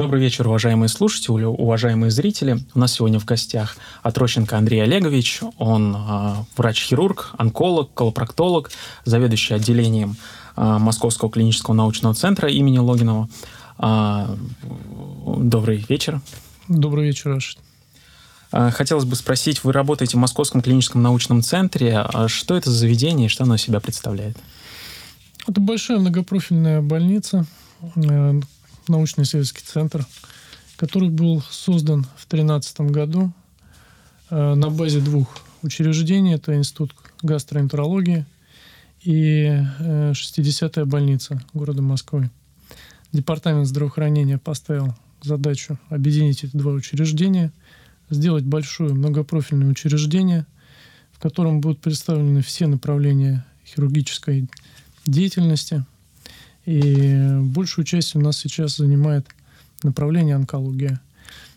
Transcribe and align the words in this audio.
Добрый 0.00 0.22
вечер, 0.22 0.48
уважаемые 0.48 0.88
слушатели, 0.88 1.44
уважаемые 1.44 2.10
зрители. 2.10 2.58
У 2.74 2.78
нас 2.78 2.94
сегодня 2.94 3.20
в 3.20 3.26
гостях 3.26 3.76
Отрощенко 4.02 4.56
Андрей 4.56 4.82
Олегович. 4.82 5.42
Он 5.58 5.94
э, 5.94 6.34
врач-хирург, 6.56 7.32
онколог, 7.36 7.92
колопроктолог, 7.92 8.70
заведующий 9.04 9.52
отделением 9.52 10.16
э, 10.56 10.78
Московского 10.78 11.30
клинического 11.30 11.74
научного 11.74 12.14
центра 12.14 12.48
имени 12.48 12.78
Логинова. 12.78 13.28
Э, 13.78 14.34
добрый 15.36 15.84
вечер. 15.86 16.22
Добрый 16.66 17.04
вечер, 17.04 17.34
Рашид. 17.34 17.58
Хотелось 18.50 19.04
бы 19.04 19.16
спросить, 19.16 19.62
вы 19.64 19.74
работаете 19.74 20.16
в 20.16 20.20
Московском 20.20 20.62
клиническом 20.62 21.02
научном 21.02 21.42
центре. 21.42 22.06
Что 22.28 22.56
это 22.56 22.70
за 22.70 22.78
заведение 22.78 23.26
и 23.26 23.28
что 23.28 23.44
оно 23.44 23.58
себя 23.58 23.80
представляет? 23.80 24.38
Это 25.46 25.60
большая 25.60 25.98
многопрофильная 25.98 26.80
больница, 26.80 27.44
э, 27.96 28.40
научно-исследовательский 28.90 29.64
центр, 29.64 30.06
который 30.76 31.08
был 31.08 31.42
создан 31.50 32.04
в 32.16 32.28
2013 32.28 32.80
году 32.82 33.32
э, 34.30 34.54
на 34.54 34.70
базе 34.70 35.00
двух 35.00 35.28
учреждений. 35.62 36.34
Это 36.34 36.54
Институт 36.56 36.94
гастроэнтерологии 37.22 38.26
и 39.02 39.62
60-я 39.80 40.82
э, 40.82 40.84
больница 40.84 41.42
города 41.54 41.82
Москвы. 41.82 42.30
Департамент 43.12 43.66
здравоохранения 43.66 44.38
поставил 44.38 44.94
задачу 45.22 45.78
объединить 45.88 46.44
эти 46.44 46.56
два 46.56 46.72
учреждения, 46.72 47.52
сделать 48.08 48.44
большое 48.44 48.94
многопрофильное 48.94 49.68
учреждение, 49.68 50.46
в 51.12 51.18
котором 51.18 51.60
будут 51.60 51.80
представлены 51.80 52.42
все 52.42 52.66
направления 52.66 53.44
хирургической 53.64 54.48
деятельности– 55.06 55.84
и 56.70 57.40
большую 57.40 57.84
часть 57.84 58.14
у 58.14 58.20
нас 58.20 58.38
сейчас 58.38 58.76
занимает 58.76 59.26
направление 59.82 60.36
онкология. 60.36 61.00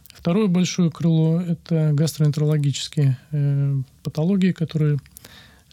Второе 0.08 0.48
большое 0.48 0.90
крыло– 0.90 1.40
это 1.48 1.92
гастроэнтерологические 1.94 3.20
э, 3.30 3.76
патологии, 4.02 4.54
которые 4.54 4.98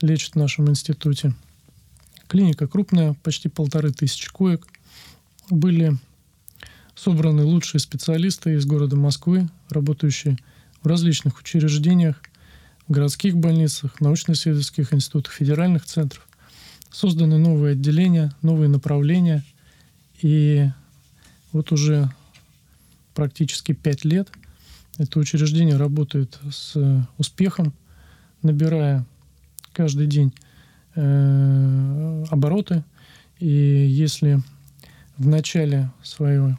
лечат 0.02 0.32
в 0.32 0.36
нашем 0.36 0.68
институте. 0.68 1.32
Клиника 2.28 2.68
крупная, 2.68 3.14
почти 3.22 3.48
полторы 3.48 3.92
тысячи 3.92 4.30
коек. 4.30 4.66
Были 5.48 5.96
собраны 6.94 7.42
лучшие 7.42 7.80
специалисты 7.80 8.56
из 8.56 8.66
города 8.66 8.96
Москвы, 8.96 9.48
работающие 9.70 10.36
в 10.82 10.86
различных 10.86 11.40
учреждениях, 11.40 12.16
городских 12.88 13.36
больницах, 13.36 14.02
научно-исследовательских 14.02 14.92
институтах, 14.92 15.32
федеральных 15.32 15.86
центрах. 15.86 16.28
Созданы 16.90 17.38
новые 17.38 17.72
отделения, 17.72 18.32
новые 18.42 18.68
направления. 18.68 19.44
И 20.22 20.68
вот 21.52 21.72
уже 21.72 22.10
практически 23.14 23.72
пять 23.72 24.04
лет 24.04 24.30
это 25.00 25.18
учреждение 25.18 25.76
работает 25.76 26.38
с 26.50 26.76
успехом, 27.16 27.72
набирая 28.42 29.06
каждый 29.72 30.06
день 30.06 30.30
э, 30.94 32.24
обороты. 32.28 32.84
И 33.38 33.46
если 33.46 34.42
в 35.16 35.26
начале 35.26 35.90
своего 36.02 36.58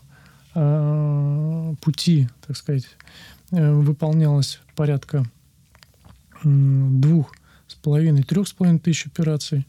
э, 0.56 1.76
пути, 1.82 2.30
так 2.48 2.58
сказать, 2.58 2.88
э, 3.52 3.72
выполнялось 3.73 4.60
порядка 4.76 5.23
э, 6.44 6.48
двух 6.48 7.36
с 7.67 7.76
половиной, 7.76 8.23
трех 8.23 8.48
с 8.48 8.54
половиной 8.54 8.80
тысяч 8.80 9.05
операций, 9.05 9.67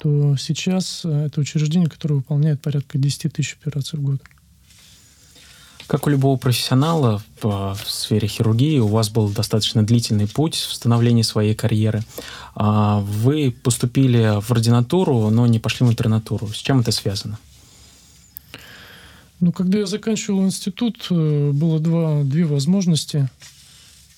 то 0.00 0.34
сейчас 0.36 1.02
э, 1.04 1.26
это 1.26 1.40
учреждение, 1.40 1.88
которое 1.88 2.14
выполняет 2.14 2.60
порядка 2.62 2.96
10 2.96 3.32
тысяч 3.32 3.58
операций 3.60 3.98
в 3.98 4.02
год. 4.02 4.20
Как 5.86 6.06
у 6.06 6.10
любого 6.10 6.38
профессионала 6.38 7.22
в, 7.42 7.74
в 7.74 7.90
сфере 7.90 8.26
хирургии, 8.26 8.78
у 8.78 8.86
вас 8.86 9.10
был 9.10 9.28
достаточно 9.28 9.84
длительный 9.84 10.26
путь 10.26 10.54
в 10.54 10.72
становлении 10.72 11.22
своей 11.22 11.54
карьеры. 11.54 12.02
А, 12.54 13.00
вы 13.00 13.50
поступили 13.50 14.40
в 14.40 14.50
ординатуру, 14.50 15.30
но 15.30 15.46
не 15.46 15.58
пошли 15.58 15.84
в 15.84 15.90
интернатуру. 15.90 16.48
С 16.48 16.56
чем 16.56 16.80
это 16.80 16.92
связано? 16.92 17.38
Ну, 19.40 19.52
когда 19.52 19.80
я 19.80 19.86
заканчивал 19.86 20.44
институт, 20.44 21.06
э, 21.10 21.50
было 21.52 21.78
два, 21.80 22.22
две 22.22 22.46
возможности 22.46 23.28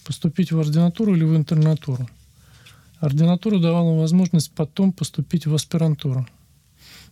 поступить 0.04 0.53
в 0.53 0.60
ординатуру 0.60 1.16
или 1.16 1.25
в 1.25 1.34
интернатуру. 1.34 2.09
Ординатура 3.03 3.59
давала 3.59 3.99
возможность 3.99 4.53
потом 4.53 4.93
поступить 4.93 5.47
в 5.47 5.55
аспирантуру. 5.57 6.25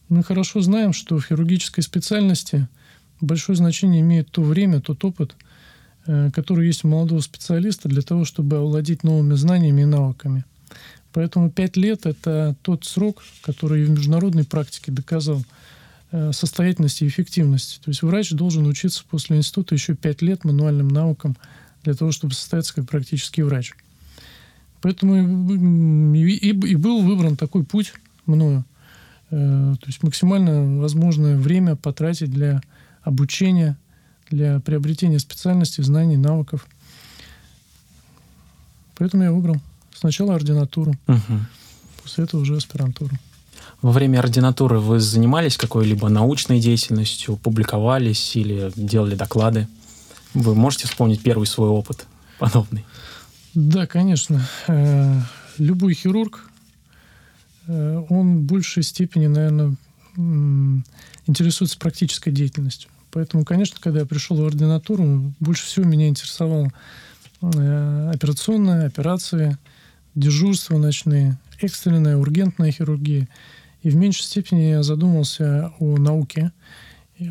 Мы 0.08 0.22
хорошо 0.22 0.60
знаем, 0.60 0.92
что 0.92 1.18
в 1.18 1.26
хирургической 1.26 1.82
специальности 1.82 2.68
большое 3.20 3.56
значение 3.56 4.00
имеет 4.00 4.30
то 4.30 4.40
время, 4.40 4.80
тот 4.80 5.04
опыт, 5.04 5.34
э, 6.06 6.30
который 6.32 6.68
есть 6.68 6.84
у 6.84 6.88
молодого 6.88 7.18
специалиста 7.18 7.88
для 7.88 8.02
того, 8.02 8.24
чтобы 8.24 8.58
овладеть 8.58 9.02
новыми 9.02 9.34
знаниями 9.34 9.82
и 9.82 9.84
навыками. 9.84 10.44
Поэтому 11.12 11.50
пять 11.50 11.76
лет– 11.76 12.02
это 12.06 12.54
тот 12.62 12.84
срок, 12.84 13.24
который 13.42 13.84
в 13.84 13.90
международной 13.90 14.44
практике 14.44 14.92
доказал 14.92 15.42
э, 16.12 16.30
состоятельность 16.32 17.02
и 17.02 17.08
эффективность. 17.08 17.80
То 17.84 17.90
есть 17.90 18.02
врач 18.02 18.30
должен 18.30 18.64
учиться 18.68 19.02
после 19.10 19.38
института 19.38 19.74
еще 19.74 19.96
пять 19.96 20.22
лет 20.22 20.44
мануальным 20.44 20.86
навыкам 20.86 21.36
для 21.82 21.94
того, 21.94 22.12
чтобы 22.12 22.34
состояться 22.34 22.76
как 22.76 22.88
практический 22.88 23.42
врач. 23.42 23.72
Поэтому 24.80 26.14
и, 26.14 26.32
и, 26.32 26.48
и 26.48 26.74
был 26.76 27.02
выбран 27.02 27.36
такой 27.36 27.64
путь 27.64 27.92
мною. 28.26 28.64
Э, 29.30 29.74
то 29.78 29.86
есть 29.86 30.02
максимально 30.02 30.80
возможное 30.80 31.36
время 31.36 31.76
потратить 31.76 32.30
для 32.30 32.60
обучения, 33.02 33.76
для 34.30 34.60
приобретения 34.60 35.18
специальностей, 35.18 35.84
знаний, 35.84 36.16
навыков. 36.16 36.66
Поэтому 38.96 39.22
я 39.22 39.32
выбрал 39.32 39.56
сначала 39.94 40.34
ординатуру, 40.34 40.94
угу. 41.06 41.40
после 42.02 42.24
этого 42.24 42.40
уже 42.40 42.56
аспирантуру. 42.56 43.16
Во 43.82 43.92
время 43.92 44.18
ординатуры 44.18 44.78
вы 44.78 45.00
занимались 45.00 45.56
какой-либо 45.56 46.08
научной 46.08 46.60
деятельностью, 46.60 47.36
публиковались 47.36 48.36
или 48.36 48.70
делали 48.76 49.14
доклады? 49.14 49.68
Вы 50.34 50.54
можете 50.54 50.86
вспомнить 50.86 51.22
первый 51.22 51.46
свой 51.46 51.68
опыт 51.68 52.06
подобный? 52.38 52.84
Да, 53.54 53.86
конечно. 53.86 54.40
Э, 54.68 55.20
любой 55.58 55.94
хирург, 55.94 56.48
э, 57.66 58.04
он 58.08 58.38
в 58.38 58.42
большей 58.42 58.82
степени, 58.82 59.26
наверное, 59.26 59.76
интересуется 61.26 61.78
практической 61.78 62.30
деятельностью. 62.30 62.90
Поэтому, 63.10 63.44
конечно, 63.44 63.78
когда 63.80 64.00
я 64.00 64.06
пришел 64.06 64.36
в 64.36 64.44
ординатуру, 64.44 65.34
больше 65.40 65.64
всего 65.64 65.84
меня 65.84 66.08
интересовала 66.08 66.72
э, 67.42 68.10
операционная, 68.14 68.86
операции, 68.86 69.56
дежурства 70.14 70.78
ночные, 70.78 71.38
экстренная, 71.60 72.16
ургентная 72.16 72.70
хирургия. 72.70 73.28
И 73.82 73.90
в 73.90 73.96
меньшей 73.96 74.22
степени 74.22 74.62
я 74.70 74.82
задумался 74.82 75.72
о 75.80 75.96
науке, 75.96 76.52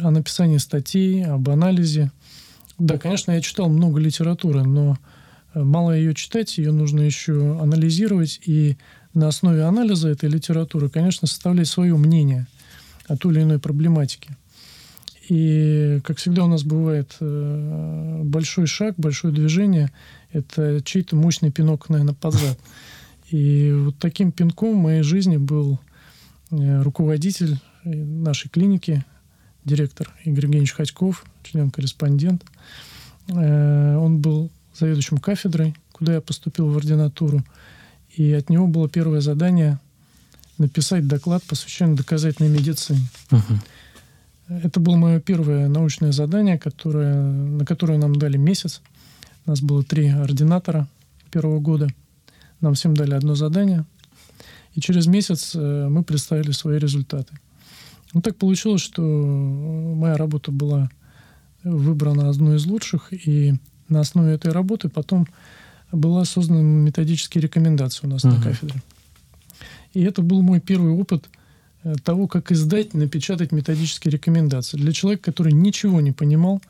о 0.01 0.11
написании 0.11 0.57
статей, 0.57 1.23
об 1.23 1.49
анализе. 1.49 2.11
Да, 2.77 2.97
конечно, 2.97 3.31
я 3.31 3.41
читал 3.41 3.69
много 3.69 3.99
литературы, 3.99 4.63
но 4.63 4.97
мало 5.53 5.91
ее 5.91 6.13
читать, 6.13 6.57
ее 6.57 6.71
нужно 6.71 7.01
еще 7.01 7.59
анализировать 7.59 8.39
и 8.45 8.77
на 9.13 9.27
основе 9.27 9.63
анализа 9.63 10.09
этой 10.09 10.29
литературы, 10.29 10.89
конечно, 10.89 11.27
составлять 11.27 11.67
свое 11.67 11.95
мнение 11.97 12.47
о 13.07 13.17
той 13.17 13.33
или 13.33 13.41
иной 13.41 13.59
проблематике. 13.59 14.37
И, 15.29 15.99
как 16.03 16.17
всегда 16.17 16.45
у 16.45 16.47
нас 16.47 16.63
бывает, 16.63 17.15
э, 17.19 18.21
большой 18.23 18.65
шаг, 18.65 18.95
большое 18.97 19.33
движение– 19.33 19.91
это 20.31 20.81
чей-то 20.83 21.15
мощный 21.15 21.51
пинок, 21.51 21.89
наверное, 21.89 22.15
под. 22.15 22.35
И 23.29 23.71
вот 23.71 23.97
таким 23.99 24.31
пинком 24.31 24.79
в 24.79 24.83
моей 24.83 25.03
жизни 25.03 25.37
был 25.37 25.79
э, 26.49 26.81
руководитель 26.81 27.59
нашей 27.83 28.49
клиники, 28.49 29.05
директор 29.65 30.11
Игорь 30.25 30.45
Евгеньевич 30.45 30.73
Ходьков, 30.73 31.23
член-корреспондент. 31.43 32.43
Э, 33.27 33.97
он 33.97 34.19
был 34.19 34.51
заведующим 34.79 35.17
кафедрой, 35.17 35.75
куда 35.91 36.13
я 36.15 36.21
поступил 36.21 36.67
в 36.69 36.77
ординатуру. 36.77 37.43
И 38.15 38.31
от 38.33 38.49
него 38.49 38.67
было 38.67 38.89
первое 38.89 39.21
задание 39.21 39.79
написать 40.57 41.07
доклад, 41.07 41.43
посвященный 41.43 41.95
доказательной 41.95 42.49
медицине. 42.49 43.07
Uh-huh. 43.29 43.59
Это 44.49 44.79
было 44.79 44.95
мое 44.95 45.19
первое 45.19 45.67
научное 45.67 46.11
задание, 46.11 46.57
которое, 46.57 47.21
на 47.21 47.65
которое 47.65 47.97
нам 47.99 48.15
дали 48.15 48.37
месяц. 48.37 48.81
У 49.45 49.51
нас 49.51 49.61
было 49.61 49.83
три 49.83 50.07
ординатора 50.09 50.87
первого 51.31 51.59
года. 51.59 51.87
Нам 52.59 52.73
всем 52.73 52.95
дали 52.95 53.13
одно 53.13 53.35
задание. 53.35 53.85
И 54.73 54.81
через 54.81 55.07
месяц 55.07 55.53
э, 55.55 55.87
мы 55.89 56.03
представили 56.03 56.51
свои 56.51 56.79
результаты. 56.79 57.33
Ну, 58.13 58.21
так 58.21 58.37
получилось, 58.37 58.81
что 58.81 59.01
моя 59.01 60.17
работа 60.17 60.51
была 60.51 60.89
выбрана 61.63 62.29
одной 62.29 62.57
из 62.57 62.65
лучших, 62.65 63.13
и 63.13 63.53
на 63.89 64.01
основе 64.01 64.33
этой 64.33 64.51
работы 64.51 64.89
потом 64.89 65.27
была 65.91 66.25
создана 66.25 66.61
методические 66.61 67.41
рекомендации 67.41 68.05
у 68.05 68.09
нас 68.09 68.23
uh-huh. 68.23 68.35
на 68.37 68.41
кафедре. 68.41 68.81
И 69.93 70.01
это 70.01 70.21
был 70.21 70.41
мой 70.41 70.59
первый 70.59 70.91
опыт 70.91 71.29
э, 71.83 71.95
того, 72.03 72.27
как 72.27 72.51
издать, 72.51 72.93
напечатать 72.93 73.51
методические 73.51 74.11
рекомендации. 74.11 74.77
Для 74.77 74.91
человека, 74.91 75.31
который 75.31 75.53
ничего 75.53 75.99
не 76.01 76.11
понимал 76.11 76.61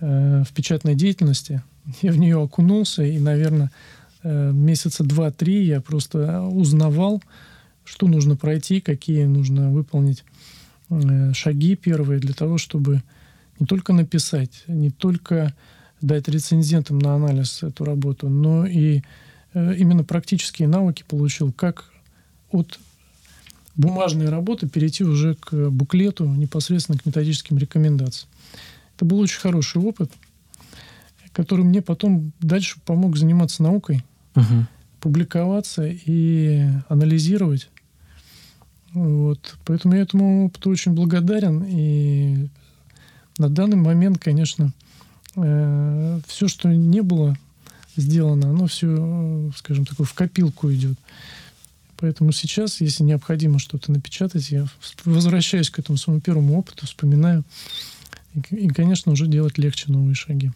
э, 0.00 0.42
в 0.42 0.52
печатной 0.52 0.94
деятельности. 0.94 1.62
Я 2.02 2.12
в 2.12 2.18
нее 2.18 2.40
окунулся, 2.40 3.02
и, 3.02 3.18
наверное, 3.18 3.70
э, 4.22 4.52
месяца 4.52 5.04
два-три 5.04 5.64
я 5.64 5.80
просто 5.80 6.42
узнавал, 6.42 7.22
что 7.84 8.08
нужно 8.08 8.36
пройти, 8.36 8.80
какие 8.80 9.24
нужно 9.24 9.70
выполнить 9.70 10.24
э, 10.90 11.32
шаги 11.34 11.76
первые 11.76 12.20
для 12.20 12.34
того, 12.34 12.58
чтобы 12.58 13.02
не 13.60 13.66
только 13.66 13.92
написать, 13.92 14.64
не 14.66 14.90
только 14.90 15.54
дать 16.00 16.28
рецензентам 16.28 16.98
на 16.98 17.14
анализ 17.14 17.62
эту 17.62 17.84
работу, 17.84 18.28
но 18.28 18.66
и 18.66 19.02
э, 19.54 19.74
именно 19.76 20.04
практические 20.04 20.68
навыки 20.68 21.04
получил, 21.06 21.52
как 21.52 21.90
от 22.50 22.78
бумажной 23.76 24.28
работы 24.28 24.68
перейти 24.68 25.04
уже 25.04 25.34
к 25.34 25.70
буклету, 25.70 26.26
непосредственно 26.26 26.98
к 26.98 27.06
методическим 27.06 27.58
рекомендациям. 27.58 28.28
Это 28.96 29.04
был 29.04 29.20
очень 29.20 29.40
хороший 29.40 29.82
опыт, 29.82 30.10
который 31.32 31.64
мне 31.64 31.82
потом 31.82 32.32
дальше 32.40 32.78
помог 32.84 33.16
заниматься 33.16 33.62
наукой, 33.62 34.02
угу. 34.34 34.66
публиковаться 35.00 35.86
и 35.86 36.66
анализировать. 36.88 37.68
Вот. 38.94 39.58
Поэтому 39.66 39.94
я 39.94 40.00
этому 40.00 40.46
опыту 40.46 40.70
очень 40.70 40.92
благодарен. 40.92 41.62
И 41.68 42.48
на 43.36 43.50
данный 43.50 43.76
момент, 43.76 44.18
конечно, 44.18 44.72
э, 45.36 46.20
все, 46.26 46.48
что 46.48 46.68
не 46.68 47.02
было 47.02 47.36
сделано, 47.96 48.50
оно 48.50 48.66
все, 48.66 49.50
скажем 49.56 49.86
так, 49.86 49.98
в 49.98 50.14
копилку 50.14 50.72
идет. 50.72 50.98
Поэтому 51.98 52.32
сейчас, 52.32 52.80
если 52.80 53.04
необходимо 53.04 53.58
что-то 53.58 53.90
напечатать, 53.90 54.50
я 54.50 54.66
возвращаюсь 55.04 55.70
к 55.70 55.78
этому 55.78 55.96
своему 55.96 56.20
первому 56.20 56.58
опыту, 56.58 56.86
вспоминаю. 56.86 57.42
И, 58.34 58.56
и 58.56 58.68
конечно, 58.68 59.12
уже 59.12 59.26
делать 59.26 59.56
легче 59.56 59.86
новые 59.88 60.14
шаги. 60.14 60.52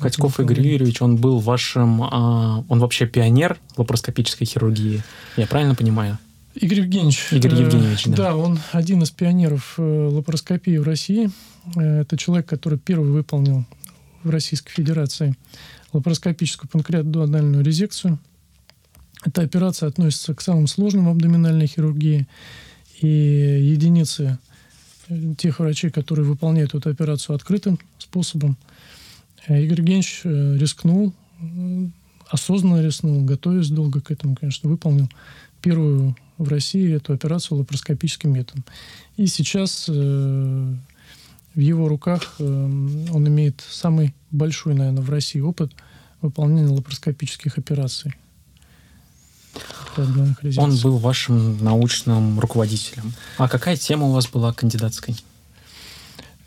Катьков 0.00 0.40
Игорь 0.40 0.60
Юрьевич, 0.60 1.02
он 1.02 1.16
был 1.16 1.38
вашим... 1.38 2.02
А, 2.02 2.64
он 2.68 2.78
вообще 2.80 3.06
пионер 3.06 3.58
лапароскопической 3.76 4.46
хирургии. 4.46 5.02
Я 5.36 5.46
правильно 5.46 5.74
понимаю? 5.74 6.18
Игорь 6.54 6.80
Евгеньевич. 6.80 7.28
Игорь 7.32 7.54
Евгеньевич, 7.54 8.04
да. 8.06 8.16
Да, 8.16 8.36
он 8.36 8.58
один 8.72 9.02
из 9.02 9.10
пионеров 9.10 9.74
э, 9.78 9.82
лапароскопии 9.82 10.76
в 10.76 10.82
России. 10.84 11.30
Э, 11.76 12.00
это 12.00 12.16
человек, 12.16 12.46
который 12.46 12.78
первый 12.78 13.10
выполнил 13.10 13.64
в 14.22 14.30
Российской 14.30 14.72
Федерации 14.72 15.34
лапароскопическую 15.92 16.68
панкреатоанальную 16.68 17.64
резекцию– 17.64 18.18
эта 19.24 19.42
операция 19.42 19.88
относится 19.88 20.34
к 20.34 20.40
самым 20.40 20.66
сложным 20.66 21.08
абдоминальной 21.08 21.66
хирургии. 21.66 22.26
И 23.00 23.06
единицы 23.06 24.38
э, 25.08 25.34
тех 25.38 25.58
врачей, 25.58 25.90
которые 25.90 26.24
выполняют 26.26 26.74
эту 26.74 26.90
операцию 26.90 27.36
открытым 27.36 27.78
способом. 27.98 28.56
Э, 29.46 29.62
Игорь 29.62 29.78
Евгеньевич 29.78 30.22
э, 30.24 30.56
рискнул, 30.58 31.12
осознанно 32.28 32.82
рискнул, 32.82 33.24
готовясь 33.24 33.68
долго 33.68 34.00
к 34.00 34.10
этому, 34.10 34.36
конечно, 34.36 34.68
выполнил 34.68 35.08
первую 35.60 36.16
в 36.42 36.48
России 36.48 36.94
эту 36.94 37.12
операцию 37.12 37.58
лапароскопическим 37.58 38.32
методом. 38.32 38.64
И 39.16 39.26
сейчас 39.26 39.88
в 39.88 41.60
его 41.60 41.88
руках 41.88 42.36
он 42.38 43.28
имеет 43.28 43.62
самый 43.70 44.14
большой, 44.30 44.74
наверное, 44.74 45.02
в 45.02 45.10
России 45.10 45.40
опыт 45.40 45.72
выполнения 46.20 46.68
лапароскопических 46.68 47.58
операций. 47.58 48.14
Он 49.96 50.76
был 50.78 50.96
вашим 50.96 51.62
научным 51.62 52.40
руководителем. 52.40 53.12
А 53.36 53.48
какая 53.48 53.76
тема 53.76 54.06
у 54.06 54.12
вас 54.12 54.26
была 54.26 54.52
кандидатской? 54.52 55.14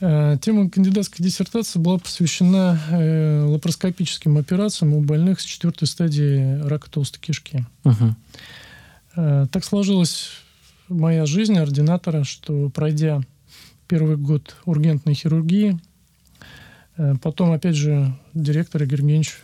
Э, 0.01 0.37
тема 0.41 0.69
кандидатской 0.69 1.23
диссертации 1.23 1.79
была 1.79 1.99
посвящена 1.99 2.79
э, 2.91 3.45
лапароскопическим 3.45 4.37
операциям 4.37 4.93
у 4.93 5.01
больных 5.01 5.39
с 5.39 5.43
четвертой 5.43 5.87
стадии 5.87 6.59
рака 6.67 6.89
толстой 6.89 7.21
кишки. 7.21 7.65
Угу. 7.83 8.15
Э, 9.15 9.47
так 9.51 9.63
сложилась 9.63 10.29
моя 10.89 11.25
жизнь 11.25 11.57
ординатора, 11.57 12.23
что 12.23 12.69
пройдя 12.69 13.21
первый 13.87 14.17
год 14.17 14.55
ургентной 14.65 15.13
хирургии, 15.13 15.79
э, 16.97 17.15
потом, 17.21 17.51
опять 17.51 17.75
же, 17.75 18.13
директор 18.33 18.83
Игорь 18.83 19.01
Евгеньевич 19.01 19.37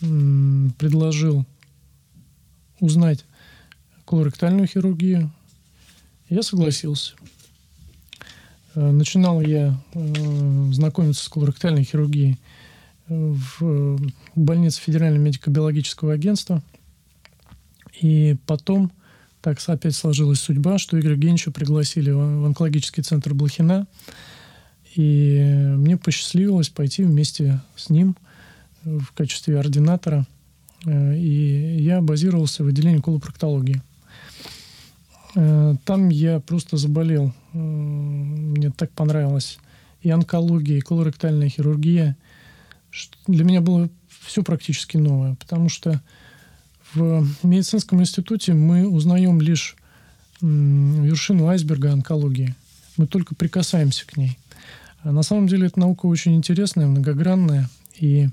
предложил 0.00 1.44
узнать 2.78 3.24
колоректальную 4.04 4.68
хирургию. 4.68 5.32
Я 6.28 6.42
согласился. 6.42 7.14
Э, 8.74 8.90
начинал 8.90 9.40
я 9.40 9.78
знакомиться 10.72 11.24
с 11.24 11.28
колоректальной 11.28 11.84
хирургией 11.84 12.38
в 13.08 13.98
больнице 14.34 14.82
Федерального 14.82 15.22
медико-биологического 15.22 16.12
агентства. 16.12 16.62
И 18.00 18.36
потом 18.46 18.92
так 19.40 19.58
опять 19.66 19.94
сложилась 19.94 20.40
судьба, 20.40 20.78
что 20.78 20.98
Игоря 20.98 21.14
Евгеньевича 21.14 21.50
пригласили 21.50 22.10
в 22.10 22.44
онкологический 22.46 23.02
центр 23.02 23.34
Блохина. 23.34 23.86
И 24.94 25.40
мне 25.76 25.96
посчастливилось 25.96 26.68
пойти 26.68 27.04
вместе 27.04 27.60
с 27.76 27.90
ним 27.90 28.16
в 28.84 29.12
качестве 29.12 29.58
ординатора– 29.58 30.26
Э, 30.86 31.16
и 31.16 31.80
я 31.80 32.00
базировался 32.00 32.64
в 32.64 32.68
отделении 32.68 33.00
колопроктологии. 33.00 33.82
Э, 35.34 35.74
там 35.84 36.08
я 36.08 36.40
просто 36.40 36.76
заболел. 36.76 37.32
Э, 37.52 37.58
мне 37.58 38.70
так 38.70 38.90
понравилось 38.92 39.58
и 40.02 40.10
онкология, 40.10 40.78
и 40.78 40.82
колоректальная 40.82 41.48
хирургия. 41.48 42.16
Для 43.26 43.44
меня 43.44 43.60
было 43.60 43.88
все 44.22 44.42
практически 44.42 44.96
новое, 44.96 45.34
потому 45.34 45.68
что 45.68 46.00
в 46.94 47.26
медицинском 47.42 48.00
институте 48.00 48.54
мы 48.54 48.88
узнаем 48.88 49.40
лишь 49.40 49.76
вершину 50.40 51.46
айсберга 51.48 51.92
онкологии. 51.92 52.54
Мы 52.96 53.06
только 53.06 53.34
прикасаемся 53.34 54.06
к 54.06 54.16
ней. 54.16 54.38
А 55.02 55.12
на 55.12 55.22
самом 55.22 55.46
деле 55.48 55.66
эта 55.66 55.78
наука 55.80 56.06
очень 56.06 56.34
интересная, 56.34 56.86
многогранная. 56.86 57.68
И 57.98 58.28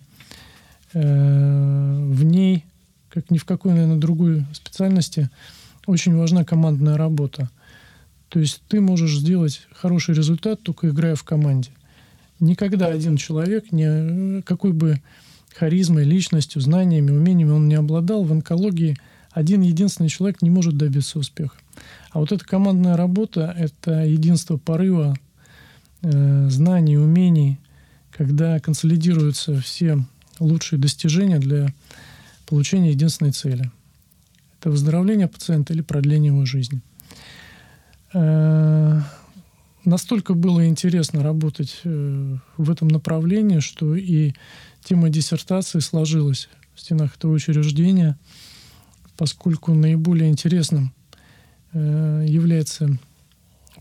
Э, 0.96 2.10
в 2.10 2.24
ней, 2.24 2.64
как 3.10 3.30
ни 3.30 3.38
в 3.38 3.44
какой, 3.44 3.74
наверное, 3.74 3.98
другой 3.98 4.46
специальности, 4.54 5.30
очень 5.86 6.16
важна 6.16 6.46
командная 6.46 6.96
работа. 6.96 7.50
То 8.30 8.40
есть 8.40 8.64
ты 8.70 8.80
можешь 8.80 9.18
сделать 9.18 9.68
хороший 9.74 10.16
результат, 10.16 10.64
только 10.64 10.90
играя 10.90 11.16
в 11.16 11.24
команде. 11.24 11.70
Никогда 12.40 12.88
один 12.88 13.18
человек, 13.18 13.74
не, 13.74 14.42
какой 14.44 14.72
бы 14.72 15.02
харизмой, 15.58 16.04
личностью, 16.04 16.62
знаниями, 16.62 17.12
умениями 17.12 17.52
он 17.52 17.68
не 17.68 17.76
обладал, 17.76 18.24
в 18.24 18.32
онкологии 18.32 18.98
один 19.32 19.62
единственный 19.62 20.10
человек 20.10 20.42
не 20.42 20.50
может 20.50 20.78
добиться 20.78 21.20
успеха. 21.20 21.58
А 22.12 22.20
вот 22.20 22.32
эта 22.32 22.46
командная 22.46 22.96
работа– 22.96 23.54
это 23.58 24.06
единство 24.06 24.58
порыва, 24.58 25.16
э, 26.02 26.50
знаний, 26.50 26.98
умений, 26.98 27.60
когда 28.12 28.60
консолидируются 28.60 29.60
все 29.60 30.00
лучшие 30.40 30.80
достижения 30.80 31.40
для 31.40 31.74
получения 32.46 32.92
единственной 32.92 33.32
цели. 33.32 33.72
Это 34.60 34.70
выздоровление 34.70 35.28
пациента 35.28 35.74
или 35.74 35.82
продление 35.82 36.32
его 36.34 36.46
жизни. 36.46 36.82
Э, 38.14 39.02
настолько 39.84 40.34
было 40.34 40.68
интересно 40.68 41.24
работать 41.24 41.82
э, 41.84 42.38
в 42.58 42.72
этом 42.72 42.88
направлении, 42.88 43.60
что 43.60 43.96
и 43.96 44.34
тема 44.86 45.10
диссертации 45.10 45.80
сложилась 45.80 46.48
в 46.74 46.80
стенах 46.80 47.18
этого 47.18 47.34
учреждения, 47.34 48.18
поскольку 49.18 49.74
наиболее 49.74 50.30
интересным 50.30 50.94
э, 51.74 52.26
является 52.28 52.98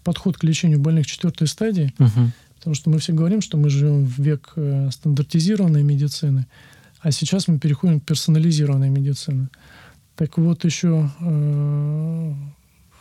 подход 0.03 0.37
к 0.37 0.45
лечению 0.45 0.81
больных 0.81 1.07
четвертой 1.07 1.47
стадии, 1.47 1.95
uh-huh. 1.99 2.31
Потому 2.65 2.77
что 2.77 2.89
мы 2.89 2.99
все 2.99 3.13
говорим, 3.13 3.43
что 3.43 3.59
мы 3.59 3.69
живем 3.69 4.07
в 4.07 4.19
век 4.19 4.55
э, 4.57 4.89
стандартизированной 4.91 5.83
медицины, 5.83 6.47
а 7.01 7.13
сейчас 7.13 7.47
мы 7.47 7.59
переходим 7.59 8.01
к 8.01 8.07
персонализированной 8.07 8.89
медицине. 8.89 9.51
Так 10.17 10.39
вот, 10.39 10.65
еще 10.65 11.11
э, 11.21 12.35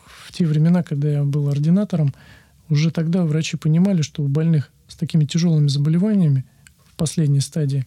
в 0.05 0.33
те 0.33 0.45
времена, 0.45 0.83
когда 0.83 1.10
я 1.10 1.24
был 1.24 1.48
ординатором, 1.48 2.13
уже 2.67 2.91
тогда 2.91 3.24
врачи 3.24 3.55
понимали, 3.55 4.01
что 4.01 4.22
у 4.22 4.27
больных 4.27 4.69
с 4.89 4.95
такими 4.98 5.24
тяжелыми 5.24 5.69
заболеваниями 5.69 6.43
последней 6.95 7.41
стадии 7.41 7.85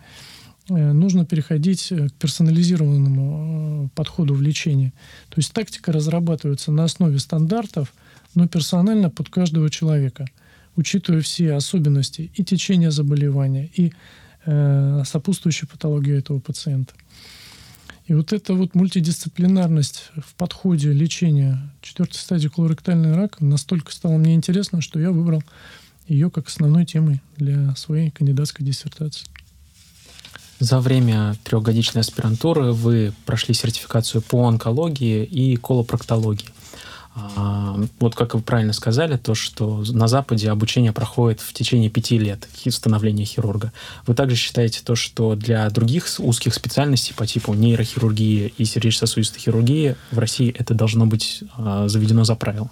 э, 0.69 0.93
нужно 0.93 1.25
переходить 1.25 1.89
к 1.89 2.13
персонализированному 2.13 3.87
э, 3.87 3.89
подходу 3.95 4.35
в 4.35 4.43
лечении. 4.43 4.93
То 5.29 5.39
есть 5.39 5.53
тактика 5.53 5.93
разрабатывается 5.93 6.73
на 6.73 6.85
основе 6.85 7.19
стандартов, 7.19 7.93
но 8.35 8.47
персонально 8.49 9.11
под 9.11 9.29
каждого 9.29 9.71
человека– 9.71 10.27
учитывая 10.77 11.23
все 11.23 11.55
особенности 11.55 12.31
и 12.35 12.45
течения 12.45 12.91
заболевания, 12.91 13.71
и 13.75 13.93
э, 14.45 15.03
сопутствующую 15.05 15.69
патологию 15.69 16.19
этого 16.19 16.39
пациента. 16.39 16.95
И 18.07 18.15
вот 18.15 18.33
эта 18.33 18.55
вот 18.55 18.75
мультидисциплинарность 18.75 20.11
в 20.17 20.35
подходе 20.37 20.93
лечения 20.93 21.59
четвертой 21.83 22.21
стадии 22.21 22.47
колоректального 22.47 23.17
рака 23.17 23.45
настолько 23.45 23.91
стала 23.91 24.17
мне 24.17 24.35
интересна, 24.35 24.81
что 24.81 25.01
я 25.01 25.11
выбрал 25.11 25.43
ее 26.09 26.31
как 26.31 26.49
основной 26.49 26.85
темой 26.85 27.21
для 27.37 27.75
своей 27.77 28.11
кандидатской 28.11 28.65
диссертации. 28.65 29.27
За 30.59 30.81
время 30.81 31.37
трехгодичной 31.45 32.01
аспирантуры 32.01 32.73
вы 32.73 33.13
прошли 33.27 33.53
сертификацию 33.53 34.23
по 34.23 34.47
онкологии 34.47 35.25
и 35.25 35.57
колопроктологии. 35.57 36.49
А, 37.15 37.79
вот 37.99 38.15
как 38.15 38.35
вы 38.35 38.43
правильно 38.43 38.75
сказали, 38.75 39.17
то, 39.17 39.35
что 39.35 39.85
на 39.89 40.07
Западе 40.07 40.51
обучение 40.51 40.93
проходит 40.93 41.41
в 41.41 41.53
течение 41.55 41.89
пяти 41.89 42.19
лет 42.19 42.47
становления 42.69 43.25
хирурга. 43.25 43.73
Вы 44.07 44.15
также 44.15 44.37
считаете 44.37 44.81
то, 44.85 44.97
что 44.97 45.35
для 45.35 45.69
других 45.71 46.07
узких 46.19 46.53
специальностей 46.55 47.15
по 47.15 47.27
типу 47.27 47.55
нейрохирургии 47.55 48.53
и 48.59 48.65
сердечно-сосудистой 48.65 49.41
хирургии 49.41 49.97
в 50.11 50.19
России 50.19 50.55
это 50.59 50.75
должно 50.75 51.07
быть 51.07 51.43
а, 51.57 51.89
заведено 51.89 52.25
за 52.25 52.35
правило? 52.35 52.71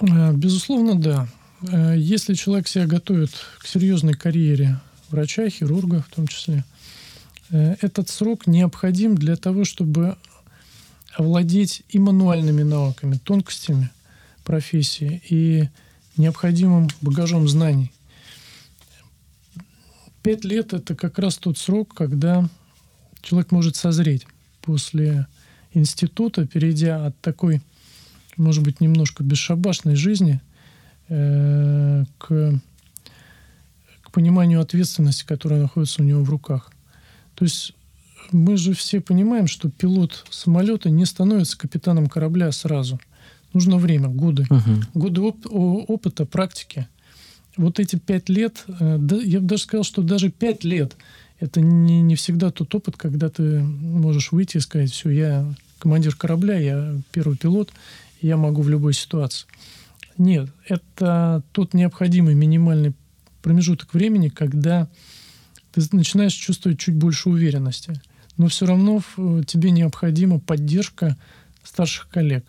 Э, 0.00 0.32
безусловно, 0.32 0.94
да. 0.94 1.28
Э, 1.62 1.94
если 1.96 2.34
человек 2.34 2.68
себя 2.68 2.86
готовит 2.86 3.30
к 3.58 3.66
серьезной 3.66 4.14
карьере 4.14 4.80
врача, 5.10 5.48
хирурга 5.48 6.02
в 6.02 6.14
том 6.14 6.26
числе, 6.28 6.64
э, 7.50 7.76
этот 7.80 8.08
срок 8.08 8.46
необходим 8.46 9.16
для 9.16 9.36
того, 9.36 9.64
чтобы 9.64 10.16
овладеть 11.16 11.82
и 11.88 11.98
мануальными 11.98 12.62
навыками, 12.62 13.18
тонкостями 13.18 13.90
профессии 14.44 15.22
и 15.28 15.68
необходимым 16.16 16.88
багажом 17.00 17.48
знаний. 17.48 17.92
Пять 20.22 20.44
лет– 20.44 20.72
это 20.74 20.94
как 20.94 21.18
раз 21.18 21.38
тот 21.38 21.58
срок, 21.58 21.94
когда 21.94 22.48
человек 23.22 23.50
может 23.50 23.76
созреть 23.76 24.26
после 24.62 25.26
института, 25.72 26.46
перейдя 26.46 27.06
от 27.06 27.20
такой, 27.20 27.62
может 28.36 28.62
быть, 28.62 28.80
немножко 28.80 29.22
бесшабашной 29.22 29.96
жизни 29.96 30.40
э, 31.08 32.04
к, 32.18 32.60
к 34.02 34.10
пониманию 34.10 34.60
ответственности, 34.60 35.24
которая 35.26 35.62
находится 35.62 36.02
у 36.02 36.04
него 36.04 36.22
в 36.22 36.30
руках. 36.30 36.70
То 37.34 37.44
есть 37.44 37.74
мы 38.32 38.56
же 38.56 38.74
все 38.74 39.00
понимаем, 39.00 39.46
что 39.46 39.70
пилот 39.70 40.24
самолета 40.30 40.90
не 40.90 41.04
становится 41.04 41.56
капитаном 41.58 42.08
корабля 42.08 42.52
сразу. 42.52 43.00
Нужно 43.52 43.78
время, 43.78 44.08
годы. 44.08 44.42
Uh-huh. 44.42 44.84
Годы 44.94 45.20
оп- 45.22 45.46
опыта, 45.46 46.26
практики. 46.26 46.86
Вот 47.56 47.80
эти 47.80 47.96
пять 47.96 48.28
лет, 48.28 48.64
э, 48.68 48.98
да, 48.98 49.16
я 49.16 49.40
бы 49.40 49.46
даже 49.46 49.62
сказал, 49.62 49.84
что 49.84 50.02
даже 50.02 50.30
пять 50.30 50.64
лет 50.64 50.96
это 51.40 51.60
не, 51.60 52.02
не 52.02 52.14
всегда 52.16 52.50
тот 52.50 52.74
опыт, 52.74 52.96
когда 52.96 53.28
ты 53.28 53.60
можешь 53.60 54.32
выйти 54.32 54.56
и 54.56 54.60
сказать, 54.60 54.90
все, 54.90 55.10
я 55.10 55.54
командир 55.78 56.14
корабля, 56.16 56.58
я 56.58 56.94
первый 57.12 57.36
пилот, 57.36 57.70
я 58.20 58.36
могу 58.36 58.62
в 58.62 58.68
любой 58.68 58.92
ситуации. 58.92 59.46
Нет, 60.18 60.50
это 60.66 61.42
тот 61.52 61.74
необходимый 61.74 62.34
минимальный 62.34 62.92
промежуток 63.40 63.94
времени, 63.94 64.28
когда 64.28 64.88
ты 65.72 65.80
начинаешь 65.92 66.32
чувствовать 66.32 66.78
чуть 66.78 66.96
больше 66.96 67.30
уверенности 67.30 68.00
но 68.38 68.46
все 68.46 68.64
равно 68.64 69.02
э, 69.18 69.42
тебе 69.46 69.70
необходима 69.72 70.38
поддержка 70.38 71.16
старших 71.62 72.08
коллег. 72.08 72.46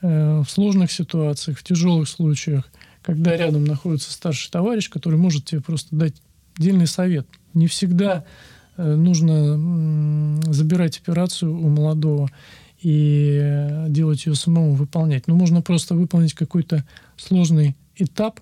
Э, 0.00 0.42
в 0.44 0.50
сложных 0.50 0.90
ситуациях, 0.90 1.58
в 1.58 1.62
тяжелых 1.62 2.08
случаях, 2.08 2.68
когда 3.02 3.36
рядом 3.36 3.64
находится 3.64 4.10
старший 4.10 4.50
товарищ, 4.50 4.90
который 4.90 5.18
может 5.18 5.44
тебе 5.44 5.60
просто 5.60 5.94
дать 5.94 6.14
дельный 6.56 6.86
совет. 6.86 7.26
Не 7.52 7.66
всегда 7.66 8.24
э, 8.76 8.94
нужно 8.94 10.40
забирать 10.50 10.98
операцию 10.98 11.54
у 11.54 11.68
молодого 11.68 12.30
и 12.82 13.86
делать 13.88 14.26
ее 14.26 14.34
самому 14.34 14.74
выполнять. 14.74 15.28
Но 15.28 15.34
можно 15.34 15.62
просто 15.62 15.94
выполнить 15.94 16.34
какой-то 16.34 16.84
сложный 17.16 17.76
этап, 17.96 18.40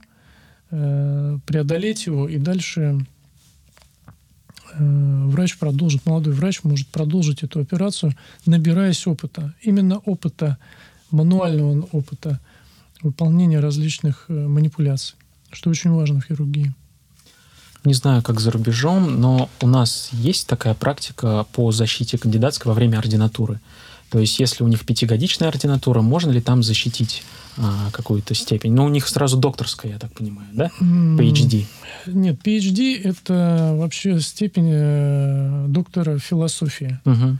преодолеть 0.70 2.06
его 2.06 2.28
и 2.28 2.38
дальше 2.38 3.04
Э, 4.74 5.24
врач 5.26 5.58
продолжит, 5.58 6.06
молодой 6.06 6.34
врач 6.34 6.62
может 6.62 6.88
продолжить 6.88 7.42
эту 7.42 7.60
операцию, 7.60 8.14
набираясь 8.46 9.06
опыта. 9.06 9.54
Именно 9.62 9.98
опыта, 9.98 10.58
мануального 11.10 11.86
опыта 11.92 12.40
выполнения 13.02 13.60
различных 13.60 14.26
э, 14.28 14.32
манипуляций, 14.32 15.16
что 15.50 15.70
очень 15.70 15.90
важно 15.90 16.20
в 16.20 16.24
хирургии. 16.24 16.72
Не 17.84 17.94
знаю, 17.94 18.22
как 18.22 18.40
за 18.40 18.50
рубежом, 18.50 19.20
но 19.20 19.48
у 19.60 19.66
нас 19.66 20.10
есть 20.12 20.46
такая 20.46 20.74
практика 20.74 21.46
по 21.52 21.72
защите 21.72 22.18
кандидатской 22.18 22.68
во 22.68 22.74
время 22.74 22.98
ординатуры. 22.98 23.58
То 24.10 24.18
есть, 24.18 24.40
если 24.40 24.64
у 24.64 24.68
них 24.68 24.84
пятигодичная 24.84 25.48
ординатура, 25.48 26.00
можно 26.00 26.30
ли 26.30 26.40
там 26.40 26.62
защитить 26.62 27.22
а, 27.56 27.90
какую-то 27.92 28.34
степень? 28.34 28.72
Ну, 28.72 28.84
у 28.84 28.88
них 28.88 29.06
сразу 29.06 29.36
докторская, 29.36 29.92
я 29.92 29.98
так 29.98 30.12
понимаю, 30.12 30.48
да? 30.52 30.70
PhD. 30.80 31.66
Нет, 32.06 32.40
PhD— 32.44 33.00
это 33.04 33.74
вообще 33.76 34.20
степень 34.20 34.70
э, 34.72 35.66
доктора 35.68 36.18
философии. 36.18 36.98
Угу. 37.04 37.38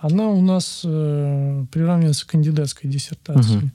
Она 0.00 0.28
у 0.28 0.42
нас 0.42 0.82
э, 0.84 1.64
приравнивается 1.70 2.26
к 2.26 2.30
кандидатской 2.30 2.90
диссертации. 2.90 3.56
Угу. 3.56 3.70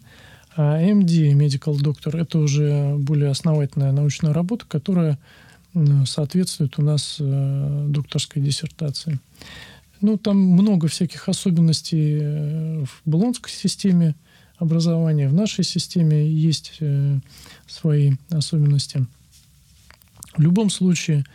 А 0.57 0.81
MD, 0.81 1.33
medical 1.33 1.75
doctor, 1.77 2.19
это 2.19 2.39
уже 2.39 2.95
более 2.97 3.29
основательная 3.29 3.91
научная 3.91 4.33
работа, 4.33 4.65
которая 4.67 5.17
соответствует 6.05 6.77
у 6.79 6.81
нас 6.81 7.17
э, 7.19 7.85
докторской 7.89 8.41
диссертации. 8.41 9.19
Ну, 10.01 10.17
там 10.17 10.37
много 10.37 10.87
всяких 10.87 11.27
особенностей 11.27 12.19
э, 12.21 12.85
в 12.85 13.01
Болонской 13.05 13.51
системе 13.51 14.15
образования, 14.57 15.27
в 15.27 15.33
нашей 15.33 15.63
системе 15.63 16.29
есть 16.29 16.77
э, 16.79 17.19
свои 17.67 18.13
особенности. 18.29 19.05
В 20.35 20.41
любом 20.41 20.69
случае, 20.69 21.25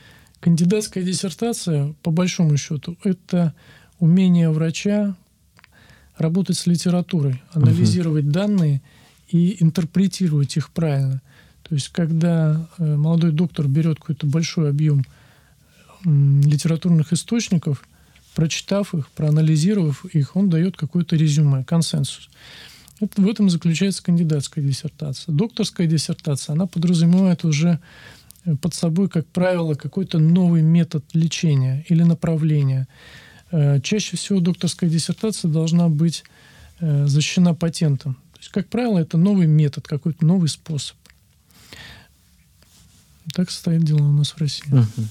кандидатская 0.41 1.03
диссертация, 1.03 1.95
по 2.03 2.11
большому 2.11 2.57
счету, 2.57 2.97
это 3.03 3.55
умение 3.99 4.51
врача 4.51 5.17
работать 6.17 6.57
с 6.57 6.67
литературой, 6.67 7.43
анализировать 7.53 8.25
угу. 8.27 8.33
данные 8.33 8.83
и 9.29 9.63
интерпретировать 9.63 10.57
их 10.57 10.71
правильно. 10.71 11.21
То 11.63 11.75
есть, 11.75 11.89
когда 11.89 12.69
э, 12.79 12.97
молодой 12.97 13.33
доктор 13.33 13.67
берет 13.67 13.99
какой-то 13.99 14.27
большой 14.27 14.71
объем 14.71 15.05
литературных 16.05 17.13
источников, 17.13 17.85
прочитав 18.35 18.95
их, 18.95 19.09
проанализировав 19.11 20.05
их, 20.07 20.37
он 20.37 20.49
дает 20.49 20.77
какое-то 20.77 21.17
резюме, 21.17 21.65
консенсус. 21.65 22.29
Это, 23.01 23.21
в 23.21 23.29
этом 23.29 23.51
заключается 23.51 24.03
кандидатская 24.03 24.65
диссертация. 24.65 25.35
Докторская 25.35 25.87
диссертация, 25.87 26.55
она 26.55 26.67
подразумевает 26.67 27.45
уже 27.45 27.81
э, 28.45 28.55
под 28.57 28.75
собой, 28.75 29.09
как 29.09 29.27
правило, 29.27 29.75
какой-то 29.75 30.19
новый 30.19 30.63
метод 30.63 31.05
лечения 31.13 31.85
или 31.89 32.03
направления. 32.05 32.87
Э, 33.51 33.81
чаще 33.81 34.17
всего 34.17 34.41
докторская 34.41 34.89
диссертация 34.89 35.51
должна 35.51 35.89
быть 35.89 36.25
э, 36.81 37.07
защищена 37.07 37.55
патентом. 37.55 38.15
То 38.35 38.39
есть, 38.39 38.51
как 38.51 38.69
правило, 38.69 38.99
это 38.99 39.19
новый 39.19 39.49
метод, 39.49 39.87
какой-то 39.89 40.25
новый 40.25 40.49
способ. 40.49 40.97
Так 43.35 43.51
стоит 43.51 43.83
дело 43.83 44.03
у 44.03 44.13
нас 44.13 44.31
в 44.31 44.39
России. 44.39 44.73
Uh-huh. 44.73 45.05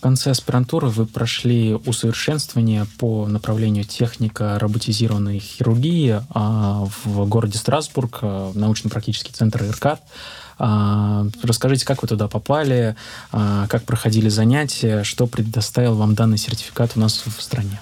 В 0.00 0.02
конце 0.02 0.30
аспирантуры 0.30 0.88
вы 0.88 1.04
прошли 1.04 1.74
усовершенствование 1.74 2.86
по 2.96 3.26
направлению 3.26 3.84
техника 3.84 4.58
роботизированной 4.58 5.38
хирургии 5.40 6.22
а, 6.30 6.86
в 7.04 7.28
городе 7.28 7.58
Страсбург, 7.58 8.20
а, 8.22 8.50
научно-практический 8.54 9.30
центр 9.30 9.62
ИРКАТ. 9.62 10.02
А, 10.58 11.26
расскажите, 11.42 11.84
как 11.84 12.00
вы 12.00 12.08
туда 12.08 12.28
попали, 12.28 12.96
как 13.30 13.84
проходили 13.84 14.30
занятия, 14.30 15.04
что 15.04 15.26
предоставил 15.26 15.94
вам 15.96 16.14
данный 16.14 16.38
сертификат 16.38 16.92
у 16.96 17.00
нас 17.00 17.22
в 17.26 17.42
стране? 17.42 17.78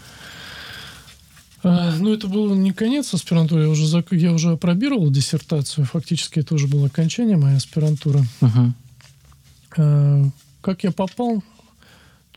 Ну, 1.63 2.13
это 2.13 2.27
был 2.27 2.53
не 2.57 2.73
конец 2.73 3.15
аспирантуры, 3.15 3.63
я 3.63 3.69
уже, 3.69 4.05
я 4.11 4.33
уже 4.33 4.51
опробировал 4.55 5.09
диссертацию, 5.09 5.87
фактически 5.87 6.41
это 6.41 6.57
уже 6.57 6.67
было 6.67 6.89
окончание 6.89 7.37
моей 7.37 7.59
аспирантуры. 7.59 8.25
Угу. 8.41 10.33
Как 10.63 10.83
я 10.83 10.91
попал 10.91 11.45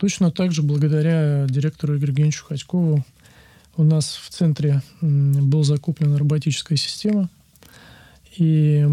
Точно 0.02 0.32
так 0.32 0.50
же 0.50 0.62
благодаря 0.64 1.46
директору 1.48 1.96
Игорю 1.96 2.08
Евгеньевичу 2.08 2.44
Ходькову 2.44 3.06
у 3.76 3.84
нас 3.84 4.16
в 4.20 4.30
центре 4.30 4.82
была 5.00 5.62
закуплена 5.62 6.18
роботическая 6.18 6.76
система, 6.76 7.30
и 8.36 8.84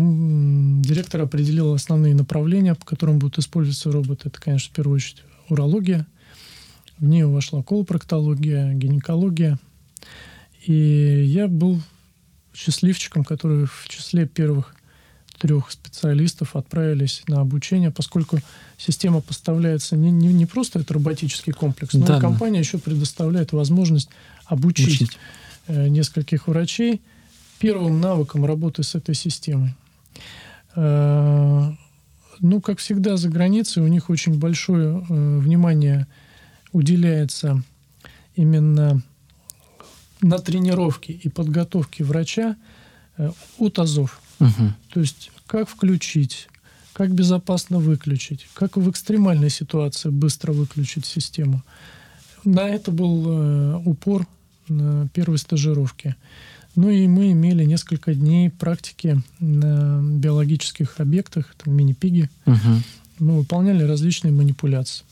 директор 0.84 1.22
определил 1.22 1.74
основные 1.74 2.14
направления, 2.14 2.76
по 2.76 2.86
которым 2.86 3.18
будут 3.18 3.40
использоваться 3.40 3.92
роботы. 3.92 4.30
Это, 4.30 4.40
конечно, 4.40 4.70
в 4.72 4.76
первую 4.76 4.98
очередь 4.98 5.24
урология. 5.50 6.06
В 7.00 7.06
нее 7.06 7.26
вошла 7.26 7.64
колопроктология, 7.64 8.72
гинекология. 8.74 9.58
И 10.68 11.24
я 11.26 11.48
был 11.48 11.82
счастливчиком, 12.54 13.24
который 13.24 13.66
в 13.66 13.88
числе 13.88 14.28
первых 14.28 14.76
трех 15.40 15.72
специалистов 15.72 16.56
отправились 16.56 17.24
на 17.28 17.42
обучение, 17.42 17.92
поскольку 17.92 18.40
система 18.78 19.22
поставляется 19.22 19.96
не, 19.96 20.12
не, 20.12 20.32
не 20.34 20.46
просто 20.46 20.80
это 20.80 20.94
роботический 20.94 21.54
комплекс, 21.54 21.94
но 21.94 22.06
да, 22.06 22.18
и 22.18 22.22
компания 22.22 22.60
да. 22.60 22.60
еще 22.60 22.78
предоставляет 22.78 23.54
возможность 23.54 24.10
обучить 24.46 25.02
Учить. 25.02 25.18
Э, 25.68 25.88
нескольких 25.88 26.48
врачей 26.48 27.02
первым 27.60 28.02
навыкам 28.02 28.46
работы 28.46 28.84
с 28.84 28.96
этой 28.96 29.16
системой. 29.16 29.76
Э, 30.76 31.72
Ну, 32.42 32.62
как 32.62 32.80
всегда, 32.80 33.18
за 33.18 33.30
границей 33.30 33.84
у 33.84 33.88
них 33.88 34.10
очень 34.10 34.40
большое 34.40 35.06
э, 35.10 35.40
внимание 35.40 36.08
уделяется 36.72 37.64
именно 38.36 39.02
на 40.22 40.40
тренировке 40.40 41.14
и 41.14 41.30
подготовке 41.30 42.04
врача 42.04 42.56
от 43.58 43.80
АЗОВ. 43.80 44.22
Угу. 44.40 44.74
То 44.94 45.00
есть 45.00 45.32
как 45.48 45.68
включить, 45.68 46.48
как 46.94 47.14
безопасно 47.14 47.80
выключить, 47.80 48.48
как 48.54 48.78
в 48.78 48.90
экстремальной 48.90 49.50
ситуации 49.50 50.10
быстро 50.10 50.52
выключить 50.54 51.06
систему. 51.06 51.64
На 52.44 52.70
это 52.70 52.92
был 52.92 53.26
э, 53.28 53.82
упор 53.86 54.28
на 54.68 55.08
первой 55.10 55.38
стажировке. 55.38 56.16
Ну 56.76 56.90
и 56.90 57.08
мы 57.08 57.32
имели 57.32 57.66
несколько 57.66 58.14
дней 58.14 58.50
практики 58.50 59.22
на 59.40 60.02
биологических 60.02 61.00
объектах, 61.00 61.54
там 61.64 61.74
мини-пиги. 61.76 62.30
Угу. 62.46 62.58
Мы 63.20 63.38
выполняли 63.38 63.84
различные 63.84 64.32
манипуляции. 64.32 65.04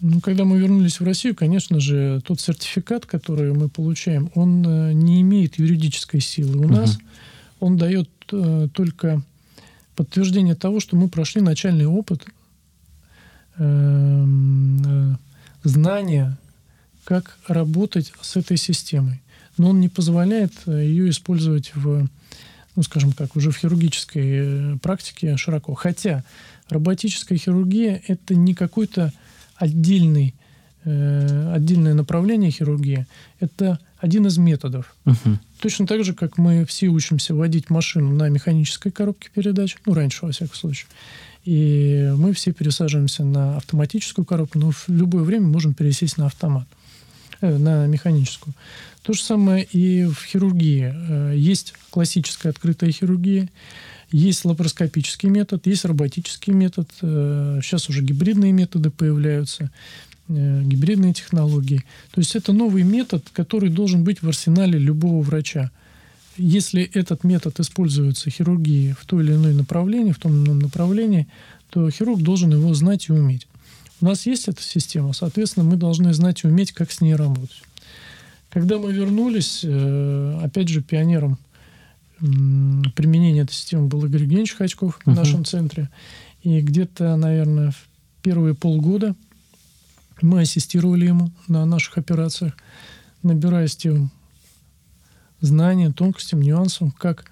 Ну, 0.00 0.20
когда 0.20 0.44
мы 0.44 0.58
вернулись 0.58 1.00
в 1.00 1.04
Россию, 1.04 1.34
конечно 1.34 1.80
же, 1.80 2.20
тот 2.24 2.40
сертификат, 2.40 3.04
который 3.04 3.52
мы 3.52 3.68
получаем, 3.68 4.30
он 4.34 4.64
э, 4.66 4.92
не 4.92 5.20
имеет 5.22 5.58
юридической 5.58 6.20
силы. 6.20 6.56
У 6.58 6.64
угу. 6.64 6.74
нас 6.74 6.98
он 7.60 7.76
дает 7.76 8.08
э, 8.32 8.68
только 8.72 9.22
подтверждение 9.96 10.54
того, 10.54 10.80
что 10.80 10.96
мы 10.96 11.08
прошли 11.08 11.40
начальный 11.40 11.86
опыт 11.86 12.24
э, 13.56 14.26
знания, 15.64 16.36
как 17.04 17.38
работать 17.48 18.12
с 18.20 18.36
этой 18.36 18.56
системой. 18.56 19.20
Но 19.56 19.70
он 19.70 19.80
не 19.80 19.88
позволяет 19.88 20.52
э, 20.66 20.84
ее 20.84 21.10
использовать 21.10 21.74
в, 21.74 22.08
ну, 22.76 22.82
скажем 22.82 23.12
так, 23.12 23.34
уже 23.34 23.50
в 23.50 23.56
хирургической 23.56 24.24
э, 24.24 24.76
практике 24.78 25.36
широко. 25.36 25.74
Хотя 25.74 26.24
роботическая 26.68 27.38
хирургия– 27.38 28.02
это 28.06 28.34
не 28.34 28.54
какой-то 28.54 29.12
отдельный, 29.56 30.28
э, 30.28 30.47
отдельное 30.84 31.94
направление 31.94 32.50
хирургии. 32.50 33.06
Это 33.40 33.78
один 33.98 34.26
из 34.26 34.38
методов. 34.38 34.94
Угу. 35.06 35.38
Точно 35.60 35.86
так 35.86 36.04
же, 36.04 36.14
как 36.14 36.38
мы 36.38 36.64
все 36.64 36.88
учимся 36.88 37.34
водить 37.34 37.68
машину 37.68 38.14
на 38.14 38.28
механической 38.28 38.90
коробке 38.90 39.28
передач, 39.34 39.76
ну, 39.86 39.94
раньше, 39.94 40.24
во 40.24 40.32
всяком 40.32 40.54
случае, 40.54 40.86
и 41.44 42.12
мы 42.16 42.32
все 42.32 42.52
пересаживаемся 42.52 43.24
на 43.24 43.56
автоматическую 43.56 44.24
коробку, 44.24 44.58
но 44.58 44.70
в 44.70 44.88
любое 44.88 45.22
время 45.22 45.46
можем 45.46 45.74
пересесть 45.74 46.18
на 46.18 46.26
автомат, 46.26 46.68
э, 47.40 47.56
на 47.56 47.86
механическую. 47.86 48.54
То 49.02 49.14
же 49.14 49.22
самое 49.22 49.64
и 49.64 50.04
в 50.04 50.22
хирургии. 50.24 50.92
Э, 50.94 51.32
есть 51.34 51.74
классическая 51.90 52.50
открытая 52.50 52.92
хирургия, 52.92 53.48
есть 54.10 54.44
лапароскопический 54.44 55.28
метод, 55.28 55.66
есть 55.66 55.84
роботический 55.84 56.52
метод. 56.52 56.88
Э, 57.02 57.60
сейчас 57.62 57.88
уже 57.88 58.02
гибридные 58.02 58.52
методы 58.52 58.90
появляются. 58.90 59.70
Э, 60.30 60.62
гибридные 60.62 61.14
технологии. 61.14 61.84
То 62.10 62.20
есть 62.20 62.36
это 62.36 62.52
новый 62.52 62.82
метод, 62.82 63.24
который 63.32 63.70
должен 63.70 64.04
быть 64.04 64.20
в 64.20 64.28
арсенале 64.28 64.78
любого 64.78 65.22
врача. 65.22 65.70
Если 66.36 66.82
этот 66.82 67.24
метод 67.24 67.58
используется 67.60 68.28
в 68.28 68.32
хирургии 68.34 68.94
в 68.98 69.06
то 69.06 69.22
или 69.22 69.32
иное 69.32 69.54
направление, 69.54 70.12
в 70.12 70.18
том 70.18 70.32
или 70.32 70.48
ином 70.48 70.58
направлении, 70.58 71.28
то 71.70 71.88
хирург 71.90 72.20
должен 72.20 72.52
его 72.52 72.74
знать 72.74 73.08
и 73.08 73.12
уметь. 73.12 73.46
У 74.02 74.04
нас 74.04 74.26
есть 74.26 74.48
эта 74.48 74.62
система, 74.62 75.14
соответственно, 75.14 75.64
мы 75.64 75.76
должны 75.76 76.12
знать 76.12 76.44
и 76.44 76.46
уметь, 76.46 76.72
как 76.72 76.92
с 76.92 77.00
ней 77.00 77.14
работать. 77.14 77.62
Когда 78.50 78.78
мы 78.78 78.92
вернулись, 78.92 79.62
э, 79.64 80.40
опять 80.44 80.68
же, 80.68 80.82
пионером 80.82 81.38
применения 82.18 83.42
этой 83.42 83.52
системы 83.52 83.86
был 83.86 84.04
Игорь 84.04 84.22
Евгеньевич 84.22 84.56
Хачков 84.56 84.98
uh-huh. 84.98 85.12
в 85.12 85.16
нашем 85.16 85.46
центре. 85.46 85.88
И 86.42 86.60
где-то, 86.60 87.16
наверное, 87.16 87.70
в 87.70 87.86
первые 88.20 88.54
полгода– 88.54 89.16
мы 90.22 90.42
ассистировали 90.42 91.06
ему 91.06 91.30
на 91.46 91.64
наших 91.64 91.98
операциях, 91.98 92.54
набираясь 93.22 93.76
тем 93.76 94.10
знаниям, 95.40 95.92
тонкостям, 95.92 96.40
нюансам, 96.40 96.90
как 96.90 97.24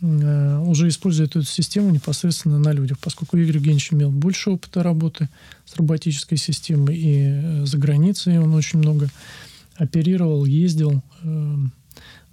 э, 0.00 0.58
уже 0.58 0.88
используя 0.88 1.26
эту 1.26 1.42
систему 1.42 1.90
непосредственно 1.90 2.58
на 2.58 2.72
людях, 2.72 2.98
поскольку 2.98 3.36
Игорь 3.36 3.56
Евгеньевич 3.56 3.92
имел 3.92 4.10
больше 4.10 4.50
опыта 4.50 4.82
работы 4.82 5.28
с 5.64 5.76
роботической 5.76 6.38
системой 6.38 6.96
и 6.96 7.24
э, 7.24 7.66
за 7.66 7.78
границей 7.78 8.38
он 8.38 8.54
очень 8.54 8.78
много 8.78 9.08
оперировал, 9.76 10.44
ездил, 10.44 11.02
э, 11.22 11.56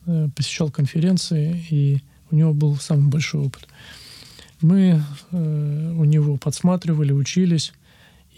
э, 0.06 0.30
посещал 0.36 0.70
конференции, 0.70 1.66
и 1.70 2.02
у 2.32 2.36
него 2.36 2.54
был 2.54 2.76
самый 2.78 3.10
большой 3.10 3.42
опыт. 3.42 3.68
Мы 4.62 5.02
э, 5.32 5.94
у 5.98 6.04
него 6.04 6.38
подсматривали, 6.38 7.14
учились, 7.14 7.74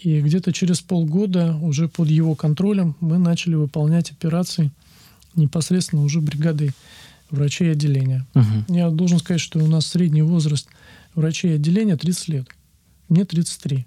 и 0.02 0.20
где-то 0.20 0.52
через 0.52 0.80
полгода 0.80 1.56
уже 1.62 1.88
под 1.88 2.08
его 2.08 2.34
контролем 2.34 2.96
мы 3.00 3.18
начали 3.18 3.54
выполнять 3.54 4.10
операции 4.10 4.70
непосредственно 5.34 6.02
уже 6.02 6.20
бригадой 6.20 6.72
врачей 7.30 7.72
отделения. 7.72 8.26
Угу. 8.34 8.74
Я 8.74 8.90
должен 8.90 9.18
сказать, 9.18 9.40
что 9.40 9.58
у 9.58 9.66
нас 9.66 9.86
средний 9.86 10.22
возраст 10.22 10.68
врачей 11.14 11.54
отделения 11.54 11.96
30 11.96 12.28
лет. 12.28 12.48
Мне 13.08 13.24
33. 13.24 13.86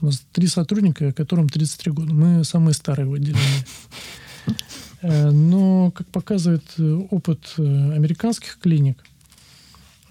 У 0.00 0.06
нас 0.06 0.22
три 0.32 0.48
сотрудника, 0.48 1.12
которым 1.12 1.48
33 1.48 1.92
года. 1.92 2.12
Мы 2.12 2.44
самые 2.44 2.74
старые 2.74 3.06
в 3.06 3.14
отделении. 3.14 3.40
Э, 5.04 5.32
но, 5.32 5.90
как 5.90 6.06
показывает 6.06 6.62
э, 6.78 7.00
опыт 7.10 7.54
э, 7.58 7.62
американских 7.92 8.56
клиник, 8.60 9.04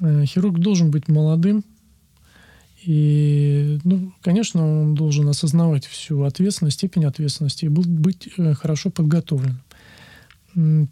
хирург 0.01 0.59
должен 0.59 0.91
быть 0.91 1.07
молодым, 1.07 1.63
и, 2.83 3.79
ну, 3.83 4.11
конечно, 4.21 4.81
он 4.81 4.95
должен 4.95 5.27
осознавать 5.27 5.85
всю 5.85 6.23
ответственность, 6.23 6.77
степень 6.77 7.05
ответственности 7.05 7.65
и 7.65 7.69
быть 7.69 8.29
э, 8.37 8.53
хорошо 8.53 8.89
подготовлен. 8.89 9.61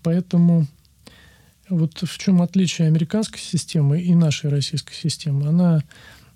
Поэтому 0.04 0.68
вот 1.68 2.02
в 2.02 2.18
чем 2.18 2.42
отличие 2.42 2.88
американской 2.88 3.40
системы 3.40 4.02
и 4.02 4.14
нашей 4.16 4.50
российской 4.50 4.94
системы, 4.94 5.48
она 5.48 5.84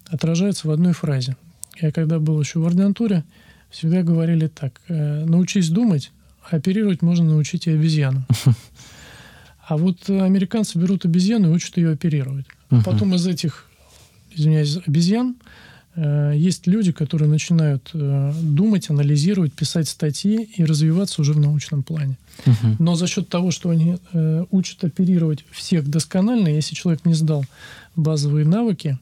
отражается 0.08 0.68
в 0.68 0.72
одной 0.72 0.94
фразе. 0.94 1.38
Я 1.80 1.92
когда 1.92 2.20
был 2.20 2.40
еще 2.40 2.60
в 2.60 2.66
ординатуре, 2.66 3.24
всегда 3.70 4.04
говорили 4.04 4.48
так, 4.48 4.82
э, 4.88 5.26
научись 5.26 5.70
думать, 5.70 6.12
а 6.50 6.58
оперировать 6.58 7.02
можно 7.02 7.26
научить 7.26 7.68
и 7.68 7.72
обезьяну. 7.72 8.26
А 9.66 9.78
вот 9.78 10.10
американцы 10.10 10.78
берут 10.78 11.06
обезьяну 11.06 11.50
и 11.50 11.56
учат 11.56 11.78
ее 11.78 11.92
оперировать. 11.92 12.46
Потом 12.84 13.16
из 13.16 13.26
этих 13.26 13.70
извиняюсь, 14.36 14.78
обезьян, 14.86 15.36
э, 15.96 16.34
есть 16.36 16.68
люди, 16.68 16.92
которые 16.92 17.30
начинают 17.30 17.90
э, 17.94 18.34
думать, 18.42 18.90
анализировать, 18.90 19.54
писать 19.54 19.88
статьи 19.88 20.50
и 20.56 20.66
развиваться 20.66 21.22
уже 21.22 21.34
в 21.34 21.40
научном 21.40 21.84
плане. 21.84 22.18
Угу. 22.46 22.76
Но 22.80 22.96
за 22.96 23.08
счет 23.08 23.30
того, 23.30 23.52
что 23.52 23.70
они 23.70 23.98
э, 24.14 24.46
учат 24.52 24.84
оперировать 24.84 25.46
всех 25.52 25.88
досконально, 25.88 26.48
если 26.48 26.76
человек 26.76 27.06
не 27.06 27.14
сдал 27.14 27.46
базовые 27.96 28.46
навыки, 28.46 28.98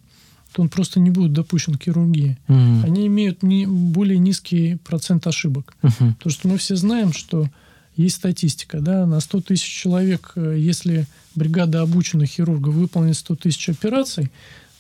то 0.52 0.62
он 0.62 0.70
просто 0.70 1.00
не 1.00 1.12
будет 1.12 1.32
допущен 1.32 1.76
к 1.76 1.84
хирургии. 1.84 2.38
Угу. 2.48 2.84
Они 2.84 3.08
имеют 3.08 3.41
не, 3.41 3.65
более 3.65 4.20
низкий 4.20 4.78
процент 4.84 5.26
ошибок. 5.28 5.74
Угу. 5.82 6.15
Потому 6.17 6.32
что 6.32 6.48
мы 6.50 6.58
все 6.58 6.76
знаем, 6.76 7.13
что 7.13 7.48
есть 7.96 8.17
статистика. 8.17 8.80
Да, 8.80 9.06
на 9.06 9.20
100 9.20 9.41
тысяч 9.41 9.65
человек, 9.65 10.34
если 10.36 11.08
бригада 11.36 11.82
обученных 11.82 12.30
хирургов 12.30 12.74
выполнит 12.74 13.15
100 13.17 13.36
тысяч 13.36 13.70
операций, 13.70 14.32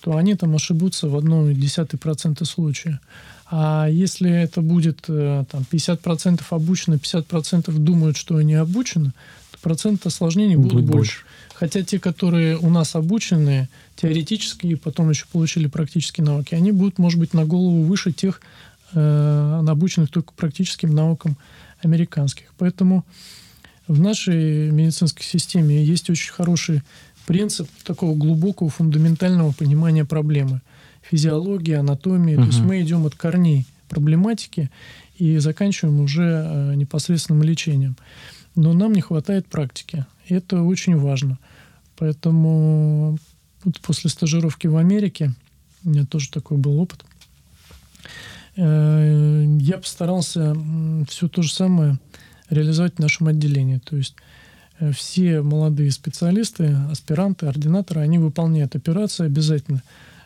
то 0.01 0.17
они 0.17 0.35
там 0.35 0.55
ошибутся 0.55 1.07
в 1.07 1.15
одном 1.15 1.53
десятый 1.53 1.97
процента 1.97 2.45
случая. 2.45 2.99
А 3.49 3.87
если 3.89 4.31
это 4.31 4.61
будет 4.61 5.05
э, 5.07 5.45
там, 5.49 5.65
50% 5.69 6.41
обучено, 6.49 6.95
50% 6.95 7.71
думают, 7.77 8.17
что 8.17 8.37
они 8.37 8.55
обучены, 8.55 9.13
то 9.51 9.59
процент 9.61 10.05
осложнений 10.05 10.55
будет, 10.55 10.73
будет 10.73 10.85
больше. 10.85 10.95
больше. 10.95 11.19
Хотя 11.53 11.83
те, 11.83 11.99
которые 11.99 12.57
у 12.57 12.69
нас 12.69 12.95
обучены 12.95 13.69
теоретически 13.95 14.67
и 14.67 14.75
потом 14.75 15.09
еще 15.09 15.25
получили 15.31 15.67
практические 15.67 16.25
навыки, 16.25 16.55
они 16.55 16.71
будут, 16.71 16.97
может 16.97 17.19
быть, 17.19 17.33
на 17.33 17.45
голову 17.45 17.83
выше 17.83 18.11
тех, 18.11 18.41
э, 18.93 19.63
обученных 19.67 20.09
только 20.09 20.33
практическим 20.33 20.95
наукам 20.95 21.37
американских. 21.83 22.45
Поэтому 22.57 23.05
в 23.87 23.99
нашей 23.99 24.71
медицинской 24.71 25.25
системе 25.25 25.83
есть 25.83 26.09
очень 26.09 26.31
хороший 26.31 26.81
принцип 27.25 27.69
такого 27.83 28.15
глубокого 28.15 28.69
фундаментального 28.69 29.51
понимания 29.51 30.05
проблемы. 30.05 30.61
Физиология, 31.01 31.77
анатомия. 31.77 32.35
Угу. 32.35 32.43
То 32.43 32.47
есть 32.47 32.61
мы 32.61 32.81
идем 32.81 33.05
от 33.05 33.15
корней 33.15 33.65
проблематики 33.89 34.69
и 35.17 35.37
заканчиваем 35.37 35.99
уже 35.99 36.23
э, 36.23 36.75
непосредственным 36.75 37.43
лечением. 37.43 37.95
Но 38.55 38.73
нам 38.73 38.93
не 38.93 39.01
хватает 39.01 39.47
практики. 39.47 40.05
И 40.27 40.33
это 40.33 40.61
очень 40.61 40.97
важно. 40.97 41.37
Поэтому 41.97 43.17
вот 43.63 43.79
после 43.81 44.09
стажировки 44.09 44.67
в 44.67 44.77
Америке, 44.77 45.33
у 45.83 45.89
меня 45.89 46.05
тоже 46.05 46.29
такой 46.31 46.57
был 46.57 46.79
опыт, 46.79 47.03
э, 48.55 49.45
я 49.59 49.77
постарался 49.77 50.55
все 51.07 51.27
то 51.27 51.41
же 51.41 51.53
самое 51.53 51.99
реализовать 52.49 52.95
в 52.95 52.99
нашем 52.99 53.27
отделении. 53.27 53.77
То 53.77 53.97
есть 53.97 54.15
все 54.93 55.41
молодые 55.41 55.91
специалисты, 55.91 56.75
аспиранты, 56.89 57.45
ординаторы, 57.45 58.01
они 58.01 58.17
выполняют 58.17 58.75
операции 58.75 59.25
обязательно 59.25 59.83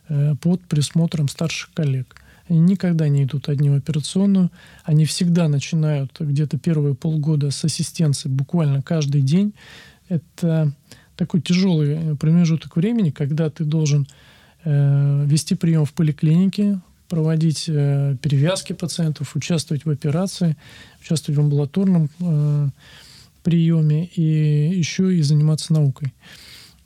э, 0.07 0.35
под 0.41 0.61
присмотром 0.61 1.27
старших 1.27 1.71
коллег. 1.73 2.15
Они 2.47 2.59
никогда 2.59 3.07
не 3.09 3.23
идут 3.23 3.49
одни 3.49 3.69
в 3.69 3.75
операционную. 3.75 4.51
Они 4.83 5.05
всегда 5.05 5.47
начинают 5.47 6.15
где-то 6.19 6.59
первые 6.59 6.93
полгода 6.93 7.51
с 7.51 7.65
ассистенции 7.65 8.29
буквально 8.29 8.81
каждый 8.81 9.21
день. 9.21 9.53
Это 10.09 10.71
такой 11.15 11.41
тяжелый 11.41 12.15
промежуток 12.17 12.75
времени, 12.75 13.09
когда 13.09 13.49
ты 13.49 13.63
должен 13.63 14.07
э, 14.63 15.25
вести 15.27 15.55
прием 15.55 15.85
в 15.85 15.93
поликлинике, 15.93 16.79
проводить 17.07 17.65
э, 17.67 18.15
перевязки 18.21 18.73
пациентов, 18.73 19.35
участвовать 19.35 19.85
в 19.85 19.89
операции, 19.89 20.55
участвовать 21.01 21.37
в 21.37 21.41
амбулаторном 21.41 22.09
э, 22.19 22.69
приеме 23.45 24.07
и 24.07 24.75
еще 24.75 25.15
и 25.15 25.21
заниматься 25.21 25.71
наукой. 25.71 26.09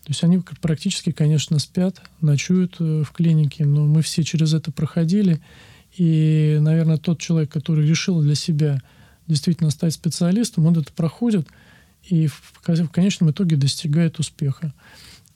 То 0.04 0.10
есть 0.10 0.24
они 0.24 0.41
практически, 0.62 1.12
конечно, 1.12 1.58
спят, 1.58 2.02
ночуют 2.19 2.76
э, 2.80 3.04
в 3.04 3.12
клинике, 3.12 3.65
но 3.65 3.86
мы 3.86 4.02
все 4.02 4.24
через 4.24 4.54
это 4.54 4.72
проходили. 4.72 5.39
И, 5.95 6.58
наверное, 6.60 6.98
тот 6.98 7.19
человек, 7.19 7.50
который 7.52 7.88
решил 7.88 8.22
для 8.22 8.36
себя 8.36 8.82
действительно 9.28 9.69
стать 9.69 9.93
специалистом, 9.93 10.65
он 10.65 10.78
это 10.78 10.91
проходит 10.91 11.48
и 12.04 12.28
в, 12.28 12.54
в 12.62 12.89
конечном 12.91 13.32
итоге 13.32 13.56
достигает 13.56 14.19
успеха. 14.19 14.74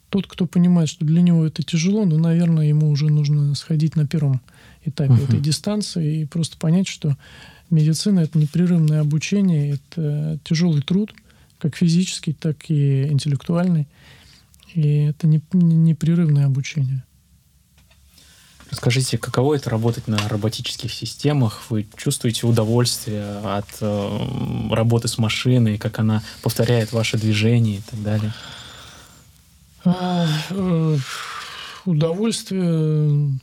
Тот, 0.10 0.28
кто 0.28 0.46
понимает, 0.46 0.90
что 0.90 1.06
для 1.06 1.22
него 1.22 1.46
это 1.46 1.64
тяжело, 1.64 2.06
ну, 2.06 2.18
наверное, 2.18 2.68
ему 2.68 2.90
уже 2.90 3.08
нужно 3.08 3.56
сходить 3.56 3.96
на 3.96 4.06
первом 4.06 4.42
этапе 4.84 5.14
uh-huh. 5.14 5.24
этой 5.24 5.40
дистанции 5.40 6.22
и 6.22 6.26
просто 6.26 6.58
понять, 6.58 6.88
что 6.88 7.16
медицина 7.74 8.22
это 8.22 8.38
непрерывное 8.38 9.02
обучение, 9.02 9.74
это 9.74 10.40
тяжелый 10.44 10.82
труд, 10.82 11.14
как 11.58 11.76
физический, 11.76 12.34
так 12.34 12.70
и 12.70 13.08
интеллектуальный. 13.08 13.88
И 14.74 15.06
это 15.06 15.28
непрерывное 15.28 16.46
обучение. 16.46 17.04
Расскажите, 18.72 19.20
каково 19.20 19.56
это 19.56 19.70
работать 19.70 20.08
на 20.08 20.18
роботических 20.28 20.92
системах? 20.92 21.62
Вы 21.70 21.86
чувствуете 21.96 22.48
удовольствие 22.48 23.38
от 23.44 23.68
э, 23.82 24.20
работы 24.72 25.08
с 25.08 25.20
машиной, 25.20 25.78
как 25.78 26.00
она 26.00 26.24
повторяет 26.42 26.92
ваши 26.92 27.20
движения 27.20 27.76
и 27.76 27.82
так 27.82 28.02
далее? 28.02 28.34
А, 29.86 30.28
э, 30.50 30.98
удовольствие. 31.86 33.38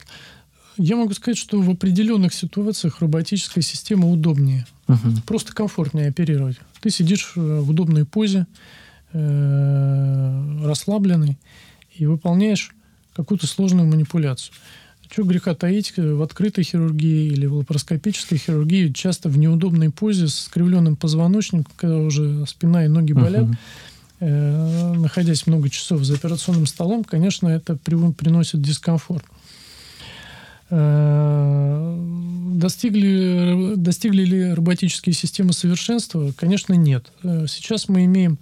Я 0.76 0.96
могу 0.96 1.12
сказать, 1.14 1.38
что 1.38 1.60
в 1.60 1.70
определенных 1.70 2.32
ситуациях 2.34 3.00
роботическая 3.00 3.62
система 3.62 4.08
удобнее. 4.08 4.66
Угу. 4.88 5.22
Просто 5.26 5.52
комфортнее 5.52 6.08
оперировать. 6.08 6.56
Ты 6.80 6.90
сидишь 6.90 7.32
э, 7.36 7.40
в 7.60 7.70
удобной 7.70 8.04
позе, 8.04 8.46
Э, 9.12 10.60
расслабленный 10.64 11.36
и 11.96 12.06
выполняешь 12.06 12.72
какую-то 13.12 13.48
сложную 13.48 13.88
манипуляцию. 13.88 14.54
Чего 15.08 15.26
греха 15.26 15.56
таить, 15.56 15.94
в 15.96 16.22
открытой 16.22 16.62
хирургии 16.62 17.26
или 17.26 17.46
в 17.46 17.54
лапароскопической 17.54 18.38
хирургии 18.38 18.92
часто 18.92 19.28
в 19.28 19.36
неудобной 19.36 19.90
позе 19.90 20.28
с 20.28 20.36
скривленным 20.36 20.94
позвоночником, 20.94 21.66
когда 21.76 21.96
уже 21.96 22.46
спина 22.46 22.84
и 22.84 22.88
ноги 22.88 23.12
болят, 23.12 23.46
uh-huh. 23.46 23.56
э, 24.20 24.94
находясь 24.94 25.48
много 25.48 25.68
часов 25.70 26.04
за 26.04 26.14
операционным 26.14 26.66
столом, 26.66 27.02
конечно, 27.02 27.48
это 27.48 27.74
при, 27.74 28.12
приносит 28.12 28.62
дискомфорт. 28.62 29.24
Э, 29.24 29.39
достигли, 32.60 33.74
достигли 33.76 34.24
ли 34.24 34.54
роботические 34.54 35.14
системы 35.14 35.52
совершенства? 35.52 36.32
Конечно, 36.36 36.74
нет. 36.74 37.12
Э, 37.22 37.46
сейчас 37.48 37.88
мы 37.88 38.04
имеем 38.04 38.38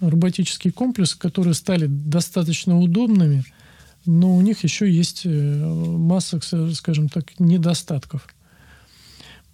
роботические 0.00 0.72
комплексы, 0.72 1.18
которые 1.18 1.54
стали 1.54 1.86
достаточно 1.86 2.78
удобными, 2.78 3.44
но 4.06 4.36
у 4.36 4.40
них 4.40 4.62
еще 4.64 4.90
есть 4.90 5.22
э, 5.24 5.28
масса, 5.30 6.40
скажем 6.74 7.08
так, 7.08 7.38
недостатков. 7.40 8.28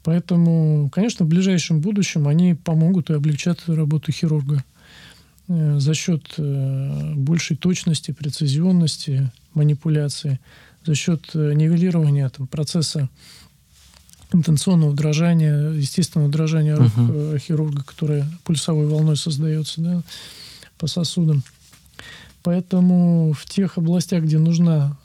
Поэтому, 0.03 0.90
конечно, 0.93 1.25
в 1.25 1.29
ближайшем 1.29 1.81
будущем 1.81 2.29
они 2.29 2.55
помогут 2.55 3.09
и 3.11 3.14
облегчат 3.14 3.61
работу 3.67 4.12
хирурга 4.12 4.62
э, 5.49 5.79
за 5.79 5.95
счет 5.95 6.35
э, 6.37 7.14
большей 7.14 7.57
точности, 7.57 8.11
прецизионности 8.11 9.33
манипуляции, 9.55 10.40
за 10.85 10.94
счет 10.94 11.35
нивелирования 11.35 12.29
там, 12.29 12.47
процесса 12.47 13.09
интенционного 14.33 14.94
дрожания, 14.94 15.70
естественного 15.70 16.31
дрожания 16.31 16.77
рук 16.77 16.92
uh-huh. 16.97 17.38
хирурга, 17.38 17.85
которое 17.85 18.27
пульсовой 18.44 18.87
волной 18.87 19.16
создается 19.16 19.81
да, 19.81 20.03
по 20.77 20.87
сосудам. 20.87 21.42
Поэтому 22.42 23.33
в 23.33 23.47
тех 23.47 23.79
областях, 23.79 24.25
где 24.25 24.38
нужна 24.38 24.99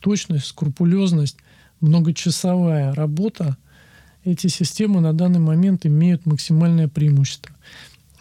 точность, 0.00 0.46
скрупулезность, 0.46 1.36
многочасовая 1.80 2.92
работа, 2.94 3.56
эти 4.24 4.48
системы 4.48 5.00
на 5.00 5.12
данный 5.12 5.38
момент 5.38 5.86
имеют 5.86 6.26
максимальное 6.26 6.88
преимущество. 6.88 7.54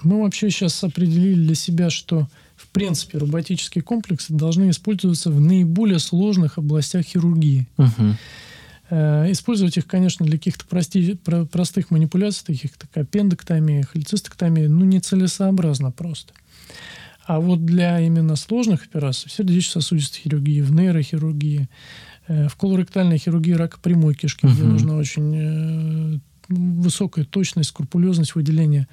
Мы 0.04 0.22
вообще 0.22 0.52
сейчас 0.52 0.84
определили 0.84 1.48
для 1.48 1.56
себя, 1.56 1.90
что 1.90 2.28
принципе 2.76 3.18
роботические 3.20 3.82
комплексы 3.82 4.34
должны 4.34 4.70
использоваться 4.70 5.32
в 5.32 5.40
наиболее 5.40 6.00
сложных 6.00 6.58
областях 6.58 7.06
хирургии. 7.06 7.68
Э, 8.90 9.32
использовать 9.32 9.78
их, 9.78 9.88
конечно, 9.88 10.26
для 10.26 10.38
каких-то 10.38 10.66
прости, 10.66 11.16
про, 11.16 11.46
простых 11.46 11.90
манипуляций, 11.90 12.44
таких 12.46 12.78
как 12.78 12.96
аппендэктомия, 12.98 13.84
холецистэктомия, 13.84 14.70
ну, 14.70 14.86
нецелесообразно 14.86 15.92
просто. 15.92 16.34
А 17.26 17.40
вот 17.40 17.66
для 17.66 18.00
именно 18.02 18.36
сложных 18.36 18.84
операций, 18.84 19.30
в 19.30 19.34
сердечно-сосудистой 19.34 20.22
хирургии, 20.22 20.62
в 20.62 20.72
нейрохирургии, 20.72 21.68
э, 22.28 22.48
в 22.48 22.56
колоректальной 22.58 23.18
хирургии 23.18 23.54
рака 23.54 23.80
прямой 23.80 24.14
кишки, 24.14 24.46
uh-huh. 24.46 24.54
где 24.54 24.64
нужна 24.64 24.98
очень 24.98 25.34
э, 25.36 26.20
высокая 26.50 27.26
точность, 27.26 27.70
скрупулезность 27.70 28.36
выделения 28.36 28.88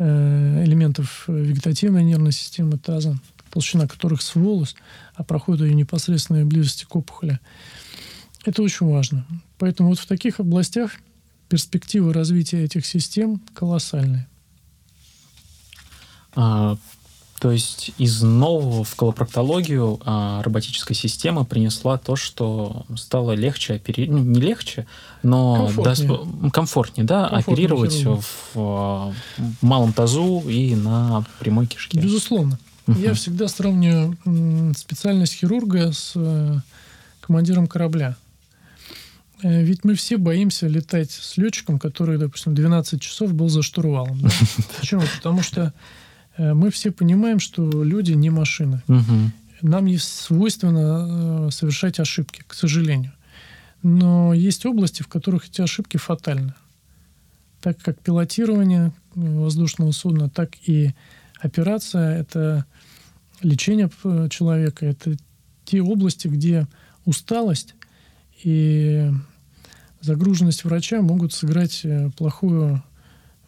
элементов 0.00 1.24
вегетативной 1.28 2.02
нервной 2.02 2.32
системы 2.32 2.78
таза, 2.78 3.18
толщина 3.50 3.86
которых 3.86 4.22
с 4.22 4.34
волос, 4.34 4.74
а 5.14 5.24
проходит 5.24 5.62
ее 5.62 5.74
непосредственной 5.74 6.44
близости 6.44 6.84
к 6.84 6.96
опухоли. 6.96 7.38
Это 8.44 8.62
очень 8.62 8.86
важно. 8.86 9.26
Поэтому 9.58 9.90
вот 9.90 9.98
в 9.98 10.06
таких 10.06 10.40
областях 10.40 10.92
перспективы 11.48 12.12
развития 12.12 12.64
этих 12.64 12.86
систем 12.86 13.42
колоссальные. 13.54 14.26
А, 16.34 16.78
то 17.40 17.50
есть 17.50 17.92
из 17.96 18.22
нового 18.22 18.84
в 18.84 18.94
колопроктологию 18.96 19.98
а, 20.04 20.42
роботическая 20.42 20.94
система 20.94 21.44
принесла 21.44 21.96
то, 21.96 22.14
что 22.14 22.84
стало 22.96 23.32
легче 23.32 23.74
оперировать, 23.74 24.22
ну, 24.22 24.30
не 24.30 24.40
легче, 24.40 24.86
но 25.22 25.70
комфортнее, 25.72 26.08
да, 26.36 26.50
комфортнее 26.50 27.06
да, 27.06 27.26
оперировать 27.28 28.04
в, 28.04 28.22
в 28.54 29.14
малом 29.62 29.94
тазу 29.94 30.40
и 30.46 30.74
на 30.74 31.24
прямой 31.38 31.66
кишке. 31.66 31.98
Безусловно. 31.98 32.58
uh 32.86 33.00
Я 33.00 33.14
всегда 33.14 33.48
сравниваю 33.48 34.18
специальность 34.76 35.32
хирурга 35.32 35.92
с 35.92 36.12
э, 36.16 36.58
командиром 37.22 37.66
корабля. 37.68 38.16
Э, 39.42 39.62
ведь 39.62 39.82
мы 39.84 39.94
все 39.94 40.18
боимся 40.18 40.66
летать 40.66 41.10
с 41.10 41.38
летчиком, 41.38 41.78
который, 41.78 42.18
допустим, 42.18 42.54
12 42.54 43.00
часов 43.00 43.32
был 43.32 43.48
за 43.48 43.62
штурвалом. 43.62 44.20
Да? 44.20 44.28
Почему? 44.80 45.02
Потому 45.16 45.42
что 45.42 45.72
мы 46.54 46.70
все 46.70 46.90
понимаем, 46.90 47.38
что 47.38 47.84
люди 47.84 48.12
не 48.12 48.30
машины. 48.30 48.82
Нам 49.62 49.86
есть 49.86 50.08
свойственно 50.08 51.48
э, 51.48 51.50
совершать 51.50 52.00
ошибки, 52.00 52.42
к 52.46 52.54
сожалению. 52.54 53.12
Но 53.82 54.32
есть 54.32 54.64
области, 54.66 55.02
в 55.02 55.08
которых 55.08 55.48
эти 55.48 55.60
ошибки 55.60 55.96
фатальны. 55.96 56.54
Так 57.60 57.78
как 57.78 58.00
пилотирование 58.00 58.92
воздушного 59.14 59.92
судна, 59.92 60.30
так 60.30 60.50
и 60.66 60.94
операция– 61.40 62.18
это 62.20 62.64
лечение 63.42 63.90
человека, 64.30 64.86
это 64.86 65.16
те 65.64 65.82
области, 65.82 66.28
где 66.28 66.66
усталость 67.04 67.74
и 68.42 69.10
загруженность 70.00 70.64
врача 70.64 71.02
могут 71.02 71.32
сыграть 71.32 71.80
э, 71.84 72.10
плохую 72.16 72.82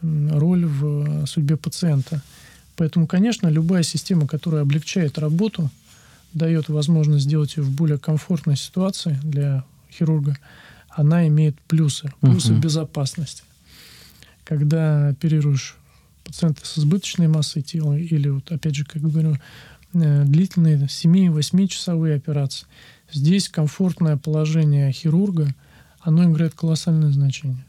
роль 0.02 0.66
в 0.66 1.26
судьбе 1.26 1.56
пациента. 1.56 2.20
Поэтому, 2.76 3.06
конечно, 3.06 3.48
любая 3.48 3.82
система, 3.82 4.26
которая 4.26 4.62
облегчает 4.62 5.18
работу, 5.18 5.70
дает 6.32 6.68
возможность 6.68 7.24
сделать 7.24 7.56
ее 7.56 7.62
в 7.62 7.70
более 7.70 7.98
комфортной 7.98 8.56
ситуации 8.56 9.18
для 9.22 9.64
хирурга, 9.90 10.38
она 10.88 11.26
имеет 11.28 11.58
плюсы. 11.62 12.10
Плюсы 12.20 12.52
uh-huh. 12.52 12.60
безопасности. 12.60 13.42
Когда 14.44 15.08
оперируешь 15.08 15.76
пациента 16.24 16.64
с 16.64 16.78
избыточной 16.78 17.28
массой 17.28 17.62
тела 17.62 17.94
или, 17.98 18.28
вот, 18.28 18.50
опять 18.50 18.74
же, 18.74 18.84
как 18.84 19.02
говорю, 19.02 19.36
э, 19.92 20.24
длительные 20.24 20.86
7-8 20.86 21.68
часовые 21.68 22.16
операции, 22.16 22.66
здесь 23.10 23.48
комфортное 23.48 24.16
положение 24.16 24.92
хирурга– 24.92 25.54
оно 26.02 26.24
играет 26.24 26.54
колоссальное 26.54 27.10
значение. 27.10 27.64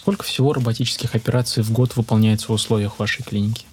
Сколько 0.00 0.24
всего 0.24 0.52
роботических 0.52 1.14
операций 1.14 1.62
в 1.62 1.70
год 1.70 1.96
выполняется 1.96 2.48
в 2.48 2.50
условиях 2.50 2.98
вашей 2.98 3.22
клиники? 3.22 3.66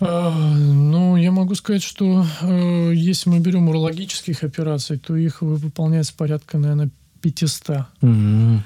А, 0.00 0.30
ну, 0.30 1.16
я 1.16 1.32
могу 1.32 1.54
сказать, 1.54 1.82
что 1.82 2.24
э, 2.42 2.92
если 2.94 3.30
мы 3.30 3.40
берем 3.40 3.68
урологических 3.68 4.44
операций, 4.44 4.98
то 4.98 5.16
их 5.16 5.42
выполняется 5.42 6.14
порядка, 6.14 6.58
наверное, 6.58 6.90
500. 7.20 7.86
Mm-hmm. 8.02 8.58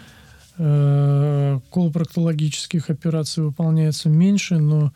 Э, 0.58 1.58
колопроктологических 1.70 2.90
операций 2.90 3.42
выполняется 3.42 4.10
меньше, 4.10 4.58
но 4.58 4.92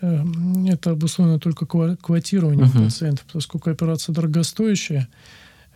э, 0.00 0.24
это 0.68 0.90
обусловлено 0.90 1.38
только 1.38 1.64
квотированием 1.96 2.66
uh-huh. 2.66 2.84
пациентов, 2.84 3.24
поскольку 3.32 3.70
операция 3.70 4.12
дорогостоящая. 4.12 5.08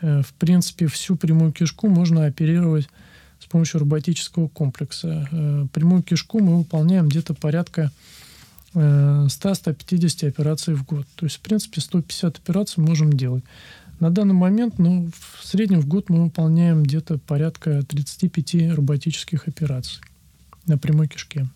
Э, 0.00 0.22
в 0.22 0.32
принципе, 0.34 0.88
всю 0.88 1.14
прямую 1.14 1.52
кишку 1.52 1.88
можно 1.88 2.26
оперировать 2.26 2.88
помощью 3.50 3.80
роботического 3.80 4.48
комплекса. 4.48 5.28
Э, 5.30 5.66
прямую 5.72 6.02
кишку 6.02 6.40
мы 6.40 6.58
выполняем 6.58 7.08
где-то 7.08 7.34
порядка 7.34 7.90
100-150 8.74 10.24
э, 10.24 10.28
операций 10.28 10.74
в 10.74 10.84
год. 10.84 11.06
То 11.16 11.26
есть, 11.26 11.36
в 11.36 11.40
принципе, 11.40 11.80
150 11.80 12.38
операций 12.38 12.82
можем 12.82 13.12
делать. 13.12 13.44
На 13.98 14.10
данный 14.10 14.34
момент, 14.34 14.78
ну, 14.78 15.10
в 15.38 15.46
среднем 15.46 15.80
в 15.80 15.86
год 15.86 16.08
мы 16.08 16.24
выполняем 16.24 16.82
где-то 16.82 17.18
порядка 17.18 17.82
35 17.82 18.74
роботических 18.74 19.46
операций 19.46 20.00
на 20.66 20.78
прямой 20.78 21.08
кишке. 21.08 21.46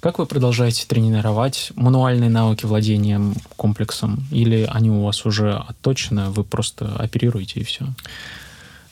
Как 0.00 0.18
вы 0.18 0.26
продолжаете 0.26 0.86
тренировать 0.86 1.72
мануальные 1.74 2.30
навыки 2.30 2.66
владения 2.66 3.20
комплексом? 3.56 4.24
Или 4.30 4.68
они 4.68 4.90
у 4.90 5.02
вас 5.02 5.24
уже 5.26 5.54
отточены, 5.54 6.30
вы 6.30 6.44
просто 6.44 6.94
оперируете 6.96 7.60
и 7.60 7.64
все? 7.64 7.86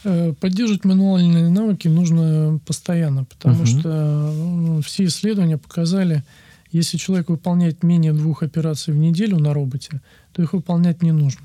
Э, 0.09 0.33
поддерживать 0.39 0.85
мануальные 0.85 1.49
навыки 1.49 1.89
нужно 1.89 2.61
постоянно, 2.65 3.25
потому 3.25 3.63
угу. 3.63 3.67
что 3.67 4.33
ну, 4.33 4.81
все 4.81 5.07
исследования 5.07 5.59
показали, 5.59 6.23
если 6.71 6.97
человек 6.97 7.29
выполняет 7.29 7.83
менее 7.83 8.13
двух 8.13 8.45
операций 8.45 8.95
в 8.95 8.99
неделю 8.99 9.41
на 9.41 9.53
роботе, 9.53 10.01
то 10.33 10.43
их 10.43 10.53
выполнять 10.53 11.03
не 11.03 11.11
нужно. 11.11 11.43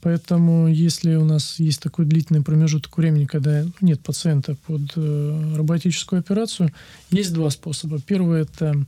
Поэтому, 0.00 0.68
если 0.68 1.16
у 1.16 1.24
нас 1.26 1.58
есть 1.58 1.82
такой 1.82 2.06
длительный 2.06 2.40
промежуток 2.40 2.96
времени, 2.96 3.26
когда 3.26 3.64
нет 3.82 4.00
пациента 4.00 4.56
под 4.66 4.92
э, 4.96 5.54
роботическую 5.54 6.20
операцию, 6.20 6.72
есть 7.10 7.34
два 7.34 7.50
способа. 7.50 8.00
Первый 8.00 8.40
это 8.40 8.86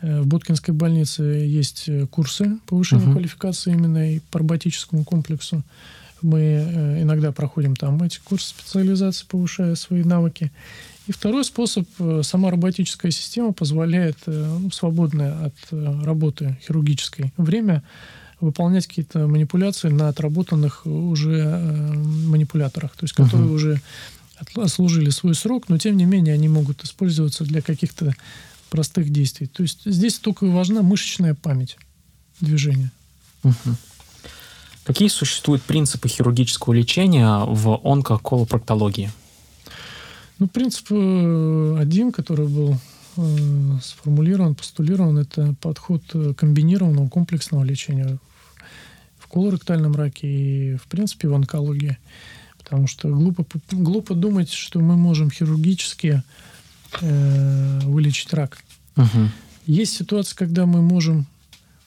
э, 0.00 0.22
в 0.22 0.26
Боткинской 0.26 0.74
больнице 0.74 1.22
есть 1.22 1.88
э, 1.88 2.08
курсы 2.08 2.58
повышения 2.66 3.04
uh-huh. 3.04 3.12
квалификации 3.12 3.72
именно 3.72 4.14
и 4.14 4.18
по 4.32 4.40
роботическому 4.40 5.04
комплексу. 5.04 5.62
Мы 6.22 6.40
э, 6.40 7.02
иногда 7.02 7.32
проходим 7.32 7.76
там 7.76 8.02
эти 8.02 8.18
курсы 8.22 8.50
специализации, 8.50 9.26
повышая 9.28 9.74
свои 9.74 10.02
навыки. 10.02 10.50
И 11.06 11.12
второй 11.12 11.44
способ, 11.44 11.88
э, 11.98 12.22
сама 12.24 12.50
роботическая 12.50 13.10
система 13.10 13.52
позволяет 13.52 14.18
э, 14.26 14.58
ну, 14.60 14.70
свободное 14.70 15.46
от 15.46 15.54
работы 15.70 16.58
хирургической 16.66 17.32
время 17.36 17.82
выполнять 18.40 18.86
какие-то 18.88 19.28
манипуляции 19.28 19.88
на 19.88 20.08
отработанных 20.08 20.84
уже 20.84 21.60
манипуляторах, 22.26 22.90
то 22.96 23.04
есть 23.04 23.14
которые 23.14 23.48
uh-huh. 23.48 23.54
уже 23.54 23.80
отслужили 24.56 25.10
свой 25.10 25.36
срок, 25.36 25.68
но 25.68 25.78
тем 25.78 25.96
не 25.96 26.04
менее 26.06 26.34
они 26.34 26.48
могут 26.48 26.82
использоваться 26.82 27.44
для 27.44 27.62
каких-то 27.62 28.12
простых 28.68 29.10
действий. 29.10 29.46
То 29.46 29.62
есть 29.62 29.82
здесь 29.84 30.18
только 30.18 30.46
важна 30.46 30.82
мышечная 30.82 31.34
память 31.34 31.76
движения. 32.40 32.90
Uh-huh. 33.44 33.76
Какие 34.84 35.08
существуют 35.08 35.62
принципы 35.62 36.08
хирургического 36.08 36.72
лечения 36.72 37.44
в 37.44 37.80
онкоколопроктологии? 37.84 39.10
Ну, 40.38 40.48
принцип 40.48 40.86
э, 40.90 41.76
один, 41.78 42.10
который 42.10 42.48
был 42.48 42.76
э, 43.16 43.78
сформулирован, 43.80 44.56
постулирован, 44.56 45.18
это 45.18 45.54
подход 45.60 46.02
э, 46.14 46.34
комбинированного 46.34 47.08
комплексного 47.08 47.62
лечения 47.62 48.18
в 49.18 49.28
колоректальном 49.28 49.94
раке 49.94 50.26
и, 50.26 50.76
в 50.76 50.88
принципе, 50.88 51.28
в 51.28 51.34
онкологии. 51.34 51.98
Потому 52.58 52.88
что 52.88 53.08
глупо, 53.08 53.44
глупо 53.70 54.14
думать, 54.14 54.50
что 54.50 54.80
мы 54.80 54.96
можем 54.96 55.30
хирургически 55.30 56.24
э, 57.00 57.80
вылечить 57.84 58.32
рак. 58.32 58.58
Угу. 58.96 59.28
Есть 59.66 59.96
ситуация, 59.96 60.36
когда 60.36 60.66
мы 60.66 60.82
можем 60.82 61.26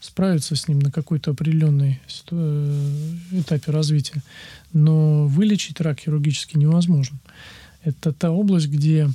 справиться 0.05 0.55
с 0.55 0.67
ним 0.67 0.79
на 0.79 0.91
какой-то 0.91 1.31
определенной 1.31 1.99
э, 2.31 3.15
этапе 3.31 3.71
развития. 3.71 4.21
Но 4.73 5.25
вылечить 5.27 5.81
рак 5.81 5.99
хирургически 5.99 6.57
невозможно. 6.57 7.17
Это 7.83 8.13
та 8.13 8.31
область, 8.31 8.67
где 8.67 9.09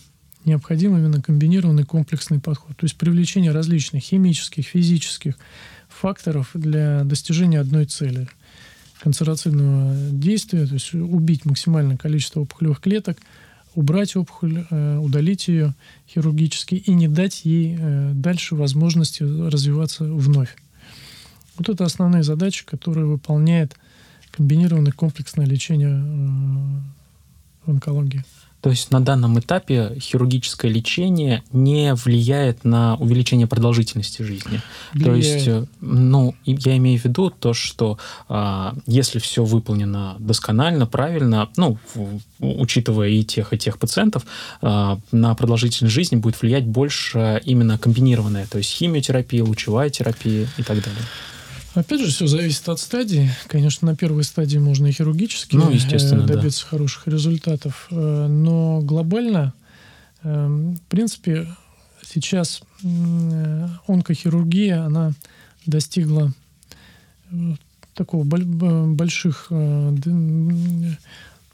необходим 0.44 0.96
именно 0.96 1.22
комбинированный 1.22 1.85
комплексный 1.85 2.40
подход. 2.40 2.76
То 2.76 2.85
есть 2.85 2.96
привлечение 2.96 3.53
различных 3.53 4.03
химических, 4.03 4.66
физических 4.66 5.37
факторов 5.88 6.50
для 6.55 7.05
достижения 7.05 7.61
одной 7.61 7.87
цели 7.87 8.29
канцероцидного 9.00 9.94
действия, 10.12 10.66
то 10.66 10.74
есть 10.74 10.92
убить 10.94 11.44
максимальное 11.44 11.96
количество 11.96 12.40
опухолевых 12.40 12.81
клеток, 12.81 13.18
убрать 13.74 14.16
опухоль, 14.16 14.66
э, 14.70 14.98
удалить 14.98 15.48
ее 15.48 15.74
хирургически 16.09 16.74
и 16.74 16.92
не 16.92 17.09
дать 17.09 17.44
ей 17.44 17.76
э, 17.79 18.12
дальше 18.14 18.55
возможности 18.55 19.22
развиваться 19.22 20.05
вновь. 20.05 20.57
Вот 21.60 21.68
это 21.68 21.84
основные 21.84 22.22
задачи, 22.22 22.64
которые 22.64 23.04
выполняет 23.04 23.76
комбинированное 24.30 24.92
комплексное 24.92 25.44
лечение 25.44 25.90
э, 25.90 27.66
в 27.66 27.70
онкологии. 27.70 28.24
То 28.62 28.70
есть 28.70 28.90
на 28.90 29.00
данном 29.00 29.38
этапе 29.38 29.94
хирургическое 29.98 30.70
лечение 30.70 31.42
не 31.52 31.94
влияет 31.94 32.64
на 32.64 32.96
увеличение 32.96 33.46
продолжительности 33.46 34.22
жизни. 34.22 34.62
Влияет. 34.94 35.04
То 35.04 35.14
есть, 35.14 35.48
э, 35.48 35.66
ну, 35.82 36.34
я 36.46 36.78
имею 36.78 36.98
в 36.98 37.04
виду 37.04 37.28
то, 37.28 37.52
что 37.52 37.98
а, 38.30 38.74
если 38.86 39.18
все 39.18 39.44
выполнено 39.44 40.16
досконально, 40.18 40.86
правильно, 40.86 41.50
ну, 41.58 41.76
учитывая 42.38 43.08
и 43.08 43.22
тех, 43.22 43.52
и 43.52 43.58
тех 43.58 43.78
пациентов, 43.78 44.24
а, 44.62 44.98
на 45.12 45.34
продолжительность 45.34 45.94
жизни 45.94 46.16
будет 46.16 46.40
влиять 46.40 46.64
больше 46.64 47.42
именно 47.44 47.76
комбинированная, 47.76 48.46
то 48.46 48.56
есть 48.56 48.70
химиотерапия, 48.70 49.44
лучевая 49.44 49.90
терапия 49.90 50.48
и 50.56 50.62
так 50.62 50.82
далее. 50.82 51.04
Опять 51.74 52.00
же, 52.00 52.11
все 52.11 52.26
зависит 52.26 52.68
от 52.68 52.80
стадии. 52.80 53.30
Конечно, 53.46 53.87
на 53.87 53.96
первой 53.96 54.24
стадии 54.24 54.59
можно 54.59 54.88
и 54.88 54.92
хирургически 54.92 55.54
ну, 55.54 55.70
естественно, 55.70 56.26
добиться 56.26 56.64
да. 56.64 56.70
хороших 56.70 57.06
результатов. 57.06 57.87
Э, 57.90 58.26
но 58.26 58.80
глобально, 58.80 59.54
эм, 60.24 60.76
в 60.76 60.83
принципе, 60.83 61.46
сейчас 62.02 62.62
онкохирургия, 63.87 64.85
она 64.85 65.12
достигла 65.64 66.33
э, 67.30 67.37
такого 67.94 68.24
больших 68.24 69.46
э, 69.50 69.96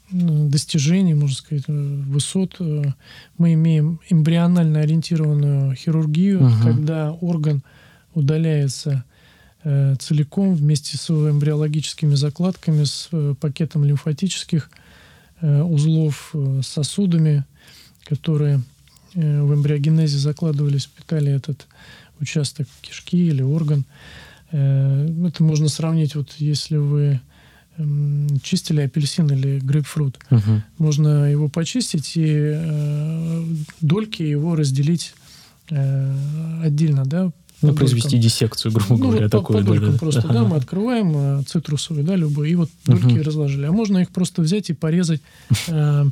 достижений, 0.09 1.13
можно 1.13 1.35
сказать, 1.35 1.65
высот. 1.67 2.59
Мы 3.37 3.53
имеем 3.53 3.99
эмбрионально 4.09 4.79
ориентированную 4.79 5.75
хирургию, 5.75 6.43
угу. 6.43 6.53
когда 6.63 7.11
орган 7.11 7.61
удаляется 8.15 8.91
Э, 8.93 9.16
целиком 9.63 10.55
вместе 10.55 10.97
с 10.97 11.09
эмбриологическими 11.09 12.15
закладками, 12.15 12.83
с 12.83 13.09
э, 13.11 13.35
пакетом 13.39 13.83
лимфатических 13.83 14.69
э, 15.41 15.61
узлов, 15.61 16.33
сосудами, 16.61 17.43
которые 18.05 18.61
в 19.13 19.53
эмбриогенезе 19.53 20.17
закладывались, 20.17 20.85
питали 20.85 21.31
этот 21.31 21.65
участок 22.19 22.67
кишки 22.81 23.17
или 23.17 23.41
орган. 23.41 23.83
Это 24.51 25.35
можно 25.39 25.69
сравнить, 25.69 26.13
вот 26.13 26.33
если 26.37 26.77
вы 26.77 27.19
эм, 27.77 28.27
чистили 28.43 28.81
апельсин 28.81 29.27
или 29.31 29.59
грейпфрут. 29.59 30.19
Угу. 30.29 30.61
Можно 30.77 31.31
его 31.31 31.49
почистить 31.49 32.11
и 32.15 33.43
дольки 33.81 34.21
его 34.21 34.55
разделить 34.55 35.15
отдельно, 35.69 37.05
да, 37.05 37.31
ну, 37.61 37.73
произвести 37.73 38.17
диссекцию, 38.17 38.71
грубо 38.71 38.97
ну, 38.97 39.09
говоря, 39.09 39.23
вот 39.23 39.31
такое. 39.31 39.63
По, 39.63 39.73
по 39.73 39.79
да, 39.79 39.97
просто, 39.97 40.19
ага. 40.21 40.33
да, 40.33 40.43
мы 40.43 40.57
открываем 40.57 41.13
э, 41.15 41.43
цитрусовые, 41.47 42.03
да, 42.05 42.15
любые, 42.15 42.53
и 42.53 42.55
вот 42.55 42.69
дольки 42.85 43.05
uh 43.05 43.23
разложили. 43.23 43.65
А 43.65 43.71
можно 43.71 43.97
их 43.97 44.09
просто 44.09 44.41
взять 44.41 44.69
и 44.69 44.73
порезать 44.73 45.21
э, 45.67 46.05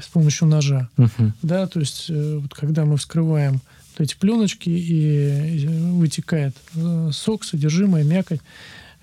с 0.00 0.06
помощью 0.08 0.48
ножа. 0.48 0.88
uh 0.96 1.32
Да, 1.42 1.66
то 1.66 1.80
есть, 1.80 2.06
э, 2.08 2.38
вот 2.40 2.54
когда 2.54 2.84
мы 2.84 2.96
вскрываем 2.96 3.60
вот 3.98 4.04
эти 4.04 4.16
пленочки, 4.16 4.70
и, 4.70 5.64
и 5.64 5.66
вытекает 5.66 6.56
э, 6.74 7.10
сок, 7.12 7.44
содержимое, 7.44 8.02
мякоть, 8.02 8.40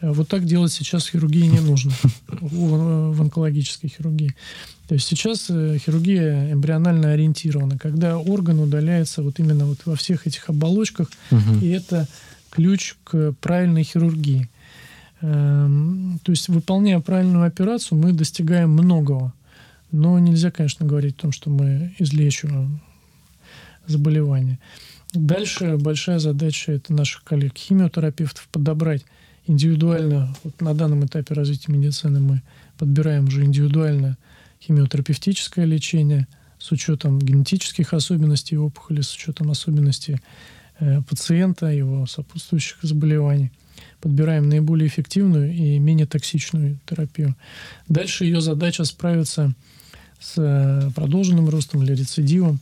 э, 0.02 0.12
вот 0.12 0.28
так 0.28 0.46
делать 0.46 0.72
сейчас 0.72 1.06
в 1.06 1.12
хирургии 1.12 1.46
не 1.46 1.60
нужно, 1.60 1.94
в, 2.28 3.14
в 3.14 3.22
онкологической 3.22 3.90
хирургии. 3.90 4.34
То 4.94 4.96
есть 4.96 5.08
сейчас 5.08 5.48
э, 5.50 5.80
хирургия 5.80 6.54
эмбрионально 6.54 7.14
ориентирована, 7.14 7.80
когда 7.80 8.20
орган 8.20 8.60
удаляется 8.60 9.24
вот 9.24 9.40
именно 9.40 9.66
вот 9.66 9.80
во 9.86 9.96
всех 9.96 10.28
этих 10.28 10.48
оболочках, 10.52 11.10
угу. 11.32 11.58
и 11.64 11.70
это 11.70 12.08
ключ 12.52 12.94
к 13.04 13.32
правильной 13.42 13.82
хирургии. 13.82 14.52
Эм, 15.22 16.20
то 16.22 16.32
есть, 16.32 16.48
выполняя 16.48 17.00
правильную 17.00 17.44
операцию, 17.44 17.98
мы 17.98 18.14
достигаем 18.14 18.70
многого. 18.70 19.34
Но 19.92 20.20
нельзя, 20.20 20.52
конечно, 20.52 20.86
говорить 20.86 21.16
о 21.18 21.22
том, 21.22 21.32
что 21.32 21.50
мы 21.50 21.96
излечиваем 21.98 22.80
заболевание. 23.88 24.60
Дальше 25.12 25.78
большая 25.78 26.20
задача 26.20 26.72
это 26.72 26.94
наших 26.94 27.24
коллег-химиотерапевтов 27.24 28.48
подобрать 28.52 29.04
индивидуально, 29.48 30.36
вот 30.44 30.62
на 30.62 30.76
данном 30.76 31.04
этапе 31.04 31.34
развития 31.34 31.72
медицины 31.72 32.20
мы 32.20 32.44
подбираем 32.78 33.26
уже 33.26 33.44
индивидуально 33.44 34.20
химиотерапевтическое 34.66 35.66
лечение 35.66 36.28
с 36.60 36.72
учетом 36.72 37.20
генетических 37.20 37.94
особенностей 37.94 38.58
опухоли, 38.58 39.02
с 39.02 39.14
учетом 39.14 39.52
особенностей 39.52 40.20
э, 40.80 41.02
пациента, 41.02 41.68
его 41.68 42.06
сопутствующих 42.06 42.78
заболеваний. 42.82 43.52
Подбираем 44.00 44.50
наиболее 44.50 44.88
эффективную 44.88 45.54
и 45.54 45.80
менее 45.80 46.06
токсичную 46.06 46.78
терапию. 46.86 47.36
Дальше 47.90 48.26
ее 48.26 48.42
задача 48.42 48.86
справиться 48.86 49.54
с 50.20 50.36
э, 50.38 50.90
продолженным 50.96 51.50
ростом 51.50 51.84
или 51.84 51.94
рецидивом 51.94 52.60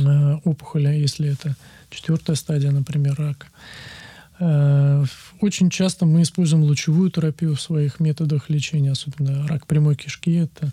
э, 0.00 0.34
опухоли, 0.44 0.88
если 0.88 1.32
это 1.32 1.56
четвертая 1.90 2.36
стадия, 2.36 2.70
например, 2.70 3.14
рака. 3.16 3.46
Э, 4.38 5.04
очень 5.44 5.68
часто 5.68 6.06
мы 6.06 6.22
используем 6.22 6.64
лучевую 6.64 7.10
терапию 7.10 7.54
в 7.54 7.60
своих 7.60 8.00
методах 8.00 8.48
лечения, 8.48 8.92
особенно 8.92 9.46
рак 9.46 9.66
прямой 9.66 9.94
кишки. 9.94 10.34
Это 10.34 10.72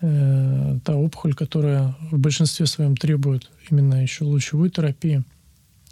э, 0.00 0.78
та 0.84 0.96
опухоль, 0.96 1.34
которая 1.34 1.94
в 2.10 2.18
большинстве 2.18 2.66
своем 2.66 2.96
требует 2.96 3.50
именно 3.70 4.02
еще 4.02 4.24
лучевой 4.24 4.70
терапии. 4.70 5.22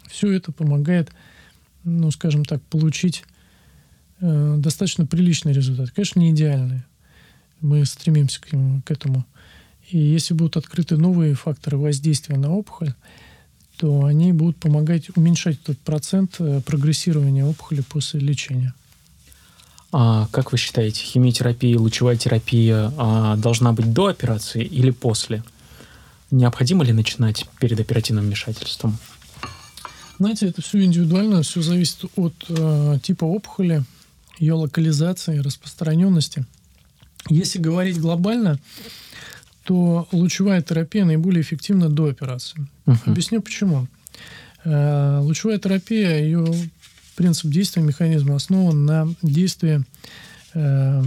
Все 0.07 0.31
это 0.31 0.51
помогает, 0.51 1.11
ну, 1.83 2.09
скажем 2.09 2.45
так, 2.45 2.61
получить 2.63 3.23
э, 4.19 4.55
достаточно 4.57 5.05
приличный 5.05 5.53
результат. 5.53 5.91
Конечно, 5.91 6.19
не 6.19 6.31
идеальный. 6.31 6.81
Мы 7.59 7.85
стремимся 7.85 8.41
к, 8.41 8.47
к 8.47 8.91
этому. 8.91 9.23
И 9.89 9.99
если 9.99 10.33
будут 10.33 10.57
открыты 10.57 10.97
новые 10.97 11.35
факторы 11.35 11.77
воздействия 11.77 12.37
на 12.37 12.51
опухоль, 12.51 12.93
то 13.81 14.05
они 14.05 14.31
будут 14.31 14.57
помогать 14.57 15.09
уменьшать 15.17 15.57
этот 15.63 15.79
процент 15.79 16.35
э, 16.37 16.61
прогрессирования 16.63 17.43
опухоли 17.43 17.81
после 17.81 18.19
лечения. 18.19 18.75
А 19.91 20.27
как 20.31 20.51
вы 20.51 20.59
считаете, 20.59 21.01
химиотерапия 21.01 21.79
лучевая 21.79 22.15
терапия 22.15 22.93
а, 22.95 23.35
должна 23.37 23.73
быть 23.73 23.91
до 23.91 24.05
операции 24.05 24.63
или 24.63 24.91
после? 24.91 25.43
Необходимо 26.29 26.83
ли 26.83 26.93
начинать 26.93 27.47
перед 27.59 27.79
оперативным 27.79 28.25
вмешательством? 28.25 28.99
Знаете, 30.19 30.45
это 30.49 30.61
все 30.61 30.83
индивидуально, 30.83 31.41
все 31.41 31.63
зависит 31.63 32.05
от 32.15 32.35
э, 32.49 32.99
типа 33.01 33.25
опухоли, 33.25 33.83
ее 34.37 34.53
локализации, 34.53 35.39
распространенности. 35.39 36.45
Если 37.29 37.57
говорить 37.57 37.99
глобально, 37.99 38.59
то 39.63 40.07
лучевая 40.11 40.61
терапия 40.61 41.05
наиболее 41.05 41.41
эффективна 41.41 41.89
до 41.89 42.07
операции. 42.07 42.67
Uh-huh. 42.85 42.97
Объясню 43.05 43.41
почему. 43.41 43.87
Э, 44.63 45.19
лучевая 45.21 45.59
терапия, 45.59 46.19
ее 46.19 46.45
принцип 47.15 47.51
действия, 47.51 47.81
механизма 47.81 48.35
основан 48.35 48.85
на 48.85 49.07
действии 49.21 49.83
э, 50.53 51.03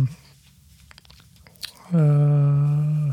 э, 1.91 3.13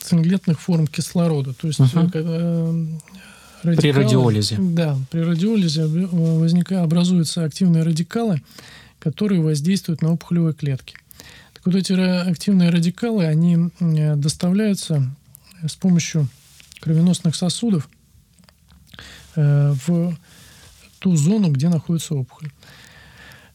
цинглетных 0.00 0.60
форм 0.60 0.86
кислорода. 0.86 1.52
То 1.54 1.68
есть 1.68 1.80
uh-huh. 1.80 2.10
когда 2.10 2.72
радикалы, 3.62 3.76
при 3.76 3.92
радиолизе. 3.92 4.56
Да, 4.58 4.98
при 5.10 5.20
радиолизе 5.20 5.86
возникают, 5.86 6.84
образуются 6.84 7.44
активные 7.44 7.82
радикалы, 7.84 8.42
которые 8.98 9.40
воздействуют 9.40 10.02
на 10.02 10.12
опухолевые 10.12 10.54
клетки. 10.54 10.96
Вот 11.64 11.74
эти 11.74 11.92
активные 11.92 12.70
радикалы, 12.70 13.26
они 13.26 13.70
доставляются 13.80 15.14
с 15.64 15.76
помощью 15.76 16.28
кровеносных 16.80 17.36
сосудов 17.36 17.88
э, 19.36 19.74
в 19.86 20.16
ту 20.98 21.16
зону, 21.16 21.50
где 21.50 21.68
находится 21.68 22.14
опухоль. 22.14 22.50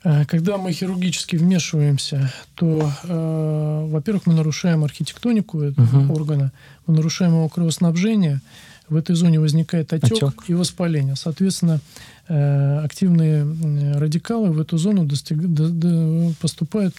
Э, 0.04 0.26
когда 0.26 0.58
мы 0.58 0.72
хирургически 0.72 1.36
вмешиваемся, 1.36 2.32
то, 2.56 2.92
э, 3.04 3.88
во-первых, 3.92 4.26
мы 4.26 4.34
нарушаем 4.34 4.86
архитектонику 4.86 5.62
этого 5.62 6.04
угу. 6.04 6.14
органа, 6.14 6.54
мы 6.86 6.96
нарушаем 6.96 7.34
его 7.34 7.50
кровоснабжение, 7.50 8.42
в 8.88 8.96
этой 8.96 9.16
зоне 9.16 9.42
возникает 9.42 9.92
отек, 9.92 10.24
отек. 10.24 10.44
и 10.48 10.54
воспаление. 10.54 11.18
Соответственно, 11.18 11.82
э, 12.30 12.80
активные 12.86 13.44
радикалы 13.98 14.52
в 14.52 14.62
эту 14.62 14.78
зону 14.78 15.04
достиг, 15.04 15.40
до, 15.40 15.68
до, 15.68 16.32
поступают 16.40 16.96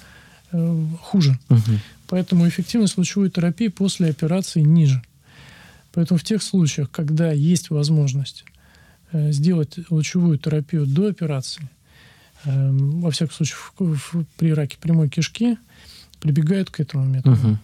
Э, 0.52 0.84
хуже. 1.02 1.38
Угу. 1.50 1.61
Поэтому 2.08 2.48
эффективность 2.48 2.96
лучевой 2.96 3.30
терапии 3.30 3.68
после 3.68 4.08
операции 4.08 4.61
ниже. 4.61 5.02
Поэтому 5.92 6.18
в 6.18 6.24
тех 6.24 6.42
случаях, 6.42 6.90
когда 6.90 7.32
есть 7.32 7.70
возможность 7.70 8.44
э, 9.12 9.32
сделать 9.32 9.78
лучевую 9.90 10.38
терапию 10.38 10.87
до 10.87 11.08
операции, 11.08 11.68
э, 12.44 12.70
во 12.70 13.11
всяком 13.11 13.34
случае 13.34 13.56
в, 13.78 13.96
в, 13.96 14.24
при 14.37 14.52
раке 14.52 14.78
прямой 14.80 15.08
кишки, 15.08 15.58
прибегают 16.20 16.70
к 16.70 16.80
этому 16.80 17.04
методу. 17.04 17.37
Угу. 17.37 17.58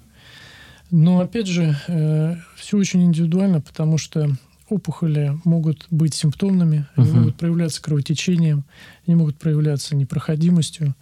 Но 0.90 1.20
опять 1.20 1.47
же, 1.47 1.77
э, 1.88 2.37
все 2.57 2.77
очень 2.77 3.03
индивидуально, 3.03 3.61
потому 3.61 3.99
что 3.99 4.31
опухоли 4.68 5.38
могут 5.44 5.87
быть 5.90 6.14
симптомными, 6.14 6.87
они 6.97 7.09
угу. 7.09 7.18
могут 7.18 7.37
проявляться 7.37 7.83
кровотечением, 7.83 8.64
они 9.07 9.16
могут 9.16 9.37
проявляться 9.37 9.97
непроходимостью. 9.97 10.94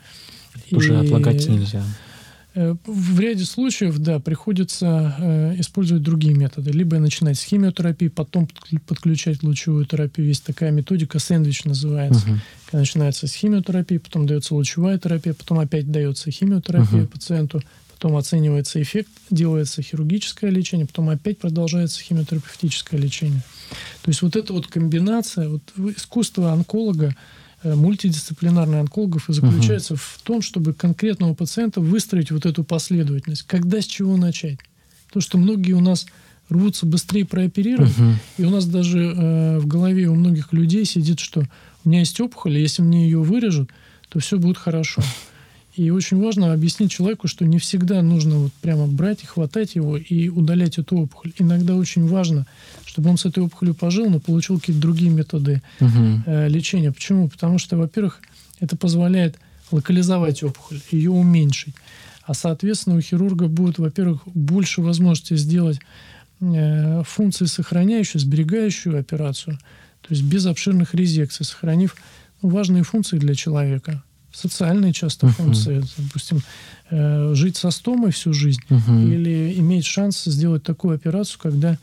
Уже 0.70 0.94
и, 0.94 1.06
отлагать 1.06 1.48
нельзя. 1.48 1.84
Э, 2.54 2.74
в 2.84 3.18
ряде 3.18 3.44
случаев, 3.44 3.98
да, 3.98 4.20
приходится 4.20 5.16
э, 5.18 5.54
использовать 5.58 6.02
другие 6.02 6.34
методы. 6.34 6.70
Либо 6.70 6.98
начинать 6.98 7.38
с 7.38 7.42
химиотерапии, 7.42 8.08
потом 8.08 8.48
подключать 8.86 9.42
лучевую 9.42 9.86
терапию. 9.86 10.26
Есть 10.26 10.44
такая 10.44 10.70
методика, 10.70 11.18
сэндвич 11.18 11.64
называется. 11.64 12.26
Когда 12.66 12.80
начинается 12.80 13.26
с 13.26 13.32
химиотерапии, 13.32 13.96
потом 13.96 14.26
дается 14.26 14.54
лучевая 14.54 14.98
терапия, 14.98 15.32
потом 15.32 15.60
опять 15.60 15.90
дается 15.90 16.30
химиотерапия 16.30 17.04
угу. 17.04 17.08
пациенту, 17.08 17.62
потом 17.94 18.16
оценивается 18.16 18.82
эффект, 18.82 19.10
делается 19.30 19.80
хирургическое 19.80 20.50
лечение, 20.50 20.86
потом 20.86 21.08
опять 21.08 21.38
продолжается 21.38 22.02
химиотерапевтическое 22.02 23.00
лечение. 23.00 23.42
То 24.02 24.10
есть 24.10 24.20
вот 24.20 24.36
эта 24.36 24.52
вот 24.52 24.66
комбинация, 24.66 25.48
вот 25.48 25.62
искусство 25.96 26.52
онколога, 26.52 27.14
мультидисциплинарных 27.64 28.80
онкологов 28.80 29.28
и 29.28 29.32
заключается 29.32 29.94
угу. 29.94 30.00
в 30.02 30.20
том, 30.22 30.42
чтобы 30.42 30.74
конкретного 30.74 31.34
пациента 31.34 31.80
выстроить 31.80 32.30
вот 32.30 32.46
эту 32.46 32.64
последовательность. 32.64 33.42
Когда 33.42 33.80
с 33.80 33.86
чего 33.86 34.16
начать? 34.16 34.58
То, 35.12 35.20
что 35.20 35.38
многие 35.38 35.72
у 35.72 35.80
нас 35.80 36.06
рвутся 36.48 36.86
быстрее 36.86 37.24
прооперировать, 37.24 37.96
угу. 37.98 38.12
и 38.38 38.44
у 38.44 38.50
нас 38.50 38.66
даже 38.66 38.98
э, 38.98 39.58
в 39.58 39.66
голове 39.66 40.08
у 40.08 40.14
многих 40.14 40.52
людей 40.52 40.84
сидит, 40.84 41.20
что 41.20 41.44
у 41.84 41.88
меня 41.88 42.00
есть 42.00 42.20
опухоль, 42.20 42.58
и 42.58 42.60
если 42.60 42.82
мне 42.82 43.04
ее 43.04 43.22
вырежут, 43.22 43.70
то 44.08 44.18
все 44.18 44.38
будет 44.38 44.58
хорошо. 44.58 45.02
И 45.74 45.88
очень 45.88 46.22
важно 46.22 46.52
объяснить 46.52 46.90
человеку, 46.90 47.28
что 47.28 47.46
не 47.46 47.58
всегда 47.58 48.02
нужно 48.02 48.38
вот 48.38 48.52
прямо 48.60 48.86
брать 48.86 49.22
и 49.22 49.26
хватать 49.26 49.74
его 49.74 49.96
и 49.96 50.28
удалять 50.28 50.78
эту 50.78 50.98
опухоль. 50.98 51.32
Иногда 51.38 51.76
очень 51.76 52.06
важно, 52.06 52.46
чтобы 52.84 53.08
он 53.08 53.16
с 53.16 53.24
этой 53.24 53.42
опухолью 53.42 53.74
пожил, 53.74 54.10
но 54.10 54.20
получил 54.20 54.60
какие-то 54.60 54.82
другие 54.82 55.10
методы 55.10 55.62
угу. 55.80 56.22
э, 56.26 56.48
лечения. 56.48 56.92
Почему? 56.92 57.28
Потому 57.28 57.58
что, 57.58 57.78
во-первых, 57.78 58.20
это 58.60 58.76
позволяет 58.76 59.38
локализовать 59.70 60.42
опухоль, 60.42 60.80
ее 60.90 61.10
уменьшить. 61.10 61.74
А, 62.24 62.34
соответственно, 62.34 62.96
у 62.96 63.00
хирурга 63.00 63.48
будет, 63.48 63.78
во-первых, 63.78 64.20
больше 64.26 64.82
возможности 64.82 65.36
сделать 65.36 65.80
э, 66.40 67.02
функции 67.04 67.46
сохраняющую, 67.46 68.20
сберегающую 68.20 68.98
операцию, 68.98 69.58
то 70.02 70.08
есть 70.10 70.22
без 70.22 70.44
обширных 70.44 70.94
резекций, 70.94 71.46
сохранив 71.46 71.96
важные 72.42 72.82
функции 72.82 73.16
для 73.16 73.34
человека 73.34 74.02
социальные 74.32 74.92
часто 74.92 75.26
uh-huh. 75.26 75.32
функции, 75.32 75.84
допустим, 75.96 76.40
э, 76.90 77.34
жить 77.34 77.56
со 77.56 77.70
стомой 77.70 78.12
всю 78.12 78.32
жизнь 78.32 78.60
uh-huh. 78.68 79.04
или 79.04 79.54
иметь 79.58 79.86
шанс 79.86 80.24
сделать 80.24 80.62
такую 80.62 80.94
операцию, 80.94 81.38
когда 81.40 81.78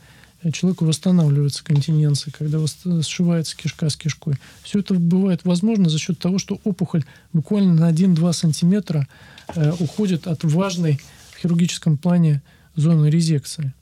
человеку 0.52 0.86
восстанавливается 0.86 1.62
континенция, 1.62 2.32
когда 2.32 2.58
сшивается 3.02 3.56
кишка 3.56 3.90
с 3.90 3.96
кишкой. 3.96 4.36
Все 4.62 4.80
это 4.80 4.94
бывает 4.94 5.40
возможно 5.44 5.88
за 5.88 5.98
счет 5.98 6.18
того, 6.18 6.38
что 6.38 6.58
опухоль 6.64 7.04
буквально 7.32 7.74
на 7.74 7.90
1-2 7.90 8.32
сантиметра 8.32 9.06
э, 9.54 9.72
уходит 9.78 10.26
от 10.26 10.42
важной 10.44 11.00
в 11.32 11.38
хирургическом 11.40 11.98
плане 11.98 12.42
зоны 12.74 13.08
резекции. 13.08 13.74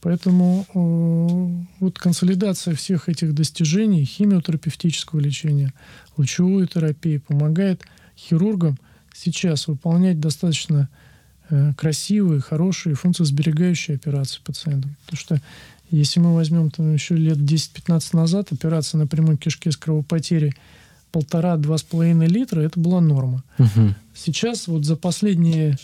Поэтому 0.00 0.66
э, 0.74 1.64
вот 1.80 1.98
консолидация 1.98 2.74
всех 2.74 3.08
этих 3.08 3.34
достижений 3.34 4.04
химиотерапевтического 4.04 5.18
лечения, 5.20 5.72
лучевой 6.16 6.66
терапии 6.66 7.18
помогает 7.18 7.82
хирургам 8.16 8.78
сейчас 9.12 9.66
выполнять 9.66 10.20
достаточно 10.20 10.88
э, 11.50 11.72
красивые, 11.76 12.40
хорошие, 12.40 12.94
функциосберегающие 12.94 13.96
операции 13.96 14.40
пациентам. 14.44 14.96
Потому 15.04 15.18
что 15.18 15.42
если 15.90 16.20
мы 16.20 16.34
возьмем 16.34 16.70
там, 16.70 16.92
еще 16.92 17.16
лет 17.16 17.38
10-15 17.38 18.16
назад, 18.16 18.52
операция 18.52 18.98
на 18.98 19.06
прямой 19.06 19.36
кишке 19.36 19.72
с 19.72 19.76
кровопотерей 19.76 20.54
полтора-два 21.10 21.78
с 21.78 21.82
половиной 21.82 22.26
литра, 22.26 22.60
это 22.60 22.78
была 22.78 23.00
норма. 23.00 23.42
Угу. 23.58 23.94
Сейчас 24.14 24.68
вот 24.68 24.84
за 24.84 24.96
последние 24.96 25.78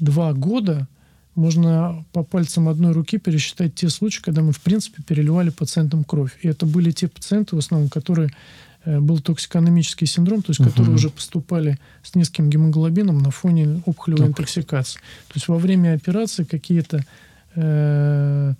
два 0.00 0.32
года 0.32 0.88
можно 1.34 2.04
по 2.12 2.22
пальцам 2.22 2.68
одной 2.68 2.92
руки 2.92 3.18
пересчитать 3.18 3.74
те 3.74 3.88
случаи, 3.88 4.22
когда 4.22 4.42
мы, 4.42 4.52
в 4.52 4.60
принципе, 4.60 5.02
переливали 5.02 5.50
пациентам 5.50 6.04
кровь. 6.04 6.32
И 6.42 6.48
это 6.48 6.66
были 6.66 6.90
те 6.90 7.08
пациенты, 7.08 7.56
в 7.56 7.58
основном, 7.58 7.88
которые 7.88 8.30
э, 8.84 9.00
был 9.00 9.18
токсикономический 9.20 10.06
синдром, 10.06 10.42
то 10.42 10.50
есть 10.50 10.60
угу. 10.60 10.70
которые 10.70 10.94
уже 10.94 11.10
поступали 11.10 11.78
с 12.02 12.14
низким 12.14 12.50
гемоглобином 12.50 13.18
на 13.18 13.30
фоне 13.30 13.82
опухолевой 13.86 14.28
интоксикации. 14.28 14.98
То 15.28 15.34
есть 15.34 15.48
во 15.48 15.58
время 15.58 15.94
операции 15.94 16.44
какие-то 16.44 17.04
э, 17.56 18.54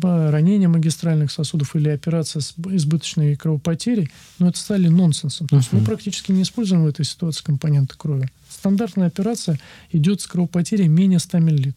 ранения 0.00 0.68
магистральных 0.68 1.30
сосудов 1.32 1.74
или 1.74 1.88
операция 1.88 2.40
с 2.40 2.54
избыточной 2.56 3.36
кровопотерей, 3.36 4.10
но 4.38 4.48
это 4.48 4.58
стали 4.58 4.88
нонсенсом. 4.88 5.48
То 5.48 5.56
есть 5.56 5.72
мы 5.72 5.80
практически 5.80 6.30
не 6.30 6.42
используем 6.42 6.84
в 6.84 6.86
этой 6.86 7.04
ситуации 7.04 7.42
компоненты 7.42 7.96
крови. 7.96 8.30
Стандартная 8.48 9.08
операция 9.08 9.58
идет 9.92 10.20
с 10.20 10.26
кровопотерей 10.26 10.88
менее 10.88 11.18
100 11.18 11.38
мл. 11.38 11.74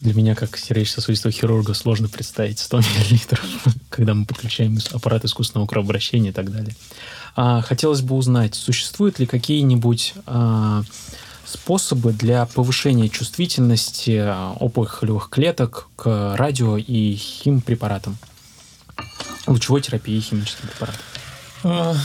Для 0.00 0.14
меня, 0.14 0.34
как 0.34 0.56
сердечно-сосудистого 0.56 1.32
хирурга, 1.32 1.74
сложно 1.74 2.08
представить 2.08 2.58
100 2.58 2.76
мл, 2.78 2.84
когда 3.88 4.14
мы 4.14 4.26
подключаем 4.26 4.78
аппарат 4.92 5.24
искусственного 5.24 5.66
кровообращения 5.66 6.30
и 6.30 6.32
так 6.32 6.50
далее. 6.52 6.74
А, 7.34 7.62
хотелось 7.62 8.02
бы 8.02 8.14
узнать, 8.14 8.54
существуют 8.54 9.18
ли 9.18 9.26
какие-нибудь 9.26 10.14
а, 10.26 10.82
способы 11.44 12.12
для 12.12 12.46
повышения 12.46 13.08
чувствительности 13.08 14.18
а, 14.18 14.56
опухолевых 14.58 15.28
клеток 15.30 15.88
к 15.96 16.34
радио 16.36 16.76
и 16.76 17.14
химпрепаратам? 17.14 18.16
Лучевой 19.46 19.80
терапии 19.80 20.16
и 20.16 20.20
химическим 20.20 20.68
препаратам. 20.68 21.98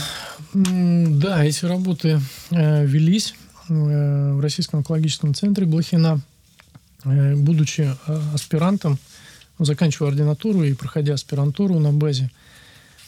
Да, 0.54 1.44
эти 1.44 1.64
работы 1.64 2.20
э, 2.50 2.84
велись 2.84 3.34
э, 3.68 4.32
в 4.32 4.40
Российском 4.40 4.78
онкологическом 4.78 5.34
центре 5.34 5.66
Блохина. 5.66 6.20
Э, 7.04 7.34
будучи 7.34 7.82
э, 8.06 8.20
аспирантом, 8.34 8.98
заканчивая 9.58 10.10
ординатуру 10.10 10.62
и 10.62 10.74
проходя 10.74 11.14
аспирантуру 11.14 11.78
на 11.78 11.92
базе 11.92 12.30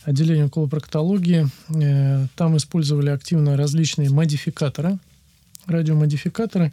отделения 0.04 0.48
колопроктологии, 0.48 1.48
э, 1.68 2.26
там 2.36 2.56
использовали 2.56 3.10
активно 3.10 3.56
различные 3.56 4.10
модификаторы– 4.10 4.98
радиомодификаторы 5.66 6.72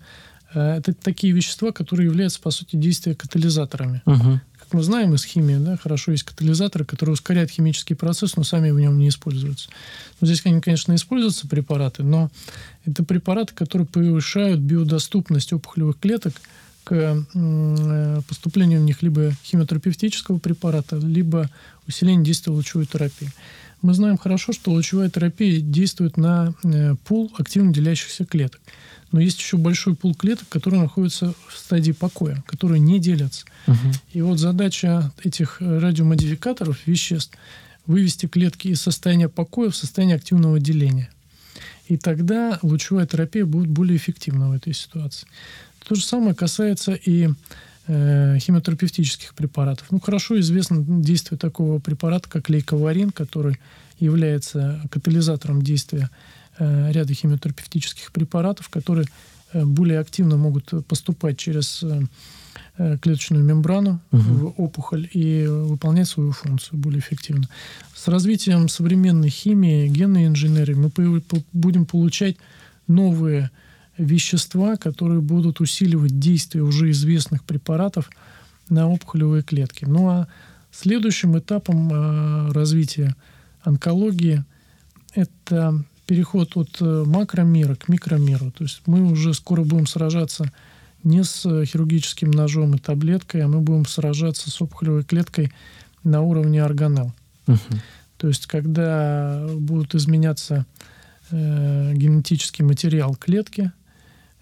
э, 0.54 0.78
это 0.78 0.94
такие 0.94 1.34
вещества, 1.34 1.72
которые 1.72 2.08
являются, 2.08 2.40
по 2.42 2.52
сути, 2.52 2.76
действия 2.76 3.16
катализаторами. 3.16 4.02
Угу. 4.06 4.40
Мы 4.74 4.84
знаем 4.84 5.14
из 5.14 5.26
химии, 5.26 5.58
да, 5.58 5.78
хорошо 5.78 6.12
есть 6.12 6.24
катализаторы, 6.24 6.86
которые 6.86 7.14
ускоряют 7.14 7.52
химический 7.52 7.96
процесс, 7.96 8.36
но 8.38 8.44
сами 8.44 8.72
в 8.72 8.80
нем 8.80 8.98
не 8.98 9.10
используются. 9.10 9.70
Но 10.20 10.28
здесь, 10.28 10.42
они, 10.46 10.62
конечно, 10.62 10.96
используются 10.96 11.48
препараты, 11.48 12.04
но 12.04 12.30
это 12.86 13.04
препараты, 13.04 13.54
которые 13.54 13.86
повышают 13.86 14.60
биодоступность 14.60 15.52
опухолевых 15.52 16.00
клеток 16.00 16.34
к 16.84 16.94
э, 17.34 18.22
поступлению 18.28 18.82
в 18.82 18.84
них 18.84 19.02
либо 19.02 19.34
химиотерапевтического 19.44 20.40
препарата, 20.40 20.98
либо 20.98 21.50
усиление 21.88 22.24
действия 22.24 22.54
лучевой 22.54 22.86
терапии. 22.86 23.32
Мы 23.82 23.94
знаем 23.94 24.18
хорошо, 24.18 24.54
что 24.54 24.72
лучевая 24.72 25.10
терапия 25.10 25.60
действует 25.60 26.18
на 26.18 26.54
э, 26.64 26.96
пул 27.04 27.32
активно 27.38 27.74
делящихся 27.74 28.26
клеток. 28.26 28.62
Но 29.12 29.20
есть 29.20 29.40
еще 29.40 29.58
большой 29.58 29.96
пул 29.96 30.16
клеток, 30.16 30.48
которые 30.50 30.82
находятся 30.82 31.34
в 31.48 31.58
стадии 31.58 31.92
покоя, 31.92 32.44
которые 32.48 32.80
не 32.80 33.00
делятся. 33.00 33.46
Угу. 33.68 33.78
И 34.14 34.22
вот 34.22 34.40
задача 34.40 35.12
этих 35.24 35.58
радиомодификаторов 35.60 36.88
веществ 36.88 37.34
вывести 37.86 38.28
клетки 38.28 38.70
из 38.70 38.82
состояния 38.82 39.28
покоя 39.30 39.70
в 39.70 39.76
состояние 39.76 40.16
активного 40.16 40.60
деления. 40.60 41.10
И 41.88 41.98
тогда 41.98 42.60
лучевая 42.62 43.06
терапия 43.06 43.46
будет 43.46 43.70
более 43.70 43.98
эффективна 43.98 44.50
в 44.50 44.54
этой 44.54 44.74
ситуации. 44.74 45.28
То 45.88 45.96
же 45.96 46.04
самое 46.06 46.34
касается 46.34 46.94
и 46.94 47.30
Э, 47.88 48.38
химиотерапевтических 48.40 49.34
препаратов. 49.34 49.88
Ну, 49.90 50.00
хорошо 50.00 50.40
известно 50.40 50.82
действие 50.82 51.38
такого 51.40 51.80
препарата, 51.80 52.30
как 52.30 52.48
лейковарин, 52.48 53.10
который 53.10 53.58
является 54.00 54.80
катализатором 54.92 55.64
действия 55.64 56.04
э, 56.04 56.08
ряда 56.92 57.14
химиотерапевтических 57.14 58.12
препаратов, 58.12 58.70
которые 58.70 59.08
э, 59.54 59.66
более 59.66 60.00
активно 60.00 60.38
могут 60.38 60.72
поступать 60.88 61.38
через 61.38 61.84
клеточную 62.78 63.44
мембрану 63.44 64.00
угу. 64.12 64.22
в 64.22 64.54
опухоль 64.62 65.08
и 65.14 65.46
выполнять 65.46 66.08
свою 66.08 66.32
функцию 66.32 66.80
более 66.80 67.00
эффективно. 67.00 67.48
С 67.94 68.08
развитием 68.08 68.70
современной 68.70 69.30
химии, 69.30 69.88
генной 69.88 70.26
инженерии 70.26 70.74
мы 70.74 70.90
будем 71.52 71.86
получать 71.86 72.38
новые 72.88 73.52
вещества, 73.98 74.78
которые 74.78 75.22
будут 75.22 75.60
усиливать 75.60 76.18
действие 76.20 76.64
уже 76.64 76.92
известных 76.92 77.44
препаратов 77.44 78.10
на 78.70 78.88
опухолевые 78.88 79.44
клетки. 79.44 79.86
Ну 79.86 80.10
а 80.10 80.28
следующим 80.72 81.38
этапом 81.38 81.92
э, 81.92 82.52
развития 82.52 83.16
онкологии 83.64 84.44
это 85.14 85.84
переход 86.12 86.58
от 86.58 86.78
э, 86.82 87.04
макромира 87.06 87.76
к 87.76 87.88
микромиру. 87.88 88.52
То 88.52 88.64
есть 88.64 88.82
мы 88.86 89.12
уже 89.12 89.34
скоро 89.34 89.64
будем 89.64 89.88
сражаться 89.88 90.52
не 91.04 91.24
с 91.24 91.66
хирургическим 91.66 92.32
ножом 92.32 92.76
и 92.76 92.78
таблеткой, 92.78 93.44
а 93.44 93.48
мы 93.48 93.62
будем 93.62 93.86
сражаться 93.86 94.52
с 94.52 94.62
опухолевой 94.62 95.04
клеткой 95.04 95.52
на 96.04 96.22
уровне 96.22 96.64
органелл. 96.64 97.14
Угу. 97.48 97.58
То 98.18 98.28
есть 98.28 98.46
когда 98.46 99.48
будут 99.56 99.96
изменяться 99.96 100.66
э, 101.32 101.94
генетический 101.94 102.64
материал 102.64 103.16
клетки, 103.16 103.72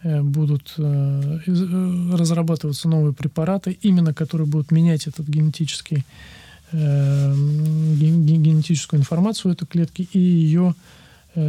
Э, 0.02 0.22
будут 0.22 0.76
э, 0.78 1.40
э, 1.46 2.16
разрабатываться 2.16 2.88
новые 2.88 3.14
препараты, 3.14 3.78
именно 3.82 4.14
которые 4.14 4.48
будут 4.48 4.72
менять 4.72 5.08
этот 5.08 5.28
генетический 5.28 6.06
генетическую 6.72 9.00
информацию 9.00 9.54
этой 9.54 9.66
клетке 9.66 10.08
и 10.14 10.20
ее 10.20 10.76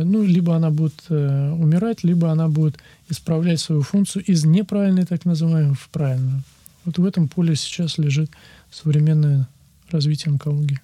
ну, 0.05 0.23
либо 0.23 0.57
она 0.57 0.71
будет 0.71 1.11
умирать, 1.11 2.05
либо 2.05 2.31
она 2.31 2.49
будет 2.49 2.79
исправлять 3.09 3.61
свою 3.61 3.83
функцию 3.83 4.25
из 4.25 4.45
неправильной, 4.45 5.05
так 5.05 5.25
называемой, 5.25 5.75
в 5.75 5.89
правильную. 5.89 6.43
Вот 6.85 6.99
в 6.99 7.05
этом 7.05 7.29
поле 7.29 7.57
сейчас 7.57 7.99
лежит 7.99 8.31
современное 8.71 9.49
развитие 9.91 10.31
онкологии. 10.33 10.81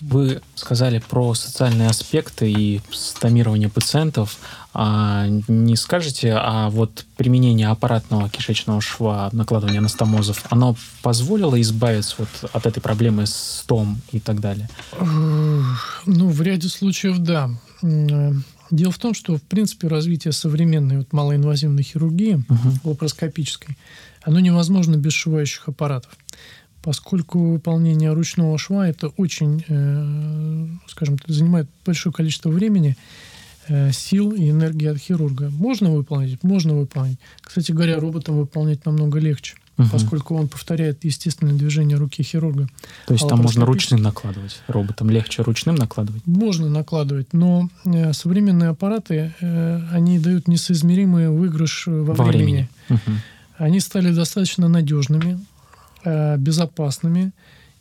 Вы 0.00 0.40
сказали 0.54 1.02
про 1.08 1.34
социальные 1.34 1.88
аспекты 1.88 2.50
и 2.50 2.80
стомирование 2.90 3.68
пациентов. 3.68 4.38
А 4.72 5.26
не 5.48 5.74
скажете, 5.74 6.34
а 6.34 6.70
вот 6.70 7.04
применение 7.16 7.68
аппаратного 7.68 8.28
кишечного 8.28 8.80
шва, 8.80 9.28
накладывание 9.32 9.78
анастомозов, 9.78 10.44
оно 10.50 10.76
позволило 11.02 11.60
избавиться 11.60 12.14
вот 12.18 12.50
от 12.52 12.66
этой 12.66 12.80
проблемы 12.80 13.26
с 13.26 13.34
стом 13.34 14.00
и 14.12 14.20
так 14.20 14.40
далее? 14.40 14.68
Ну, 15.00 16.28
в 16.28 16.42
ряде 16.42 16.68
случаев, 16.68 17.18
да. 17.18 17.50
Дело 18.70 18.92
в 18.92 18.98
том, 18.98 19.14
что, 19.14 19.36
в 19.36 19.42
принципе, 19.42 19.88
развитие 19.88 20.32
современной 20.32 20.98
вот 20.98 21.12
малоинвазивной 21.12 21.82
хирургии, 21.82 22.34
угу. 22.34 22.90
лапароскопической, 22.90 23.76
оно 24.22 24.40
невозможно 24.40 24.96
без 24.96 25.12
шивающих 25.12 25.68
аппаратов 25.68 26.12
поскольку 26.88 27.38
выполнение 27.52 28.14
ручного 28.14 28.56
шва 28.56 28.88
это 28.88 29.08
очень, 29.18 29.62
э, 29.68 30.68
скажем, 30.86 31.18
занимает 31.26 31.68
большое 31.84 32.14
количество 32.14 32.48
времени, 32.48 32.96
э, 33.66 33.92
сил 33.92 34.32
и 34.32 34.48
энергии 34.48 34.86
от 34.86 34.96
хирурга. 34.96 35.50
Можно 35.50 35.90
выполнить? 35.90 36.42
Можно 36.42 36.72
выполнить. 36.72 37.18
Кстати 37.42 37.72
говоря, 37.72 38.00
роботом 38.00 38.38
выполнять 38.38 38.86
намного 38.86 39.18
легче, 39.18 39.56
угу. 39.76 39.88
поскольку 39.92 40.34
он 40.34 40.48
повторяет 40.48 41.04
естественное 41.04 41.52
движение 41.52 41.98
руки 41.98 42.22
хирурга. 42.22 42.68
То 43.06 43.12
есть 43.12 43.26
а 43.26 43.28
там 43.28 43.40
можно 43.40 43.66
ручным 43.66 44.00
накладывать 44.00 44.62
роботом, 44.66 45.10
легче 45.10 45.42
ручным 45.42 45.74
накладывать? 45.74 46.26
Можно 46.26 46.70
накладывать, 46.70 47.34
но 47.34 47.68
э, 47.84 48.14
современные 48.14 48.70
аппараты, 48.70 49.34
э, 49.42 49.80
они 49.92 50.18
дают 50.18 50.48
несоизмеримый 50.48 51.28
выигрыш 51.28 51.86
во, 51.86 52.14
во 52.14 52.24
времени. 52.24 52.42
времени. 52.42 52.68
Угу. 52.88 53.16
Они 53.58 53.80
стали 53.80 54.10
достаточно 54.10 54.68
надежными, 54.68 55.38
Э, 55.38 55.57
безопасными. 56.04 57.32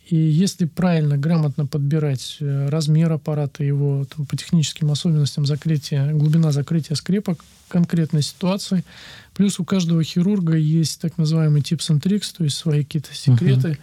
И 0.09 0.15
если 0.15 0.65
правильно, 0.65 1.17
грамотно 1.17 1.65
подбирать 1.65 2.37
э, 2.39 2.69
размер 2.69 3.11
аппарата, 3.11 3.63
его 3.63 4.05
там, 4.05 4.25
по 4.25 4.37
техническим 4.37 4.89
особенностям 4.89 5.45
закрытия, 5.45 6.13
глубина 6.13 6.53
закрытия 6.53 6.95
скрепок 6.95 7.43
конкретной 7.67 8.21
ситуации, 8.21 8.85
плюс 9.33 9.59
у 9.59 9.65
каждого 9.65 10.01
хирурга 10.03 10.55
есть 10.55 11.01
так 11.01 11.17
называемый 11.17 11.61
tips 11.61 11.91
and 11.91 12.01
tricks, 12.01 12.33
то 12.37 12.45
есть 12.45 12.55
свои 12.55 12.85
какие-то 12.85 13.13
секреты, 13.13 13.67
uh-huh. 13.71 13.77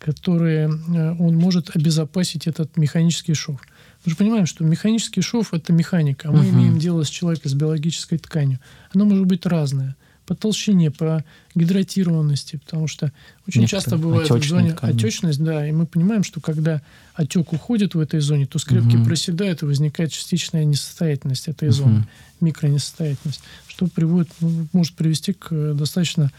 которые 0.00 0.68
э, 0.68 1.16
он 1.18 1.36
может 1.36 1.74
обезопасить 1.74 2.46
этот 2.46 2.76
механический 2.76 3.32
шов. 3.32 3.62
Мы 4.04 4.10
же 4.10 4.16
понимаем, 4.16 4.44
что 4.44 4.64
механический 4.64 5.22
шов– 5.22 5.48
это 5.54 5.72
механика, 5.72 6.28
а 6.28 6.32
мы 6.32 6.44
uh-huh. 6.44 6.50
имеем 6.50 6.78
дело 6.78 7.04
с 7.04 7.08
человеком, 7.08 7.50
с 7.50 7.54
биологической 7.54 8.18
тканью. 8.18 8.58
Оно 8.92 9.06
может 9.06 9.24
быть 9.24 9.46
разное 9.46 9.96
по 10.26 10.34
толщине, 10.34 10.90
по 10.90 11.24
гидратированности, 11.54 12.56
потому 12.56 12.88
что 12.88 13.12
очень 13.46 13.62
Некоторые 13.62 13.68
часто 13.68 13.98
бывает 13.98 14.30
в 14.30 14.48
зоне 14.48 14.72
ткани. 14.72 14.96
отечность, 14.96 15.42
да, 15.42 15.66
и 15.68 15.72
мы 15.72 15.86
понимаем, 15.86 16.24
что 16.24 16.40
когда 16.40 16.82
отек 17.14 17.52
уходит 17.52 17.94
в 17.94 18.00
этой 18.00 18.20
зоне, 18.20 18.46
то 18.46 18.58
скрепки 18.58 18.96
угу. 18.96 19.04
проседают 19.04 19.62
и 19.62 19.66
возникает 19.66 20.12
частичная 20.12 20.64
несостоятельность 20.64 21.48
этой 21.48 21.68
угу. 21.68 21.74
зоны, 21.74 22.08
микронесостоятельность, 22.40 23.42
что 23.68 23.86
приводит, 23.86 24.30
ну, 24.40 24.66
может 24.72 24.94
привести 24.94 25.32
к 25.32 25.74
достаточно 25.74 26.30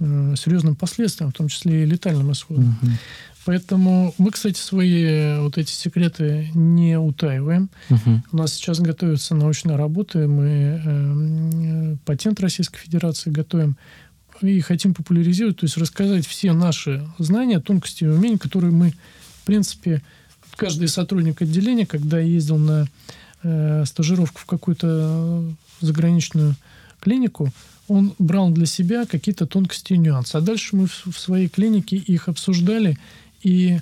э, 0.00 0.34
серьезным 0.36 0.76
последствиям, 0.76 1.30
в 1.30 1.34
том 1.34 1.48
числе 1.48 1.82
и 1.82 1.86
летальным 1.86 2.32
исходом. 2.32 2.78
Угу. 2.82 2.90
Поэтому 3.46 4.12
мы, 4.18 4.32
кстати, 4.32 4.58
свои 4.58 5.38
вот 5.38 5.56
эти 5.56 5.70
секреты 5.70 6.50
не 6.54 6.98
утаиваем. 6.98 7.70
Угу. 7.90 8.22
У 8.32 8.36
нас 8.36 8.54
сейчас 8.54 8.80
готовятся 8.80 9.36
научные 9.36 9.76
работы, 9.76 10.26
мы 10.26 10.82
э, 10.84 11.96
патент 12.04 12.40
Российской 12.40 12.78
Федерации 12.78 13.30
готовим 13.30 13.76
и 14.42 14.60
хотим 14.60 14.94
популяризировать, 14.94 15.58
то 15.58 15.64
есть 15.64 15.76
рассказать 15.76 16.26
все 16.26 16.52
наши 16.52 17.08
знания, 17.18 17.60
тонкости 17.60 18.04
и 18.04 18.08
умения, 18.08 18.36
которые 18.36 18.72
мы, 18.72 18.90
в 19.42 19.46
принципе, 19.46 20.02
каждый 20.56 20.88
сотрудник 20.88 21.40
отделения, 21.40 21.86
когда 21.86 22.18
ездил 22.18 22.58
на 22.58 22.86
э, 23.42 23.84
стажировку 23.86 24.40
в 24.40 24.46
какую-то 24.46 25.44
заграничную 25.80 26.56
клинику, 27.00 27.52
он 27.88 28.14
брал 28.18 28.50
для 28.50 28.66
себя 28.66 29.06
какие-то 29.06 29.46
тонкости 29.46 29.92
и 29.92 29.98
нюансы. 29.98 30.36
А 30.36 30.40
дальше 30.40 30.76
мы 30.76 30.86
в, 30.86 31.18
своей 31.18 31.48
клинике 31.48 31.96
их 31.96 32.28
обсуждали 32.28 32.98
и 33.42 33.78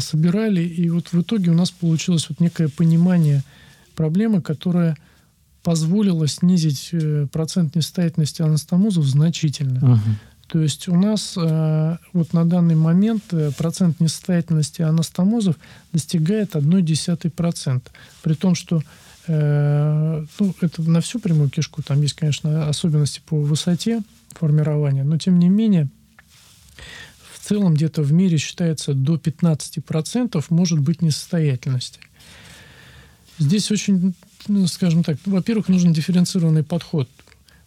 собирали. 0.00 0.62
И 0.62 0.88
вот 0.88 1.12
в 1.12 1.20
итоге 1.20 1.50
у 1.50 1.54
нас 1.54 1.70
получилось 1.70 2.28
вот 2.28 2.40
некое 2.40 2.68
понимание 2.68 3.42
проблемы, 3.94 4.40
которая 4.40 4.96
позволила 5.62 6.26
снизить 6.28 6.90
э, 6.92 7.26
процент 7.32 7.74
несостоятельности 7.74 8.42
анастомозов 8.42 9.06
значительно. 9.06 9.94
Угу. 9.94 10.00
То 10.48 10.60
есть 10.60 10.88
у 10.88 10.94
нас 10.94 11.34
э, 11.36 11.96
вот 12.12 12.32
на 12.32 12.44
данный 12.44 12.74
момент 12.74 13.24
э, 13.32 13.50
процент 13.56 13.98
несостоятельности 13.98 14.82
анастомозов 14.82 15.56
достигает 15.92 16.54
0,1%. 16.54 17.82
При 18.22 18.34
том, 18.34 18.54
что 18.54 18.82
ну, 19.26 20.54
это 20.60 20.82
на 20.82 21.00
всю 21.00 21.18
прямую 21.18 21.50
кишку, 21.50 21.82
там 21.82 22.02
есть, 22.02 22.14
конечно, 22.14 22.68
особенности 22.68 23.22
по 23.24 23.36
высоте 23.40 24.02
формирования, 24.32 25.04
но 25.04 25.16
тем 25.18 25.38
не 25.38 25.48
менее 25.48 25.88
в 27.32 27.46
целом 27.46 27.74
где-то 27.74 28.02
в 28.02 28.12
мире 28.12 28.38
считается 28.38 28.94
до 28.94 29.16
15% 29.16 30.44
может 30.48 30.78
быть 30.78 31.02
несостоятельности. 31.02 32.00
Здесь 33.38 33.70
очень, 33.70 34.14
ну, 34.46 34.66
скажем 34.66 35.04
так, 35.04 35.18
во-первых, 35.26 35.68
нужен 35.68 35.92
дифференцированный 35.92 36.62
подход. 36.62 37.08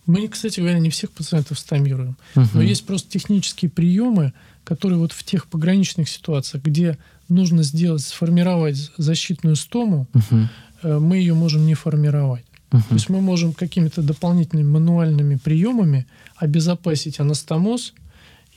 Мы, 0.06 0.28
кстати 0.30 0.62
говоря, 0.62 0.80
не 0.80 0.90
всех 0.90 1.12
пациентов 1.12 1.60
стомируем. 1.60 2.18
Угу. 2.36 2.48
Но 2.54 2.62
есть 2.62 2.86
просто 2.86 3.12
технические 3.12 3.70
приемы, 3.70 4.34
которые 4.64 4.98
вот 4.98 5.12
в 5.12 5.24
тех 5.24 5.48
пограничных 5.48 6.10
ситуациях, 6.10 6.64
где 6.64 6.98
нужно 7.28 7.62
сделать, 7.64 8.02
сформировать 8.02 8.92
защитную 8.98 9.58
стому, 9.58 10.08
угу. 10.14 10.48
Мы 10.84 11.18
ее 11.18 11.34
можем 11.34 11.66
не 11.66 11.74
формировать. 11.74 12.46
Угу. 12.72 12.82
То 12.90 12.94
есть 12.96 13.10
мы 13.10 13.22
можем 13.22 13.54
какими-то 13.54 14.02
дополнительными 14.02 14.68
мануальными 14.68 15.36
приемами 15.36 16.06
обезопасить 16.36 17.20
анастомоз 17.20 17.94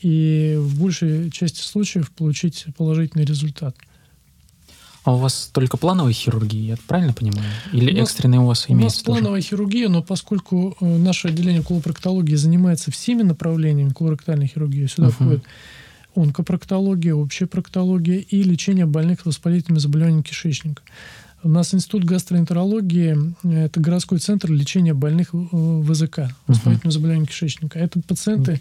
и 0.02 0.56
в 0.58 0.80
большей 0.80 1.30
части 1.30 1.60
случаев 1.60 2.10
получить 2.10 2.66
положительный 2.76 3.24
результат. 3.24 3.76
А 5.02 5.14
у 5.14 5.18
вас 5.18 5.50
только 5.52 5.76
плановая 5.78 6.12
хирургия, 6.12 6.72
я 6.72 6.76
правильно 6.86 7.14
понимаю? 7.14 7.48
Или 7.72 7.98
у 7.98 8.02
экстренная 8.02 8.40
у 8.40 8.46
вас 8.46 8.66
имеется 8.68 8.82
У 8.82 8.84
нас 8.84 9.02
тоже? 9.02 9.20
плановая 9.20 9.40
хирургия, 9.40 9.88
но 9.88 10.02
поскольку 10.02 10.76
э, 10.78 10.98
наше 10.98 11.28
отделение 11.28 11.62
колопроктологии 11.62 12.34
занимается 12.34 12.90
всеми 12.90 13.22
направлениями 13.22 13.90
колоректальной 13.90 14.46
хирургии, 14.46 14.86
сюда 14.86 15.08
uh-huh. 15.08 15.12
входит 15.12 15.44
онкопроктология, 16.14 17.14
общая 17.14 17.46
проктология 17.46 18.18
и 18.18 18.42
лечение 18.42 18.84
больных 18.84 19.24
воспалительными 19.24 19.78
заболеваниями 19.78 20.22
кишечника. 20.22 20.82
У 21.42 21.48
нас 21.48 21.72
институт 21.72 22.04
гастроэнтерологии– 22.04 23.16
это 23.64 23.80
городской 23.80 24.18
центр 24.18 24.50
лечения 24.52 24.92
больных 24.92 25.32
э, 25.32 25.36
ВЗК, 25.36 26.30
воспалительными 26.46 26.90
uh-huh. 26.90 26.90
заболеваниями 26.90 27.26
кишечника. 27.26 27.78
Это 27.78 28.00
пациенты, 28.00 28.60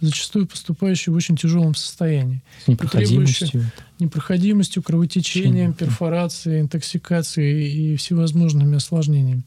зачастую 0.00 0.46
поступающие 0.46 1.12
в 1.12 1.16
очень 1.16 1.36
тяжелом 1.36 1.74
состоянии. 1.74 2.42
С 2.64 2.68
непроходимостью. 2.68 3.70
Непроходимостью, 3.98 4.82
кровотечением, 4.82 5.72
перфорацией, 5.72 6.60
интоксикацией 6.60 7.94
и 7.94 7.96
всевозможными 7.96 8.76
осложнениями. 8.76 9.42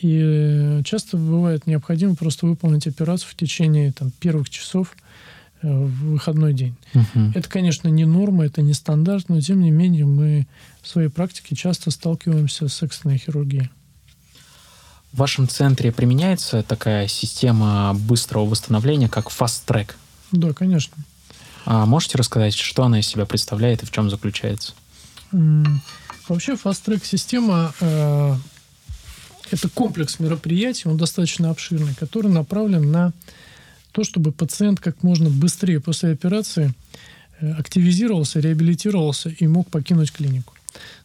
И 0.00 0.20
э, 0.22 0.82
часто 0.84 1.16
бывает 1.16 1.66
необходимо 1.66 2.14
просто 2.14 2.46
выполнить 2.46 2.86
операцию 2.86 3.30
в 3.30 3.34
течение 3.36 3.92
там, 3.92 4.10
первых 4.20 4.50
часов 4.50 4.94
э, 4.94 5.07
в 5.62 6.12
выходной 6.12 6.54
день. 6.54 6.76
Угу. 6.94 7.32
Это, 7.34 7.48
конечно, 7.48 7.88
не 7.88 8.04
норма, 8.04 8.46
это 8.46 8.62
не 8.62 8.74
стандарт, 8.74 9.28
но 9.28 9.40
тем 9.40 9.60
не 9.60 9.70
менее 9.70 10.06
мы 10.06 10.46
в 10.82 10.88
своей 10.88 11.08
практике 11.08 11.56
часто 11.56 11.90
сталкиваемся 11.90 12.68
с 12.68 12.82
экстренной 12.82 13.18
хирургией. 13.18 13.70
В 15.12 15.18
вашем 15.18 15.48
центре 15.48 15.90
применяется 15.90 16.62
такая 16.62 17.08
система 17.08 17.94
быстрого 17.94 18.44
восстановления, 18.44 19.08
как 19.08 19.28
Fast 19.28 19.62
Track? 19.66 19.92
Да, 20.32 20.52
конечно. 20.52 20.96
А 21.64 21.86
можете 21.86 22.18
рассказать, 22.18 22.54
что 22.54 22.84
она 22.84 23.00
из 23.00 23.06
себя 23.06 23.26
представляет 23.26 23.82
и 23.82 23.86
в 23.86 23.90
чем 23.90 24.10
заключается? 24.10 24.74
Вообще 25.32 26.52
Fast 26.52 26.84
Track 26.86 27.04
система 27.04 27.72
э, 27.80 28.34
это 29.50 29.68
комплекс 29.68 30.18
мероприятий, 30.18 30.88
он 30.88 30.96
достаточно 30.96 31.50
обширный, 31.50 31.94
который 31.94 32.30
направлен 32.30 32.90
на 32.90 33.12
то, 33.92 34.04
чтобы 34.04 34.32
пациент 34.32 34.80
как 34.80 35.02
можно 35.02 35.30
быстрее 35.30 35.80
после 35.80 36.12
операции 36.12 36.72
э, 37.40 37.52
активизировался, 37.52 38.40
реабилитировался 38.40 39.30
и 39.30 39.46
мог 39.46 39.68
покинуть 39.68 40.12
клинику. 40.12 40.54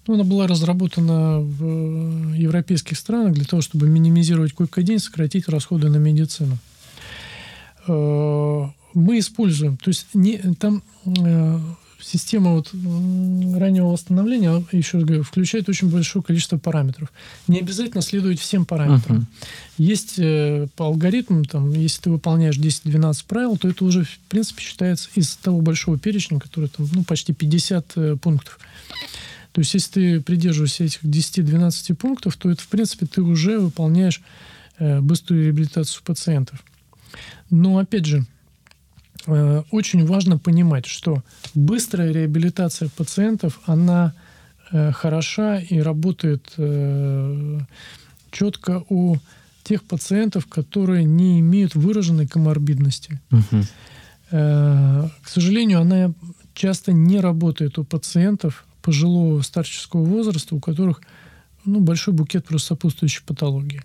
Ну, 0.05 0.15
она 0.15 0.23
была 0.23 0.47
разработана 0.47 1.39
в 1.39 1.63
э, 1.63 2.37
европейских 2.37 2.97
странах 2.97 3.33
для 3.33 3.45
того, 3.45 3.61
чтобы 3.61 3.87
минимизировать 3.87 4.53
койко-день, 4.53 4.99
сократить 4.99 5.47
расходы 5.47 5.89
на 5.89 5.97
медицину. 5.97 6.57
Э, 7.87 8.67
мы 8.93 9.19
используем, 9.19 9.77
то 9.77 9.89
есть 9.89 10.07
не, 10.13 10.37
там 10.59 10.83
система 12.03 12.53
вот 12.53 12.71
раннего 12.73 13.87
восстановления, 13.87 14.63
еще 14.71 14.97
раз 14.97 15.05
говорю, 15.05 15.23
включает 15.23 15.69
очень 15.69 15.89
большое 15.89 16.23
количество 16.23 16.57
параметров. 16.57 17.11
Не 17.47 17.59
обязательно 17.59 18.01
следовать 18.01 18.39
всем 18.39 18.65
параметрам. 18.65 19.19
Uh-huh. 19.19 19.53
Есть 19.77 20.15
э, 20.17 20.67
по 20.75 20.85
алгоритму, 20.85 21.43
там, 21.45 21.71
если 21.73 22.01
ты 22.03 22.09
выполняешь 22.09 22.57
10-12 22.57 23.25
правил, 23.27 23.57
то 23.57 23.67
это 23.67 23.85
уже, 23.85 24.03
в 24.03 24.19
принципе, 24.29 24.61
считается 24.61 25.09
из 25.15 25.35
того 25.35 25.61
большого 25.61 25.97
перечня, 25.97 26.39
который 26.39 26.69
там, 26.69 26.87
ну, 26.93 27.03
почти 27.03 27.33
50 27.33 27.91
э, 27.95 28.17
пунктов. 28.21 28.59
То 29.51 29.61
есть, 29.61 29.73
если 29.73 29.91
ты 29.91 30.21
придерживаешься 30.21 30.83
этих 30.83 31.03
10-12 31.03 31.95
пунктов, 31.95 32.35
то 32.37 32.49
это, 32.49 32.61
в 32.61 32.67
принципе, 32.67 33.05
ты 33.05 33.21
уже 33.21 33.59
выполняешь 33.59 34.21
э, 34.79 34.99
быструю 34.99 35.45
реабилитацию 35.45 36.03
пациентов. 36.03 36.63
Но, 37.49 37.77
опять 37.77 38.05
же, 38.05 38.25
очень 39.25 40.05
важно 40.05 40.37
понимать, 40.37 40.85
что 40.85 41.23
быстрая 41.53 42.11
реабилитация 42.11 42.89
пациентов, 42.89 43.59
она 43.65 44.13
э, 44.71 44.91
хороша 44.91 45.59
и 45.59 45.79
работает 45.79 46.51
э, 46.57 47.59
четко 48.31 48.83
у 48.89 49.15
тех 49.63 49.83
пациентов, 49.83 50.47
которые 50.47 51.05
не 51.05 51.39
имеют 51.39 51.75
выраженной 51.75 52.27
коморбидности. 52.27 53.21
Угу. 53.31 53.63
Э, 54.31 55.07
к 55.21 55.29
сожалению, 55.29 55.81
она 55.81 56.13
часто 56.53 56.91
не 56.91 57.19
работает 57.19 57.77
у 57.77 57.83
пациентов, 57.83 58.65
пожилого 58.81 59.41
старческого 59.41 60.03
возраста, 60.03 60.55
у 60.55 60.59
которых 60.59 61.01
ну, 61.65 61.79
большой 61.79 62.13
букет 62.13 62.45
просто 62.45 62.69
сопутствующей 62.69 63.23
патологии. 63.25 63.81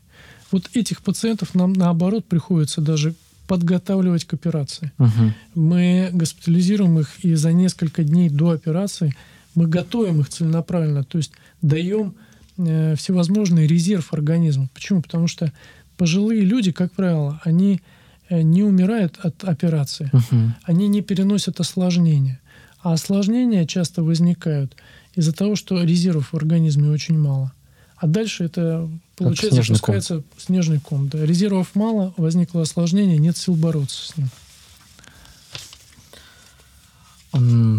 Вот 0.51 0.71
этих 0.75 1.03
пациентов 1.03 1.55
нам, 1.55 1.73
наоборот, 1.73 2.27
приходится 2.27 2.81
даже 2.81 3.15
подготавливать 3.49 4.25
к 4.25 4.35
операции. 4.35 4.93
Угу. 4.99 5.33
Мы 5.57 6.11
госпитализируем 6.13 7.01
их, 7.01 7.25
и 7.25 7.35
за 7.35 7.53
несколько 7.53 8.05
дней 8.05 8.29
до 8.29 8.51
операции 8.51 9.17
мы 9.55 9.67
готовим 9.67 10.21
их 10.21 10.29
целенаправленно, 10.29 11.03
то 11.03 11.19
есть 11.19 11.33
даем 11.63 12.15
э, 12.59 12.95
всевозможный 12.95 13.67
резерв 13.67 14.13
организма. 14.13 14.69
Почему? 14.73 15.03
Потому 15.03 15.27
что 15.27 15.53
пожилые 15.97 16.43
люди, 16.43 16.71
как 16.71 16.93
правило, 16.93 17.41
они 17.43 17.81
э, 18.29 18.43
не 18.43 18.63
умирают 18.63 19.19
от 19.23 19.43
операции, 19.45 20.11
угу. 20.13 20.55
они 20.63 20.87
не 20.87 21.01
переносят 21.01 21.59
осложнения. 21.59 22.39
А 22.81 22.93
осложнения 22.93 23.67
часто 23.67 24.05
возникают 24.05 24.77
из-за 25.17 25.33
того, 25.33 25.57
что 25.57 25.83
резервов 25.83 26.33
в 26.33 26.37
организме 26.37 26.91
очень 26.91 27.19
мало. 27.19 27.53
А 27.97 28.07
дальше 28.07 28.45
это, 28.45 28.89
получается, 29.25 29.57
снежный 29.57 29.77
запускается 29.77 30.15
ком. 30.15 30.25
снежный 30.39 30.81
ком. 30.81 31.09
Да. 31.09 31.25
Резервов 31.25 31.75
мало, 31.75 32.15
возникло 32.17 32.63
осложнение, 32.63 33.19
нет 33.19 33.37
сил 33.37 33.55
бороться 33.55 34.13
с 34.13 34.17
ним. 34.17 34.31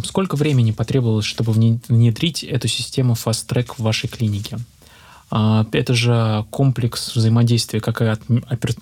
Сколько 0.05 0.35
времени 0.35 0.71
потребовалось, 0.71 1.25
чтобы 1.25 1.53
внедрить 1.53 2.43
эту 2.43 2.67
систему 2.67 3.13
Fast 3.13 3.47
Track 3.47 3.73
в 3.77 3.83
вашей 3.83 4.07
клинике? 4.07 4.59
А, 5.31 5.65
это 5.71 5.93
же 5.93 6.45
комплекс 6.49 7.15
взаимодействия 7.15 7.79
как 7.79 8.01
от 8.01 8.21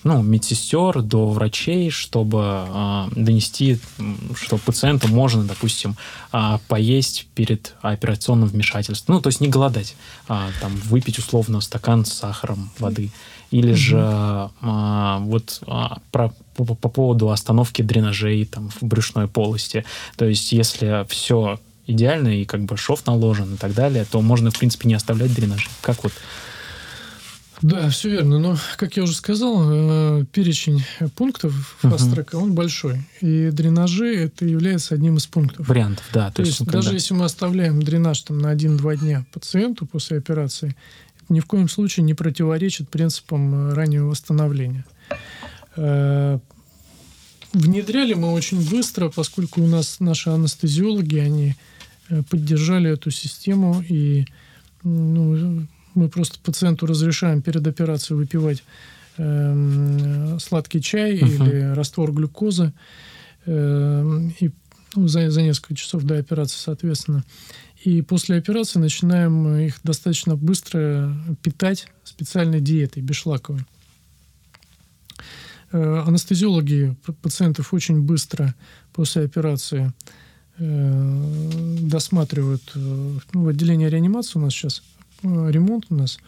ну, 0.04 0.24
медсестер 0.24 1.02
до 1.02 1.28
врачей, 1.28 1.90
чтобы 1.90 2.42
а, 2.44 3.10
донести, 3.16 3.80
что 4.36 4.58
пациенту 4.58 5.08
можно, 5.10 5.44
допустим, 5.44 5.96
а, 6.32 6.60
поесть 6.68 7.28
перед 7.36 7.76
операционным 7.82 8.48
вмешательством. 8.48 9.16
Ну, 9.16 9.22
то 9.22 9.28
есть 9.28 9.42
не 9.42 9.50
голодать, 9.50 9.96
а 10.28 10.50
там 10.62 10.76
выпить 10.86 11.20
условно 11.20 11.62
стакан 11.62 12.06
с 12.06 12.14
сахаром 12.14 12.70
воды. 12.80 13.12
Или 13.52 13.72
угу. 13.72 13.78
же 13.78 14.00
а, 14.62 15.20
вот 15.20 15.62
а, 15.68 16.00
про, 16.12 16.34
по, 16.56 16.66
по 16.66 16.90
поводу 16.90 17.30
остановки 17.30 17.82
дренажей 17.82 18.46
там, 18.46 18.70
в 18.70 18.84
брюшной 18.84 19.28
полости. 19.28 19.86
То 20.18 20.26
есть 20.26 20.52
если 20.52 21.06
все 21.10 21.60
идеально 21.88 22.42
и 22.42 22.46
как 22.46 22.62
бы 22.62 22.78
шов 22.78 23.06
наложен 23.06 23.56
и 23.56 23.58
так 23.58 23.74
далее, 23.74 24.06
то 24.10 24.22
можно, 24.22 24.52
в 24.52 24.60
принципе, 24.60 24.88
не 24.88 24.94
оставлять 24.94 25.34
дренажи. 25.34 25.70
Как 25.82 26.04
вот 26.04 26.14
да, 27.62 27.90
все 27.90 28.10
верно. 28.10 28.38
Но, 28.38 28.58
как 28.76 28.98
я 28.98 29.04
уже 29.04 29.16
сказал, 29.16 29.64
э, 29.66 30.26
перечень 30.32 30.84
пунктов 31.16 31.76
фаст-трека, 31.82 32.38
uh-huh. 32.38 32.44
он 32.44 32.54
большой. 32.54 33.02
И 33.20 33.50
дренажи 33.52 34.16
это 34.16 34.46
является 34.46 34.94
одним 34.94 35.18
из 35.18 35.26
пунктов. 35.26 35.68
Вариантов, 35.68 36.06
да. 36.14 36.30
То, 36.30 36.36
то 36.36 36.42
есть, 36.44 36.60
когда... 36.60 36.74
даже 36.74 36.94
если 36.94 37.16
мы 37.16 37.26
оставляем 37.26 37.82
дренаж 37.82 38.22
там, 38.22 38.38
на 38.38 38.54
1-2 38.54 38.98
дня 38.98 39.26
пациенту 39.34 39.88
после 39.88 40.18
операции, 40.18 40.76
это 41.20 41.34
ни 41.34 41.40
в 41.40 41.46
коем 41.46 41.68
случае 41.68 42.04
не 42.04 42.14
противоречит 42.14 42.90
принципам 42.90 43.72
э, 43.72 43.74
раннего 43.74 44.06
восстановления. 44.06 44.86
Э, 45.78 46.38
внедряли 47.54 48.14
мы 48.14 48.34
очень 48.34 48.70
быстро, 48.70 49.10
поскольку 49.10 49.64
у 49.64 49.68
нас 49.68 50.00
наши 50.00 50.30
анестезиологи, 50.30 51.18
они 51.18 51.56
поддержали 52.30 52.92
эту 52.92 53.12
систему 53.12 53.84
и 53.88 54.26
ну, 54.84 55.68
мы 55.96 56.10
просто 56.10 56.40
пациенту 56.40 56.86
разрешаем 56.86 57.42
перед 57.42 57.66
операцией 57.68 58.18
выпивать 58.18 58.64
э, 59.18 60.38
сладкий 60.40 60.82
чай 60.82 61.18
uh-huh. 61.18 61.48
или 61.48 61.74
раствор 61.74 62.12
глюкозы 62.12 62.72
э, 63.46 64.30
и 64.40 64.52
ну, 64.96 65.08
за, 65.08 65.30
за 65.30 65.42
несколько 65.42 65.76
часов 65.76 66.04
до 66.04 66.18
операции, 66.18 66.58
соответственно. 66.58 67.24
И 67.84 68.02
после 68.02 68.38
операции 68.38 68.80
начинаем 68.80 69.58
их 69.58 69.80
достаточно 69.84 70.36
быстро 70.36 71.14
питать 71.42 71.88
специальной 72.04 72.62
диетой, 72.62 73.04
бесшлаковой. 73.04 73.66
Э, 75.72 76.04
анестезиологи 76.06 76.96
пациентов 77.22 77.74
очень 77.74 78.02
быстро 78.02 78.56
после 78.94 79.24
операции 79.24 79.88
э, 79.88 80.27
досматривают. 80.60 82.72
Э, 82.76 83.20
ну, 83.34 83.44
в 83.44 83.48
отделении 83.48 83.88
реанимации 83.88 84.40
у 84.40 84.42
нас 84.42 84.54
сейчас 84.54 84.82
Э, 85.24 85.52
ремонт 85.52 85.86
у 85.90 85.96
нас. 85.96 86.20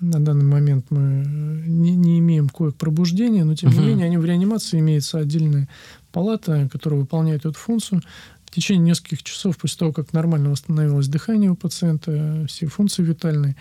На 0.00 0.18
данный 0.18 0.44
момент 0.44 0.86
мы 0.90 1.00
э, 1.00 1.24
не, 1.66 1.94
не 1.94 2.18
имеем 2.20 2.48
коек 2.48 2.76
пробуждения, 2.76 3.44
но 3.44 3.54
тем 3.54 3.70
не 3.70 3.80
менее 3.80 4.06
они 4.06 4.16
в 4.16 4.24
реанимации 4.24 4.80
имеется 4.80 5.18
отдельная 5.18 5.68
палата, 6.12 6.68
которая 6.72 7.00
выполняет 7.00 7.44
эту 7.44 7.58
функцию. 7.58 8.02
В 8.46 8.50
течение 8.50 8.84
нескольких 8.84 9.22
часов 9.22 9.58
после 9.58 9.78
того, 9.78 9.92
как 9.92 10.12
нормально 10.12 10.50
восстановилось 10.50 11.06
дыхание 11.06 11.50
у 11.50 11.54
пациента, 11.54 12.46
все 12.48 12.66
функции 12.66 13.02
витальные, 13.02 13.56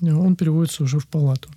э, 0.00 0.12
он 0.12 0.36
переводится 0.36 0.84
уже 0.84 0.98
в 0.98 1.06
палату. 1.06 1.48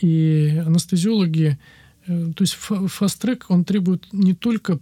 И 0.00 0.60
анестезиологи, 0.66 1.58
то 2.06 2.34
есть 2.40 2.54
фаст-трек, 2.54 3.46
он 3.48 3.64
требует 3.64 4.12
не 4.12 4.34
только 4.34 4.80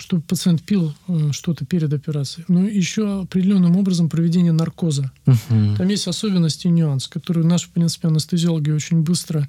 чтобы 0.00 0.22
пациент 0.22 0.62
пил 0.62 0.94
э, 1.08 1.30
что-то 1.32 1.64
перед 1.64 1.92
операцией, 1.92 2.44
но 2.48 2.66
еще 2.66 3.22
определенным 3.22 3.76
образом 3.76 4.08
проведение 4.08 4.52
наркоза. 4.52 5.12
Uh-huh. 5.26 5.76
Там 5.76 5.88
есть 5.88 6.08
особенности 6.08 6.66
и 6.66 6.70
нюанс, 6.70 7.06
которые 7.06 7.46
наши, 7.46 7.66
в 7.66 7.70
принципе, 7.70 8.08
анестезиологи 8.08 8.70
очень 8.70 9.02
быстро 9.02 9.48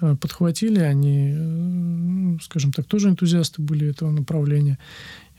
э, 0.00 0.16
подхватили. 0.16 0.80
Они, 0.80 1.34
э, 1.36 2.38
скажем 2.42 2.72
так, 2.72 2.86
тоже 2.86 3.10
энтузиасты 3.10 3.60
были 3.60 3.88
этого 3.88 4.10
направления. 4.10 4.78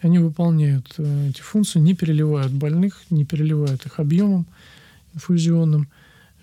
Они 0.02 0.20
выполняют 0.20 1.00
эти 1.00 1.40
функции, 1.42 1.80
не 1.80 1.94
переливают 1.94 2.52
больных, 2.52 3.02
не 3.10 3.24
переливают 3.24 3.86
их 3.86 4.00
объемом 4.00 4.46
инфузионным, 5.14 5.88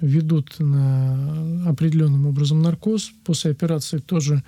ведут 0.01 0.59
на 0.59 1.69
определенным 1.69 2.27
образом 2.27 2.63
наркоз. 2.63 3.13
После 3.23 3.51
операции 3.51 3.99
тоже 3.99 4.43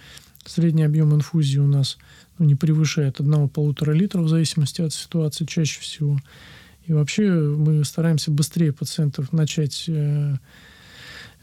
средний 0.50 0.84
объем 0.84 1.14
инфузии 1.14 1.58
у 1.58 1.66
нас– 1.66 1.98
ну, 2.38 2.46
не 2.46 2.54
превышает 2.54 3.20
одного-полутора 3.20 3.92
литра 3.92 4.20
в 4.20 4.28
зависимости 4.28 4.82
от 4.82 4.92
ситуации 4.92 5.44
чаще 5.44 5.80
всего. 5.80 6.18
И 6.86 6.92
вообще 6.92 7.30
мы 7.30 7.84
стараемся 7.84 8.30
быстрее 8.30 8.72
пациентов 8.72 9.32
начать 9.32 9.84
э, 9.86 10.34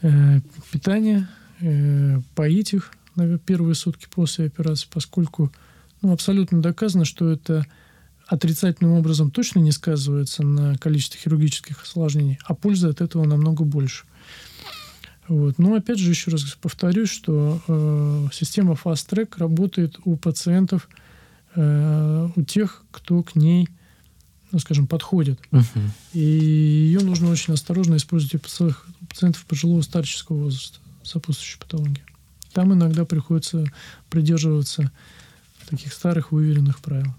э, 0.02 0.40
питание, 0.70 1.26
э, 1.60 2.20
поить 2.34 2.74
их 2.74 2.92
на 3.14 3.38
первые 3.38 3.74
сутки 3.74 4.08
после 4.14 4.46
операции, 4.46 4.88
поскольку 4.92 5.50
ну, 6.02 6.12
абсолютно 6.12 6.60
доказано, 6.60 7.04
что 7.06 7.30
это 7.30 7.64
отрицательным 8.26 8.92
образом 8.92 9.30
точно 9.30 9.60
не 9.60 9.72
сказывается 9.72 10.42
на 10.44 10.76
количестве 10.76 11.18
хирургических 11.20 11.82
осложнений, 11.82 12.38
а 12.44 12.54
пользы 12.54 12.88
от 12.88 13.00
этого 13.00 13.24
намного 13.24 13.64
больше. 13.64 14.04
Вот. 15.30 15.60
Но 15.60 15.76
опять 15.76 16.00
же, 16.00 16.10
еще 16.10 16.32
раз 16.32 16.42
повторюсь, 16.60 17.08
что 17.08 17.62
э, 17.68 18.28
система 18.32 18.72
Fast 18.72 19.08
Track 19.08 19.34
работает 19.38 19.96
у 20.04 20.16
пациентов, 20.16 20.88
э, 21.54 22.28
у 22.34 22.42
тех, 22.42 22.82
кто 22.90 23.22
к 23.22 23.36
ней, 23.36 23.68
ну, 24.50 24.58
скажем, 24.58 24.88
подходит. 24.88 25.38
Uh-huh. 25.52 25.90
И 26.14 26.18
ее 26.18 26.98
нужно 26.98 27.30
очень 27.30 27.54
осторожно 27.54 27.94
использовать 27.94 28.34
у 28.34 29.06
пациентов 29.06 29.44
пожилого 29.46 29.82
старческого 29.82 30.36
возраста, 30.42 30.80
сопутствующей 31.04 31.60
патологии. 31.60 32.02
Там 32.52 32.74
иногда 32.74 33.04
приходится 33.04 33.64
придерживаться 34.10 34.90
таких 35.68 35.92
старых 35.92 36.32
выверенных 36.32 36.80
правил. 36.80 37.14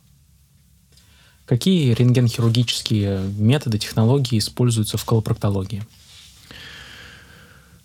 Какие 1.45 1.93
рентгенхирургические 1.93 3.22
методы, 3.38 3.80
технологии 3.80 4.38
используются 4.38 4.97
в 4.97 5.05
колопроктологии? 5.05 5.86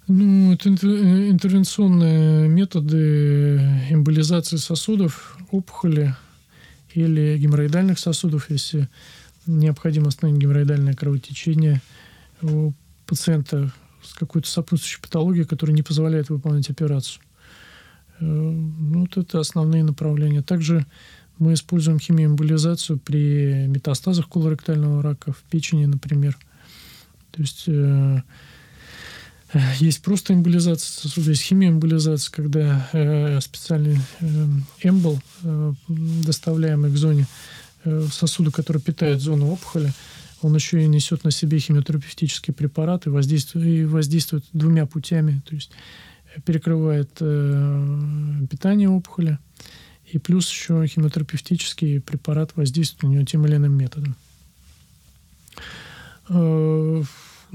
Ну, 0.08 0.52
это 0.52 0.68
э, 0.68 1.30
интервенционные 1.30 2.48
методы 2.48 3.56
эмболизации 3.90 4.56
сосудов, 4.56 5.36
опухоли 5.50 6.14
или 6.94 7.36
геморроидальных 7.38 7.98
сосудов, 7.98 8.48
если 8.48 8.88
необходимо 9.46 10.08
остановить 10.08 10.40
геморроидальное 10.40 10.94
кровотечение 10.94 11.82
у 12.40 12.72
пациента 13.04 13.72
с 14.02 14.14
какой-то 14.14 14.48
сопутствующей 14.48 15.00
патологией, 15.00 15.44
которая 15.44 15.74
не 15.74 15.82
позволяет 15.82 16.30
выполнять 16.30 16.70
операцию. 16.70 17.20
Э, 18.20 18.24
ну, 18.24 19.00
вот 19.00 19.16
это 19.16 19.40
основные 19.40 19.82
направления. 19.82 20.42
Также 20.42 20.86
мы 21.38 21.54
используем 21.54 21.98
химиоэмболизацию 21.98 23.00
при 23.00 23.66
метастазах 23.66 24.28
колоректального 24.28 25.02
рака 25.02 25.32
в 25.32 25.42
печени, 25.50 25.86
например. 25.86 26.38
То 27.32 27.42
есть 27.42 27.64
э, 27.66 28.22
есть 29.78 30.02
просто 30.02 30.34
эмболизация 30.34 30.88
сосуда, 30.88 31.30
есть 31.30 31.42
химиоэмболизация, 31.42 32.32
когда 32.32 32.88
э, 32.92 33.40
специальный 33.40 33.98
э, 34.20 34.46
эмбол, 34.82 35.20
э, 35.42 35.72
доставляемый 35.88 36.90
к 36.90 36.96
зоне 36.96 37.26
э, 37.84 38.06
сосуда, 38.12 38.50
который 38.50 38.80
питает 38.80 39.20
зону 39.20 39.50
опухоли, 39.50 39.92
он 40.42 40.54
еще 40.54 40.82
и 40.82 40.86
несет 40.86 41.24
на 41.24 41.30
себе 41.30 41.58
химиотерапевтические 41.58 42.54
препараты, 42.54 43.10
воздействует, 43.10 43.66
и 43.66 43.84
воздействует 43.84 44.44
двумя 44.52 44.86
путями, 44.86 45.42
то 45.46 45.54
есть 45.54 45.70
перекрывает 46.44 47.10
э, 47.20 48.46
питание 48.50 48.88
опухоли, 48.88 49.38
и 50.12 50.18
плюс 50.18 50.50
еще 50.50 50.86
химиотерапевтический 50.86 52.00
препарат 52.00 52.52
воздействует 52.56 53.02
на 53.02 53.14
него 53.16 53.24
тем 53.24 53.46
или 53.46 53.56
иным 53.56 53.72
методом. 53.72 54.16
Э, 56.28 57.02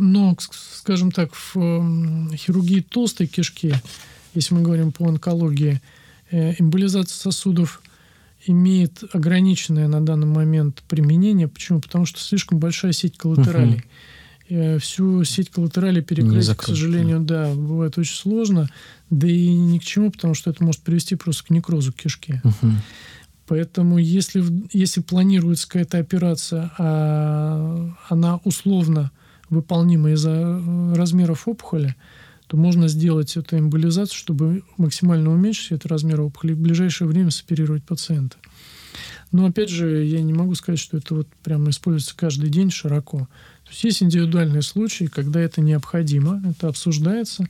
но, 0.02 0.36
скажем 0.40 1.12
так, 1.12 1.34
в 1.34 2.36
хирургии 2.36 2.82
толстой 2.82 3.28
кишки, 3.28 3.76
если 4.34 4.56
мы 4.56 4.62
говорим 4.62 4.92
по 4.92 5.08
онкологии, 5.08 5.82
э, 6.32 6.56
эмболизация 6.60 7.16
сосудов 7.16 7.82
имеет 8.48 9.04
ограниченное 9.14 9.88
на 9.88 10.04
данный 10.04 10.28
момент 10.28 10.84
применение. 10.90 11.48
Почему? 11.48 11.80
Потому 11.80 12.06
что 12.06 12.20
слишком 12.20 12.60
большая 12.60 12.92
сеть 12.94 13.18
коллатералей. 13.18 13.84
Угу. 14.50 14.80
Всю 14.80 15.24
сеть 15.24 15.50
коллатералей 15.50 16.02
перекрыть, 16.02 16.50
к 16.58 16.64
сожалению, 16.64 17.22
да, 17.22 17.54
бывает 17.54 17.98
очень 17.98 18.16
сложно. 18.16 18.70
Да 19.10 19.28
и 19.28 19.48
ни 19.48 19.78
к 19.78 19.84
чему, 19.84 20.12
потому 20.12 20.34
что 20.34 20.50
это 20.50 20.64
может 20.64 20.82
привести 20.82 21.16
просто 21.16 21.46
к 21.46 21.50
некрозу 21.52 21.94
кишки. 21.94 22.42
Угу. 22.44 22.72
Поэтому 23.48 23.98
если, 23.98 24.44
если 24.74 25.02
планируется 25.02 25.68
какая-то 25.68 26.00
операция, 26.00 26.72
а 26.78 27.94
она 28.10 28.42
условно 28.44 29.12
выполнима 29.52 30.12
из-за 30.14 30.32
э, 30.32 30.94
размеров 30.96 31.48
опухоли, 31.48 31.96
то 32.48 32.58
можно 32.58 32.88
сделать 32.88 33.38
эту 33.38 33.60
эмболизацию, 33.60 34.18
чтобы 34.18 34.64
максимально 34.78 35.32
уменьшить 35.32 35.74
этот 35.74 35.92
размер 35.92 36.22
опухоли 36.22 36.54
и 36.54 36.56
в 36.56 36.60
ближайшее 36.60 37.08
время 37.08 37.30
соперировать 37.30 37.84
пациента. 37.84 38.38
Но 39.32 39.46
опять 39.46 39.70
же, 39.70 40.04
я 40.04 40.22
не 40.22 40.34
могу 40.34 40.56
сказать, 40.56 40.80
что 40.80 40.98
это 40.98 41.16
вот 41.16 41.28
прямо 41.44 41.70
используется 41.70 42.16
каждый 42.16 42.50
день 42.50 42.72
широко. 42.72 43.20
То 43.64 43.70
есть 43.70 43.84
есть 43.84 44.04
индивидуальные 44.04 44.64
случаи, 44.64 45.06
когда 45.06 45.40
это 45.40 45.62
необходимо, 45.62 46.42
это 46.50 46.68
обсуждается 46.68 47.48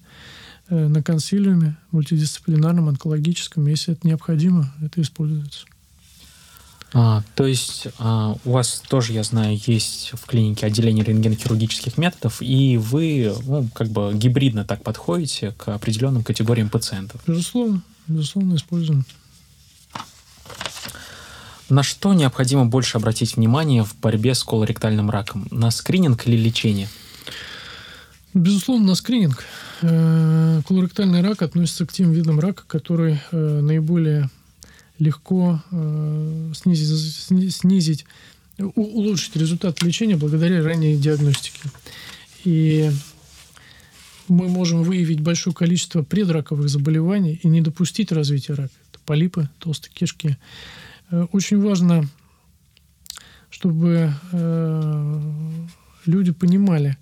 э, 0.69 0.87
на 0.87 1.01
консилиуме 1.01 1.77
мультидисциплинарном, 1.91 2.89
онкологическом. 2.89 3.65
Если 3.67 3.93
это 3.93 4.07
необходимо, 4.07 4.71
это 4.83 5.01
используется. 5.01 5.65
А, 6.93 7.23
то 7.35 7.45
есть 7.45 7.87
а, 7.99 8.35
у 8.43 8.51
вас 8.51 8.83
тоже, 8.87 9.13
я 9.13 9.23
знаю, 9.23 9.57
есть 9.65 10.11
в 10.13 10.25
клинике 10.25 10.65
отделение 10.65 11.05
рентгенохирургических 11.05 11.97
методов, 11.97 12.41
и 12.41 12.77
вы 12.77 13.33
ну, 13.45 13.67
как 13.73 13.87
бы 13.87 14.11
гибридно 14.13 14.65
так 14.65 14.83
подходите 14.83 15.51
к 15.51 15.69
определенным 15.69 16.23
категориям 16.23 16.69
пациентов. 16.69 17.21
Безусловно, 17.25 17.81
безусловно, 18.07 18.55
используем. 18.55 19.05
На 21.69 21.83
что 21.83 22.13
необходимо 22.13 22.65
больше 22.65 22.97
обратить 22.97 23.37
внимание 23.37 23.85
в 23.85 23.95
борьбе 23.97 24.35
с 24.35 24.43
колоректальным 24.43 25.09
раком? 25.09 25.47
На 25.51 25.71
скрининг 25.71 26.27
или 26.27 26.35
лечение? 26.35 26.89
Безусловно, 28.33 28.87
на 28.87 28.95
скрининг. 28.95 29.45
Э, 29.81 30.61
колоректальный 30.67 31.21
рак 31.21 31.41
относится 31.41 31.85
к 31.85 31.93
тем 31.93 32.11
видам 32.11 32.41
рака, 32.41 32.63
которые 32.67 33.21
э, 33.31 33.61
наиболее 33.61 34.29
легко 34.99 35.61
э, 35.71 36.51
снизить, 36.55 37.53
снизить 37.53 38.05
улучшить 38.75 39.35
результат 39.35 39.81
лечения 39.81 40.17
благодаря 40.17 40.63
ранней 40.63 40.95
диагностике. 40.95 41.69
И 42.43 42.91
мы 44.27 44.47
можем 44.47 44.83
выявить 44.83 45.19
большое 45.21 45.55
количество 45.55 46.03
предраковых 46.03 46.69
заболеваний 46.69 47.39
и 47.41 47.47
не 47.47 47.61
допустить 47.61 48.11
развития 48.11 48.53
рака. 48.53 48.73
Это 48.91 48.99
полипы, 49.03 49.49
толстые 49.59 49.91
кишки, 49.93 50.37
Э, 51.11 51.27
очень 51.31 51.61
важно, 51.61 52.07
чтобы 53.49 54.13
э, 54.31 55.21
люди 56.05 56.31
понимали 56.31 56.97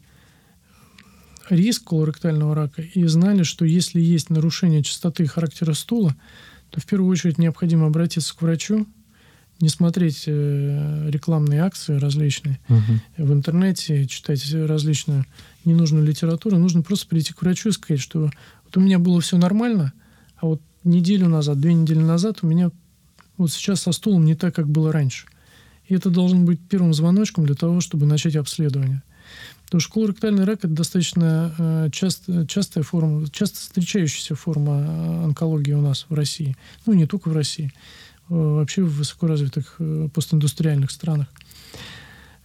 риск 1.49 1.85
колоректального 1.85 2.55
рака 2.55 2.81
и 2.81 3.05
знали, 3.05 3.43
что 3.43 3.65
если 3.65 4.01
есть 4.01 4.29
нарушение 4.29 4.83
частоты 4.83 5.23
и 5.23 5.27
характера 5.27 5.73
стула, 5.73 6.15
то 6.69 6.79
в 6.79 6.85
первую 6.85 7.09
очередь 7.09 7.37
необходимо 7.37 7.87
обратиться 7.87 8.35
к 8.35 8.41
врачу, 8.41 8.87
не 9.59 9.69
смотреть 9.69 10.23
э, 10.27 11.09
рекламные 11.09 11.61
акции 11.61 11.97
различные 11.97 12.59
угу. 12.69 12.99
в 13.17 13.33
интернете, 13.33 14.05
читать 14.07 14.41
различную 14.53 15.25
ненужную 15.65 16.05
литературу. 16.05 16.57
Нужно 16.57 16.81
просто 16.81 17.07
прийти 17.07 17.33
к 17.33 17.41
врачу 17.41 17.69
и 17.69 17.73
сказать, 17.73 18.01
что 18.01 18.31
вот 18.65 18.77
у 18.77 18.79
меня 18.79 18.99
было 18.99 19.19
все 19.19 19.37
нормально, 19.37 19.93
а 20.37 20.45
вот 20.45 20.61
неделю 20.83 21.27
назад, 21.27 21.59
две 21.59 21.73
недели 21.73 21.99
назад 21.99 22.39
у 22.41 22.47
меня 22.47 22.71
вот 23.37 23.51
сейчас 23.51 23.81
со 23.81 23.91
стулом 23.91 24.25
не 24.25 24.35
так, 24.35 24.55
как 24.55 24.69
было 24.69 24.91
раньше. 24.91 25.25
И 25.87 25.95
это 25.95 26.09
должен 26.09 26.45
быть 26.45 26.59
первым 26.69 26.93
звоночком 26.93 27.45
для 27.45 27.55
того, 27.55 27.81
чтобы 27.81 28.05
начать 28.05 28.35
обследование. 28.35 29.01
Потому 29.69 29.81
что 29.81 29.93
колоректальный 29.93 30.45
рак– 30.45 30.59
это 30.63 30.69
достаточно 30.69 31.53
э, 31.55 31.89
часто, 31.91 32.47
частая 32.47 32.83
форма, 32.83 33.29
часто 33.29 33.59
встречающаяся 33.59 34.33
форма 34.33 34.79
э, 34.79 35.23
онкологии 35.25 35.73
у 35.73 35.81
нас 35.81 36.07
в 36.09 36.13
России. 36.15 36.57
Ну, 36.87 36.93
не 36.93 37.05
только 37.05 37.29
в 37.29 37.33
России, 37.33 37.71
э, 38.29 38.33
вообще 38.33 38.81
в 38.81 38.91
высокоразвитых 38.97 39.79
постиндустриальных 40.11 40.89
странах. 40.89 41.27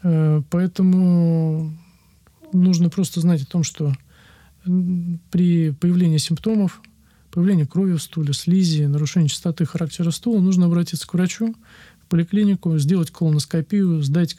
Поэтому 0.03 1.75
нужно 2.53 2.91
просто 2.91 3.23
знать 3.23 3.41
о 3.41 3.47
том, 3.47 3.63
что 3.63 3.95
при 5.31 5.71
появлении 5.71 6.19
симптомов 6.19 6.83
появление 7.31 7.67
крови 7.67 7.95
в 7.95 8.03
стуле, 8.03 8.35
слизи, 8.35 8.83
нарушение 8.83 9.31
частоты 9.31 9.65
характера 9.65 10.11
стула, 10.11 10.43
нужно 10.43 10.67
обратиться 10.67 11.07
к 11.07 11.15
врачу, 11.15 11.55
в 12.03 12.07
поликлинику, 12.11 12.77
сделать 12.77 13.11
колоноскопию, 13.11 14.03
сдать 14.03 14.37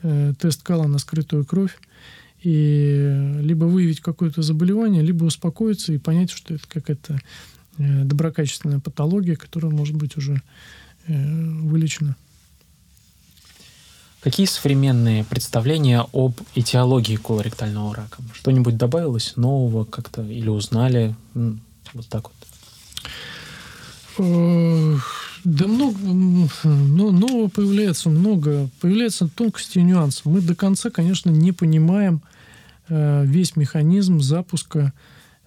тест 0.00 0.62
кала 0.62 0.86
на 0.86 0.98
скрытую 0.98 1.44
кровь 1.44 1.76
и 2.42 3.38
либо 3.40 3.64
выявить 3.64 4.00
какое-то 4.00 4.42
заболевание, 4.42 5.02
либо 5.02 5.24
успокоиться 5.24 5.92
и 5.92 5.98
понять, 5.98 6.30
что 6.30 6.54
это 6.54 6.66
какая-то 6.68 7.20
э, 7.78 8.04
доброкачественная 8.04 8.80
патология, 8.80 9.36
которая 9.36 9.70
может 9.70 9.96
быть 9.96 10.16
уже 10.16 10.42
э, 11.06 11.12
вылечена. 11.14 12.16
Какие 14.22 14.46
современные 14.46 15.24
представления 15.24 16.06
об 16.12 16.34
этиологии 16.54 17.16
колоректального 17.16 17.94
рака? 17.94 18.22
Что-нибудь 18.34 18.76
добавилось 18.76 19.36
нового 19.36 19.84
как-то 19.84 20.22
или 20.22 20.48
узнали? 20.48 21.14
Вот 21.34 22.06
так 22.08 22.24
вот. 22.24 22.34
Э, 24.20 24.96
да 25.44 25.66
много, 25.66 25.98
ну, 26.02 27.10
нового 27.10 27.48
появляется 27.48 28.10
много. 28.10 28.68
Появляются 28.80 29.28
тонкости 29.28 29.78
и 29.78 29.82
нюансы. 29.82 30.22
Мы 30.24 30.40
до 30.40 30.54
конца, 30.54 30.90
конечно, 30.90 31.30
не 31.30 31.52
понимаем 31.52 32.22
э, 32.88 33.24
весь 33.24 33.56
механизм 33.56 34.20
запуска 34.20 34.92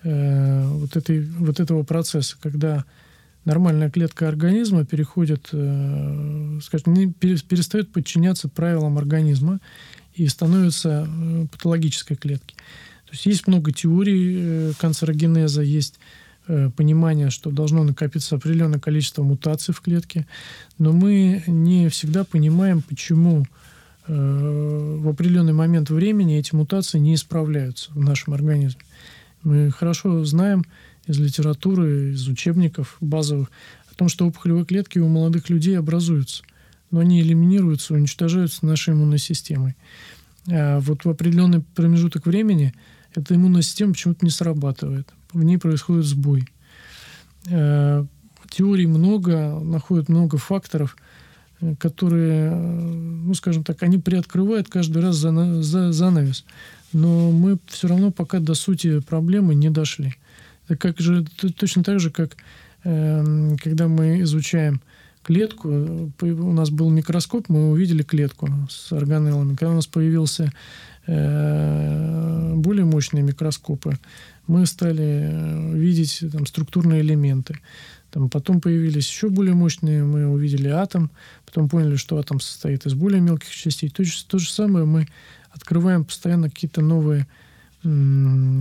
э, 0.04 0.68
вот, 0.68 0.96
этой, 0.96 1.24
вот 1.24 1.60
этого 1.60 1.84
процесса, 1.84 2.36
когда 2.42 2.86
нормальная 3.46 3.92
клетка 3.92 4.28
организма 4.30 4.86
переходит, 4.86 5.48
скажем, 5.48 7.14
перестает 7.14 7.92
подчиняться 7.92 8.48
правилам 8.48 8.98
организма 8.98 9.60
и 10.16 10.26
становится 10.28 11.10
патологической 11.52 12.16
клеткой. 12.16 12.56
То 13.06 13.12
есть 13.12 13.26
есть 13.26 13.48
много 13.48 13.74
теорий 13.74 14.74
канцерогенеза, 14.80 15.62
есть 15.62 16.00
понимание, 16.46 17.30
что 17.30 17.52
должно 17.52 17.84
накопиться 17.84 18.36
определенное 18.36 18.80
количество 18.80 19.24
мутаций 19.24 19.74
в 19.74 19.82
клетке, 19.82 20.28
но 20.78 20.92
мы 20.92 21.44
не 21.48 21.88
всегда 21.90 22.26
понимаем, 22.26 22.82
почему 22.82 23.46
э, 24.08 24.98
в 25.00 25.08
определенный 25.08 25.54
момент 25.54 25.90
времени 25.90 26.38
эти 26.38 26.54
мутации 26.54 27.00
не 27.00 27.16
исправляются 27.16 27.92
в 27.94 28.00
нашем 28.00 28.34
организме. 28.34 28.82
Мы 29.44 29.72
хорошо 29.72 30.24
знаем 30.26 30.66
из 31.08 31.18
литературы, 31.18 32.12
из 32.12 32.28
учебников 32.28 32.98
базовых 33.00 33.50
о 33.90 33.96
том, 33.96 34.10
что 34.10 34.28
опухолевые 34.28 34.66
клетки 34.66 35.00
у 35.00 35.08
молодых 35.08 35.50
людей 35.50 35.78
образуются, 35.78 36.44
но 36.92 37.00
они 37.00 37.22
элиминируются, 37.22 37.94
уничтожаются 37.94 38.66
нашей 38.66 38.94
иммунной 38.94 39.20
системой. 39.20 39.76
А 40.50 40.80
вот 40.80 41.06
в 41.06 41.10
определенный 41.10 41.62
промежуток 41.62 42.26
времени 42.26 42.74
эта 43.16 43.36
иммунная 43.36 43.62
система 43.62 43.94
почему-то 43.94 44.26
не 44.26 44.32
срабатывает 44.32 45.08
в 45.34 45.44
ней 45.44 45.58
происходит 45.58 46.06
сбой. 46.06 46.48
Э, 47.50 48.06
теорий 48.54 48.86
много, 48.86 49.60
находят 49.60 50.10
много 50.10 50.38
факторов, 50.38 50.96
э, 51.60 51.76
которые, 51.80 52.52
э, 52.52 52.56
ну, 52.56 53.34
скажем 53.34 53.64
так, 53.64 53.82
они 53.84 53.98
приоткрывают 53.98 54.70
каждый 54.70 55.02
раз 55.02 55.16
за, 55.16 55.64
за, 55.64 55.92
занавес. 55.92 56.46
Но 56.94 57.32
мы 57.32 57.58
все 57.68 57.88
равно 57.88 58.12
пока 58.12 58.40
до 58.40 58.54
сути 58.54 59.00
проблемы 59.00 59.56
не 59.56 59.70
дошли. 59.70 60.16
Это 60.68 60.78
как 60.78 61.00
же, 61.00 61.26
точно 61.58 61.84
так 61.84 62.00
же, 62.00 62.12
как 62.12 62.38
э, 62.84 63.56
когда 63.62 63.88
мы 63.88 64.22
изучаем 64.22 64.82
клетку, 65.24 65.70
у 66.22 66.52
нас 66.52 66.70
был 66.70 66.90
микроскоп, 66.90 67.50
мы 67.50 67.72
увидели 67.72 68.04
клетку 68.04 68.50
с 68.70 68.92
органеллами. 68.92 69.56
Когда 69.56 69.72
у 69.72 69.76
нас 69.76 69.88
появился 69.88 70.52
более 71.06 72.86
мощные 72.86 73.24
микроскопы, 73.24 73.98
мы 74.48 74.66
стали 74.66 75.30
э, 75.30 75.74
видеть 75.76 76.24
там, 76.32 76.46
структурные 76.46 77.02
элементы. 77.02 77.60
Там, 78.12 78.30
потом 78.30 78.62
появились 78.62 79.10
еще 79.10 79.30
более 79.30 79.56
мощные, 79.56 80.04
мы 80.04 80.28
увидели 80.28 80.68
атом, 80.68 81.10
потом 81.46 81.68
поняли, 81.68 81.96
что 81.96 82.18
атом 82.18 82.40
состоит 82.40 82.86
из 82.86 82.94
более 82.94 83.22
мелких 83.22 83.50
частей. 83.50 83.90
То, 83.90 84.04
то 84.28 84.38
же 84.38 84.52
самое 84.52 84.86
мы 84.86 85.08
открываем 85.52 86.06
постоянно 86.06 86.50
какие-то 86.50 86.82
новые 86.82 87.28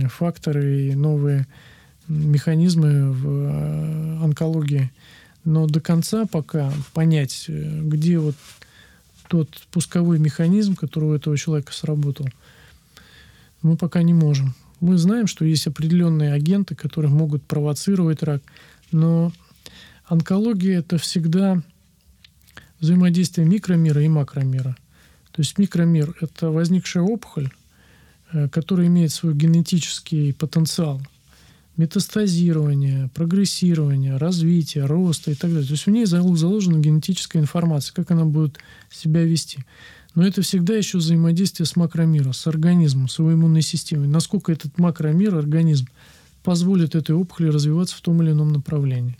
факторы 0.09 0.87
и 0.87 0.95
новые 0.95 1.47
механизмы 2.07 3.11
в 3.11 3.27
э, 3.27 4.23
онкологии. 4.23 4.91
Но 5.45 5.67
до 5.67 5.81
конца 5.81 6.25
пока 6.25 6.71
понять, 6.93 7.45
э, 7.47 7.81
где 7.83 8.19
вот 8.19 8.35
тот 9.27 9.49
пусковой 9.71 10.19
механизм, 10.19 10.75
который 10.75 11.09
у 11.09 11.13
этого 11.13 11.37
человека 11.37 11.73
сработал, 11.73 12.27
мы 13.61 13.77
пока 13.77 14.03
не 14.03 14.13
можем. 14.13 14.53
Мы 14.83 14.97
знаем, 14.97 15.27
что 15.27 15.45
есть 15.45 15.65
определенные 15.65 16.33
агенты, 16.33 16.75
которые 16.75 17.09
могут 17.09 17.41
провоцировать 17.43 18.21
рак, 18.21 18.41
но 18.91 19.31
онкология 20.05 20.79
это 20.79 20.97
всегда 20.97 21.63
взаимодействие 22.81 23.47
микромира 23.47 24.03
и 24.03 24.09
макромира. 24.09 24.75
То 25.31 25.41
есть 25.41 25.57
микромир– 25.57 26.13
это 26.19 26.51
возникшая 26.51 27.01
опухоль, 27.01 27.49
э, 28.33 28.49
которая 28.49 28.87
имеет 28.87 29.13
свой 29.13 29.33
генетический 29.33 30.33
потенциал 30.33 31.01
метастазирование, 31.77 33.09
прогрессирование, 33.13 34.17
развитие, 34.17 34.85
роста 34.85 35.31
и 35.31 35.35
так 35.35 35.49
далее. 35.49 35.65
То 35.65 35.73
есть 35.73 35.85
в 35.85 35.91
ней 35.91 36.05
заложена 36.05 36.79
генетическая 36.79 37.39
информация, 37.39 37.95
как 37.95 38.11
она 38.11 38.25
будет 38.25 38.59
себя 38.91 39.23
вести. 39.23 39.63
Но 40.15 40.25
это 40.25 40.41
всегда 40.41 40.75
еще 40.75 40.99
взаимодействие 40.99 41.65
с 41.65 41.75
макромиром, 41.75 42.33
с 42.33 42.45
организмом, 42.45 43.07
с 43.07 43.17
его 43.17 43.33
иммунной 43.33 43.63
системой. 43.63 44.07
Насколько 44.07 44.51
этот 44.51 44.77
макромир, 44.77 45.35
организм, 45.35 45.87
позволит 46.43 46.93
этой 46.93 47.15
опухоли 47.15 47.47
развиваться 47.47 47.95
в 47.95 48.01
том 48.01 48.21
или 48.21 48.31
ином 48.31 48.51
направлении. 48.51 49.17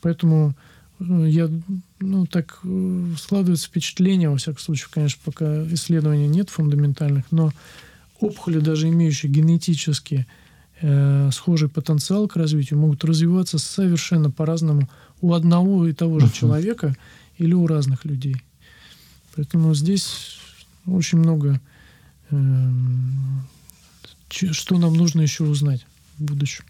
Поэтому 0.00 0.54
э, 0.98 1.26
я, 1.28 1.50
ну, 1.98 2.26
так 2.26 2.60
э, 2.64 3.06
складывается 3.18 3.66
впечатление, 3.66 4.30
во 4.30 4.36
всяком 4.36 4.60
случае, 4.60 4.88
конечно, 4.90 5.20
пока 5.24 5.64
исследований 5.74 6.28
нет 6.28 6.48
фундаментальных, 6.48 7.24
но 7.30 7.52
опухоли, 8.18 8.60
даже 8.60 8.88
имеющие 8.88 9.30
генетически 9.30 10.26
э, 10.80 11.30
схожий 11.32 11.68
потенциал 11.68 12.28
к 12.28 12.36
развитию, 12.36 12.78
могут 12.78 13.04
развиваться 13.04 13.58
совершенно 13.58 14.30
по-разному 14.30 14.88
у 15.20 15.34
одного 15.34 15.86
и 15.86 15.92
того 15.92 16.20
же 16.20 16.26
uh-huh. 16.26 16.38
человека 16.38 16.96
или 17.36 17.52
у 17.52 17.66
разных 17.66 18.06
людей. 18.06 18.36
Поэтому 19.40 19.74
здесь 19.74 20.38
очень 20.84 21.16
много, 21.16 21.62
э, 22.28 22.70
что 24.28 24.76
нам 24.76 24.92
нужно 24.92 25.22
еще 25.22 25.44
узнать 25.44 25.86
в 26.18 26.24
будущем. 26.24 26.66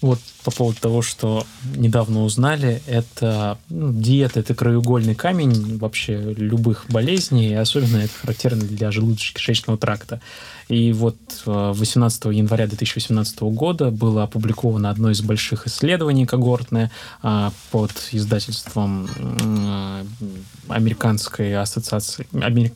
Вот 0.00 0.20
по 0.44 0.52
поводу 0.52 0.78
того, 0.80 1.02
что 1.02 1.44
недавно 1.74 2.22
узнали, 2.22 2.80
это 2.86 3.58
ну, 3.68 3.92
диета, 3.92 4.38
это 4.40 4.54
краеугольный 4.54 5.16
камень 5.16 5.76
вообще 5.78 6.34
любых 6.34 6.86
болезней, 6.88 7.48
и 7.48 7.54
особенно 7.54 7.96
это 7.96 8.12
характерно 8.20 8.62
для 8.62 8.90
желудочно-кишечного 8.90 9.76
тракта. 9.76 10.20
И 10.68 10.92
вот 10.92 11.16
18 11.46 12.26
э, 12.26 12.34
января 12.34 12.68
2018 12.68 13.40
года 13.40 13.90
было 13.90 14.22
опубликовано 14.22 14.88
одно 14.90 15.10
из 15.10 15.20
больших 15.20 15.66
исследований 15.66 16.26
когортное 16.26 16.92
а, 17.22 17.52
под 17.72 17.92
издательством 18.12 19.08
э, 19.16 20.04
Американской 20.68 21.56
ассоциации, 21.56 22.28
Америк... 22.40 22.74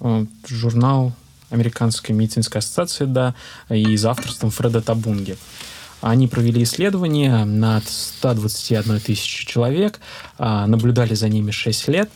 Э, 0.00 0.26
журнал 0.46 1.12
Американской 1.50 2.14
медицинской 2.14 2.60
ассоциации, 2.60 3.04
да, 3.06 3.34
и 3.68 3.96
за 3.96 4.10
авторством 4.10 4.50
Фреда 4.50 4.80
Табунги. 4.82 5.36
Они 6.00 6.28
провели 6.28 6.62
исследование 6.62 7.44
над 7.44 7.88
121 7.88 9.00
тысячи 9.00 9.46
человек, 9.46 10.00
а, 10.38 10.66
наблюдали 10.66 11.14
за 11.14 11.28
ними 11.28 11.50
6 11.50 11.88
лет 11.88 12.10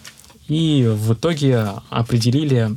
и 0.48 0.86
в 0.90 1.14
итоге 1.14 1.68
определили, 1.90 2.76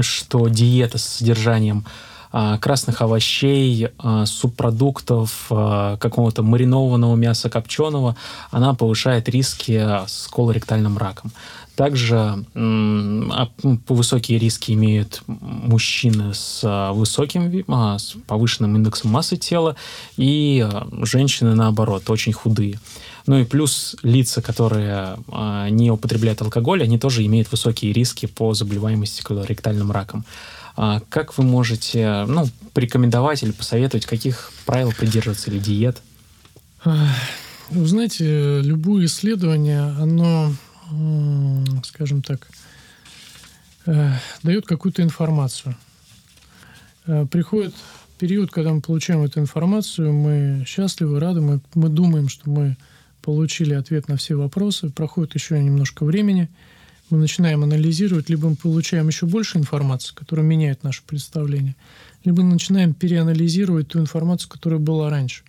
что 0.00 0.48
диета 0.48 0.98
с 0.98 1.04
содержанием 1.04 1.84
а, 2.30 2.58
красных 2.58 3.00
овощей, 3.02 3.88
а, 3.98 4.26
субпродуктов, 4.26 5.46
какого-то 5.48 6.42
маринованного 6.42 7.16
мяса 7.16 7.50
копченого, 7.50 8.16
она 8.50 8.74
повышает 8.74 9.28
риски 9.28 9.72
с 10.06 10.28
колоректальным 10.28 10.96
раком. 10.96 11.32
Также 11.76 12.44
высокие 13.88 14.38
риски 14.38 14.72
имеют 14.72 15.22
мужчины 15.26 16.32
с 16.32 16.60
а, 16.62 16.92
высоким, 16.92 17.64
а, 17.66 17.98
с 17.98 18.14
повышенным 18.28 18.76
индексом 18.76 19.10
массы 19.10 19.36
тела 19.36 19.74
и 20.16 20.64
а, 20.64 20.86
женщины, 21.02 21.56
наоборот, 21.56 22.08
очень 22.10 22.32
худые. 22.32 22.78
Ну 23.26 23.40
и 23.40 23.44
плюс 23.44 23.96
лица, 24.02 24.42
которые 24.42 25.16
не 25.70 25.90
употребляют 25.90 26.42
алкоголь, 26.42 26.82
они 26.82 26.98
тоже 26.98 27.24
имеют 27.24 27.50
высокие 27.50 27.92
риски 27.92 28.26
по 28.26 28.52
заболеваемости 28.52 29.22
колоректальным 29.22 29.90
раком. 29.90 30.26
Как 30.76 31.38
вы 31.38 31.44
можете 31.44 32.26
ну, 32.28 32.46
порекомендовать 32.74 33.42
или 33.42 33.52
посоветовать, 33.52 34.04
каких 34.04 34.52
правил 34.66 34.92
придерживаться 34.92 35.50
или 35.50 35.58
диет? 35.58 36.02
Вы 36.84 37.86
знаете, 37.86 38.60
любое 38.60 39.06
исследование, 39.06 39.80
оно 39.80 40.52
скажем 41.84 42.22
так, 42.22 42.48
э, 43.86 44.12
дает 44.42 44.66
какую-то 44.66 45.02
информацию. 45.02 45.76
Э, 47.06 47.26
приходит 47.30 47.74
период, 48.18 48.50
когда 48.50 48.72
мы 48.72 48.80
получаем 48.80 49.22
эту 49.22 49.40
информацию, 49.40 50.12
мы 50.12 50.64
счастливы, 50.66 51.20
рады, 51.20 51.40
мы, 51.40 51.60
мы 51.74 51.88
думаем, 51.88 52.28
что 52.28 52.48
мы 52.48 52.76
получили 53.22 53.74
ответ 53.74 54.08
на 54.08 54.16
все 54.16 54.34
вопросы, 54.34 54.90
проходит 54.90 55.34
еще 55.34 55.62
немножко 55.62 56.04
времени, 56.04 56.48
мы 57.10 57.18
начинаем 57.18 57.62
анализировать, 57.62 58.30
либо 58.30 58.48
мы 58.48 58.56
получаем 58.56 59.08
еще 59.08 59.26
больше 59.26 59.58
информации, 59.58 60.14
которая 60.14 60.44
меняет 60.44 60.82
наше 60.84 61.02
представление, 61.06 61.76
либо 62.24 62.42
начинаем 62.42 62.94
переанализировать 62.94 63.88
ту 63.88 64.00
информацию, 64.00 64.50
которая 64.50 64.80
была 64.80 65.10
раньше. 65.10 65.42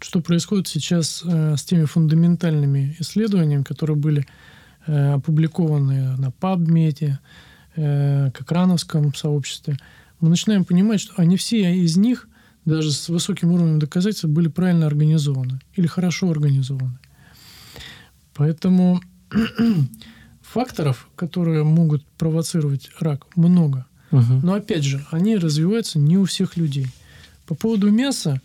Что 0.00 0.20
происходит 0.20 0.66
сейчас 0.66 1.22
э, 1.24 1.56
с 1.56 1.62
теми 1.62 1.84
фундаментальными 1.84 2.96
исследованиями, 2.98 3.62
которые 3.62 3.96
были 3.96 4.26
опубликованные 4.86 6.16
на 6.16 6.26
PubMed, 6.26 7.18
э, 7.76 8.30
к 8.32 8.42
экрановском 8.42 9.14
сообществе, 9.14 9.76
мы 10.20 10.28
начинаем 10.28 10.64
понимать, 10.64 11.00
что 11.00 11.14
они 11.16 11.36
все 11.36 11.74
из 11.74 11.96
них, 11.96 12.28
даже 12.64 12.92
с 12.92 13.08
высоким 13.08 13.52
уровнем 13.52 13.78
доказательств, 13.78 14.26
были 14.26 14.48
правильно 14.48 14.86
организованы 14.86 15.60
или 15.74 15.86
хорошо 15.86 16.30
организованы. 16.30 16.98
Поэтому 18.34 19.00
факторов, 20.42 21.08
которые 21.16 21.64
могут 21.64 22.04
провоцировать 22.18 22.90
рак, 23.00 23.26
много. 23.36 23.86
Угу. 24.10 24.40
Но 24.42 24.54
опять 24.54 24.84
же, 24.84 25.04
они 25.10 25.36
развиваются 25.36 25.98
не 25.98 26.18
у 26.18 26.24
всех 26.24 26.56
людей. 26.56 26.88
По 27.46 27.54
поводу 27.54 27.90
мяса, 27.90 28.40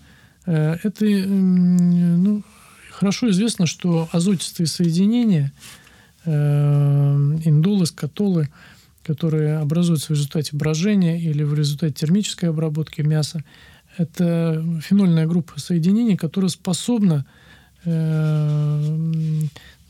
э, 0.46 0.78
это 0.84 1.06
ну, 1.06 2.44
хорошо 2.92 3.30
известно, 3.32 3.66
что 3.66 4.08
азотистые 4.12 4.68
соединения– 4.68 5.52
Э, 5.64 5.85
индулы, 6.26 7.86
скатолы, 7.86 8.50
которые 9.04 9.58
образуются 9.58 10.08
в 10.08 10.10
результате 10.12 10.56
брожения 10.56 11.18
или 11.18 11.44
в 11.44 11.54
результате 11.54 11.94
термической 11.94 12.50
обработки 12.50 13.02
мяса. 13.02 13.44
Это 13.98 14.64
фенольная 14.82 15.28
группа 15.28 15.60
соединений, 15.60 16.18
которая 16.18 16.50
способна, 16.50 17.26
э, 17.86 18.98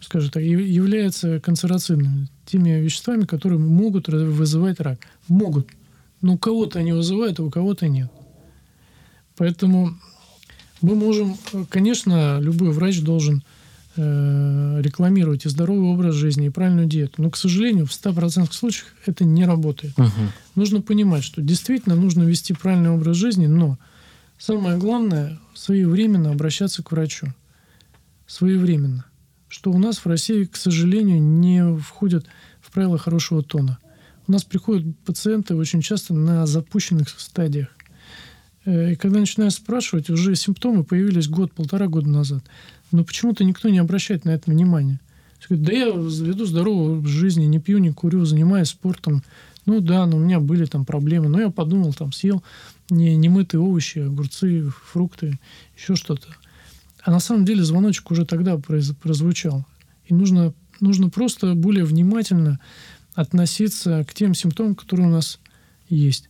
скажем 0.02 0.32
так, 0.32 0.44
является 0.44 1.40
канцероцидными, 1.40 2.28
теми 2.46 2.72
веществами, 2.82 3.26
которые 3.26 3.58
могут 3.58 4.10
вызывать 4.10 4.80
рак. 4.82 5.00
Могут. 5.28 5.70
Но 6.22 6.34
у 6.34 6.38
кого-то 6.38 6.80
они 6.80 6.92
вызывают, 6.92 7.40
а 7.40 7.44
у 7.44 7.50
кого-то 7.50 7.88
нет. 7.88 8.12
Поэтому 9.38 9.98
мы 10.82 10.96
можем, 10.96 11.38
конечно, 11.70 12.40
любой 12.40 12.72
врач 12.72 13.02
должен 13.02 13.44
Э, 13.98 14.82
рекламировать 14.82 15.46
и 15.46 15.50
здоровый 15.50 15.88
образ 15.88 16.16
жизни, 16.16 16.48
и 16.48 16.50
правильную 16.50 16.86
диету. 16.86 17.22
Но, 17.22 17.30
к 17.30 17.38
сожалению, 17.38 17.86
в 17.86 17.92
100% 17.92 18.52
случаях 18.52 18.88
это 19.06 19.24
не 19.24 19.46
работает. 19.46 19.98
Угу. 19.98 20.10
Нужно 20.56 20.82
понимать, 20.82 21.24
что 21.24 21.42
действительно 21.42 21.96
нужно 21.96 22.24
вести 22.24 22.54
правильный 22.54 22.90
образ 22.90 23.16
жизни, 23.16 23.48
но 23.48 23.78
самое 24.38 24.78
главное– 24.78 25.40
своевременно 25.54 26.32
обращаться 26.32 26.84
к 26.84 26.92
врачу. 26.92 27.28
Своевременно. 28.28 29.06
Что 29.48 29.72
у 29.72 29.78
нас 29.78 30.00
в 30.00 30.08
России, 30.08 30.44
к 30.44 30.58
сожалению, 30.58 31.22
не 31.22 31.78
входит 31.78 32.26
в 32.60 32.72
правила 32.72 32.98
хорошего 32.98 33.44
тона. 33.44 33.78
У 34.28 34.32
нас 34.34 34.44
приходят 34.44 34.86
пациенты 35.06 35.56
очень 35.56 35.82
часто 35.82 36.14
на 36.14 36.46
запущенных 36.46 37.08
стадиях. 37.18 37.70
Э, 38.66 38.92
и 38.92 38.96
когда 38.96 39.20
начинаешь 39.20 39.54
спрашивать, 39.54 40.10
уже 40.10 40.36
симптомы 40.36 40.84
появились 40.84 41.30
год-полтора 41.30 41.88
года 41.88 42.10
назад 42.10 42.44
но 42.92 43.04
почему-то 43.04 43.44
никто 43.44 43.70
не 43.70 43.80
обращает 43.80 44.26
на 44.26 44.32
это 44.32 44.52
внимания. 44.52 45.00
Да 45.50 45.72
я 45.72 45.88
веду 45.88 46.46
здоровую 46.46 47.06
жизнь, 47.06 47.46
не 47.46 47.60
пью, 47.60 47.78
не 47.78 47.92
курю, 47.92 48.26
занимаюсь 48.26 48.70
спортом. 48.70 49.24
Ну 49.66 49.80
да, 49.80 50.06
но 50.06 50.18
у 50.18 50.20
меня 50.20 50.40
были 50.40 50.66
там 50.66 50.86
проблемы. 50.86 51.28
Но 51.28 51.40
я 51.40 51.50
подумал, 51.50 51.94
там 51.94 52.12
съел 52.12 52.44
не, 52.90 53.16
немытые 53.16 53.62
овощи, 53.62 54.00
огурцы, 54.00 54.70
фрукты, 54.92 55.40
еще 55.78 55.96
что-то. 55.96 56.28
А 57.04 57.12
на 57.12 57.20
самом 57.20 57.46
деле 57.46 57.64
звоночек 57.64 58.10
уже 58.12 58.26
тогда 58.26 58.58
прозвучал. 58.58 59.66
И 60.08 60.14
нужно, 60.14 60.54
нужно 60.80 61.10
просто 61.10 61.54
более 61.54 61.86
внимательно 61.86 62.60
относиться 63.14 64.04
к 64.08 64.14
тем 64.14 64.34
симптомам, 64.34 64.76
которые 64.76 65.08
у 65.08 65.12
нас 65.12 65.40
есть. 65.90 66.28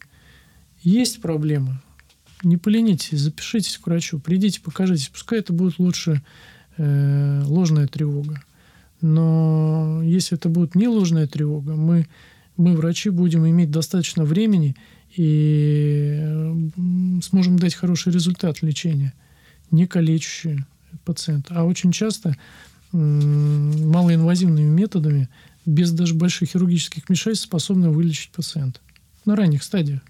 Есть 0.81 1.21
проблемы. 1.21 1.79
Не 2.43 2.57
поленитесь, 2.57 3.19
запишитесь 3.19 3.77
к 3.77 3.87
врачу, 3.87 4.19
придите, 4.19 4.61
покажитесь. 4.61 5.09
Пускай 5.09 5.39
это 5.39 5.53
будет 5.53 5.79
лучше 5.79 6.21
э, 6.77 7.43
ложная 7.45 7.87
тревога. 7.87 8.43
Но 9.01 10.01
если 10.03 10.37
это 10.37 10.49
будет 10.49 10.75
не 10.75 10.87
ложная 10.87 11.27
тревога, 11.27 11.75
мы, 11.75 12.07
мы, 12.57 12.75
врачи, 12.75 13.09
будем 13.09 13.47
иметь 13.47 13.71
достаточно 13.71 14.23
времени 14.23 14.75
и 15.15 16.23
сможем 17.23 17.57
дать 17.57 17.75
хороший 17.75 18.11
результат 18.11 18.61
лечения, 18.61 19.13
не 19.71 19.87
калечащий 19.87 20.65
пациента. 21.05 21.53
А 21.55 21.63
очень 21.63 21.91
часто 21.91 22.35
малоинвазивными 22.91 24.69
методами, 24.69 25.29
без 25.65 25.91
даже 25.91 26.13
больших 26.13 26.49
хирургических 26.49 27.07
вмешательств, 27.07 27.47
способны 27.47 27.89
вылечить 27.89 28.31
пациента 28.31 28.79
на 29.25 29.35
ранних 29.35 29.63
стадиях, 29.63 30.01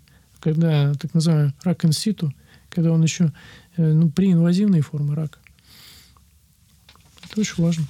когда 0.45 0.93
так 0.93 1.11
называемый 1.15 1.53
рак 1.63 1.83
инситу, 1.85 2.31
когда 2.69 2.91
он 2.91 3.01
еще 3.01 3.33
э, 3.77 3.93
ну, 3.93 4.11
при 4.11 4.31
инвазивной 4.31 4.81
форме 4.81 5.15
рака. 5.15 5.39
Это 7.23 7.41
очень 7.41 7.63
важно. 7.63 7.85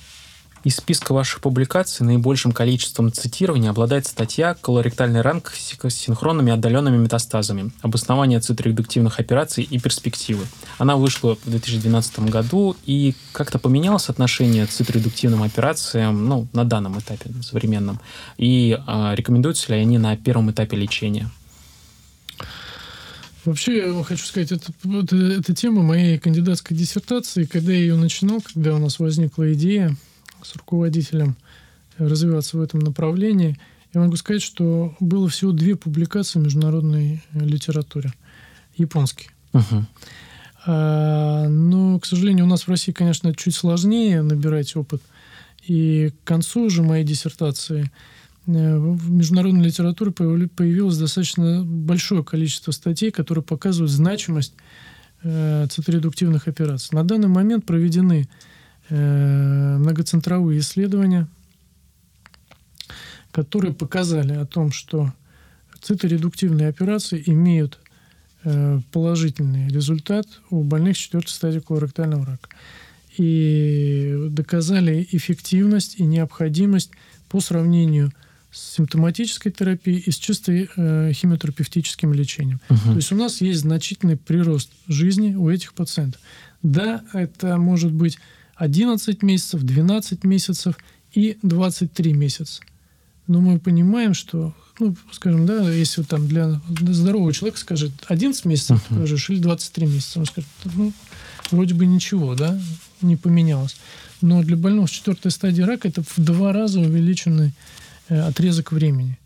Из 0.64 0.78
списка 0.78 1.14
ваших 1.14 1.41
публикаций 1.41 2.06
наибольшим 2.06 2.53
количеством 2.53 3.12
цитирований 3.12 3.70
обладает 3.70 4.08
статья 4.08 4.56
«Колоректальный 4.56 5.20
ранг 5.20 5.51
с 5.53 5.93
синхронными 5.93 6.53
отдаленными 6.53 6.95
метастазами. 6.95 7.72
Обоснование 7.82 8.39
цитроредуктивных 8.39 9.20
операций 9.20 9.66
и 9.66 9.78
перспективы». 9.78 10.45
Она 10.78 10.95
вышла 10.95 11.36
в 11.36 11.49
2012 11.49 12.20
году, 12.20 12.78
и 12.86 13.16
как-то 13.34 13.60
поменялось 13.60 14.08
отношение 14.08 14.66
к 14.66 14.70
цитроредуктивным 14.70 15.43
операциям 15.43 16.30
ну, 16.30 16.47
на 16.53 16.64
данном 16.64 16.97
этапе 16.99 17.32
современном? 17.43 17.99
И 18.38 18.80
э, 18.80 19.14
рекомендуются 19.14 19.74
ли 19.74 19.82
они 19.82 19.97
на 19.97 20.16
первом 20.16 20.51
этапе 20.51 20.78
лечения? 20.78 21.30
Вообще, 23.46 23.78
я 23.78 24.04
хочу 24.04 24.26
сказать, 24.26 24.52
это, 24.52 24.72
это, 24.84 25.16
это 25.16 25.54
тема 25.54 25.84
моей 25.84 26.18
кандидатской 26.18 26.76
диссертации. 26.76 27.43
Когда 27.43 27.72
я 27.72 27.80
ее 27.80 27.96
начинал, 27.96 28.41
когда 28.41 28.74
у 28.74 28.80
нас 28.80 28.98
возникла 29.00 29.54
идея 29.54 29.96
с 30.41 30.56
руководителем 30.56 31.36
развиваться 31.98 32.58
в 32.58 32.62
этом 32.62 32.80
направлении, 32.80 33.58
я 33.93 34.02
могу 34.02 34.16
сказать, 34.16 34.41
что 34.41 34.96
было 35.00 35.30
всего 35.30 35.52
две 35.52 35.76
публикации 35.76 36.39
в 36.39 36.43
международной 36.43 37.24
литературе. 37.34 38.14
Японские. 38.76 39.30
Uh-huh. 39.54 39.84
А, 40.66 41.48
но, 41.48 42.00
к 42.00 42.06
сожалению, 42.06 42.46
у 42.46 42.50
нас 42.50 42.64
в 42.64 42.70
России, 42.70 42.91
конечно, 42.91 43.34
чуть 43.34 43.56
сложнее 43.56 44.22
набирать 44.24 44.76
опыт. 44.76 45.02
И 45.68 46.12
к 46.24 46.28
концу 46.28 46.66
уже 46.66 46.82
моей 46.82 47.06
диссертации– 47.06 47.91
Э, 48.02 48.14
в 48.46 49.12
международной 49.12 49.66
литературе 49.66 50.12
появилось 50.12 50.98
достаточно 50.98 51.64
большое 51.64 52.24
количество 52.24 52.72
статей, 52.72 53.12
которые 53.12 53.43
показывают 53.43 53.91
значимость 53.91 54.54
э, 55.24 55.66
циторедуктивных 55.70 56.48
операций. 56.48 56.96
На 56.96 57.04
данный 57.04 57.28
момент 57.28 57.66
проведены 57.66 58.30
э, 58.89 59.78
многоцентровые 59.78 60.60
исследования, 60.60 61.28
которые 63.32 63.74
показали 63.74 64.34
о 64.34 64.46
том, 64.46 64.72
что 64.72 65.12
циторедуктивные 65.82 66.70
операции 66.70 67.22
имеют 67.26 67.80
положительный 68.91 69.70
результат 69.70 70.28
у 70.52 70.62
больных 70.62 70.96
четвертой 70.96 71.32
стадии 71.34 71.60
колоректального 71.60 72.28
рака. 72.28 72.50
И 73.18 74.28
доказали 74.30 75.08
эффективность 75.12 76.00
и 76.00 76.04
необходимость 76.04 76.91
по 77.28 77.39
сравнению 77.39 78.10
с 78.10 78.14
с 78.56 78.76
симптоматической 78.76 79.51
терапией 79.51 79.99
и 79.99 80.12
с 80.12 80.16
чисто 80.16 80.53
э, 80.53 81.12
химиотерапевтическим 81.14 82.14
лечением. 82.14 82.62
Угу. 82.70 82.80
То 82.86 82.95
есть 82.95 83.12
у 83.12 83.16
нас 83.16 83.41
есть 83.41 83.60
значительный 83.60 84.16
прирост 84.16 84.72
жизни 84.88 85.36
у 85.36 85.49
этих 85.49 85.74
пациентов. 85.74 86.22
Да, 86.64 87.03
это 87.12 87.58
может 87.58 87.91
быть 87.91 88.18
11 88.56 89.22
месяцев, 89.24 89.62
12 89.62 90.24
месяцев 90.24 90.78
и 91.12 91.38
23 91.41 92.14
месяца. 92.14 92.62
Но 93.28 93.41
мы 93.41 93.60
понимаем, 93.60 94.14
что, 94.14 94.56
ну, 94.80 94.95
скажем, 95.12 95.45
да, 95.45 95.70
если 95.70 96.03
там 96.03 96.28
для 96.28 96.62
здорового 96.70 97.34
человека 97.34 97.60
скажет 97.60 97.91
11 98.08 98.45
месяцев 98.45 98.86
uh-huh. 98.89 98.95
прожишь 98.95 99.30
или 99.32 99.39
23 99.39 99.88
месяца, 99.88 100.20
он 100.20 100.26
скажет, 100.28 100.49
ну, 100.64 100.93
вроде 101.51 101.74
бы 101.74 101.86
ничего, 101.86 102.36
да, 102.36 102.58
не 103.01 103.18
поменялось. 103.18 103.76
Но 104.22 104.43
для 104.43 104.56
больного 104.56 104.88
с 104.88 104.91
четвертой 104.91 105.32
стадии 105.32 105.62
рака 105.62 105.88
это 105.88 106.03
в 106.03 106.14
два 106.18 106.53
раза 106.53 106.80
увеличенный 106.80 107.51
отрезок 108.10 108.72
времени. 108.72 109.18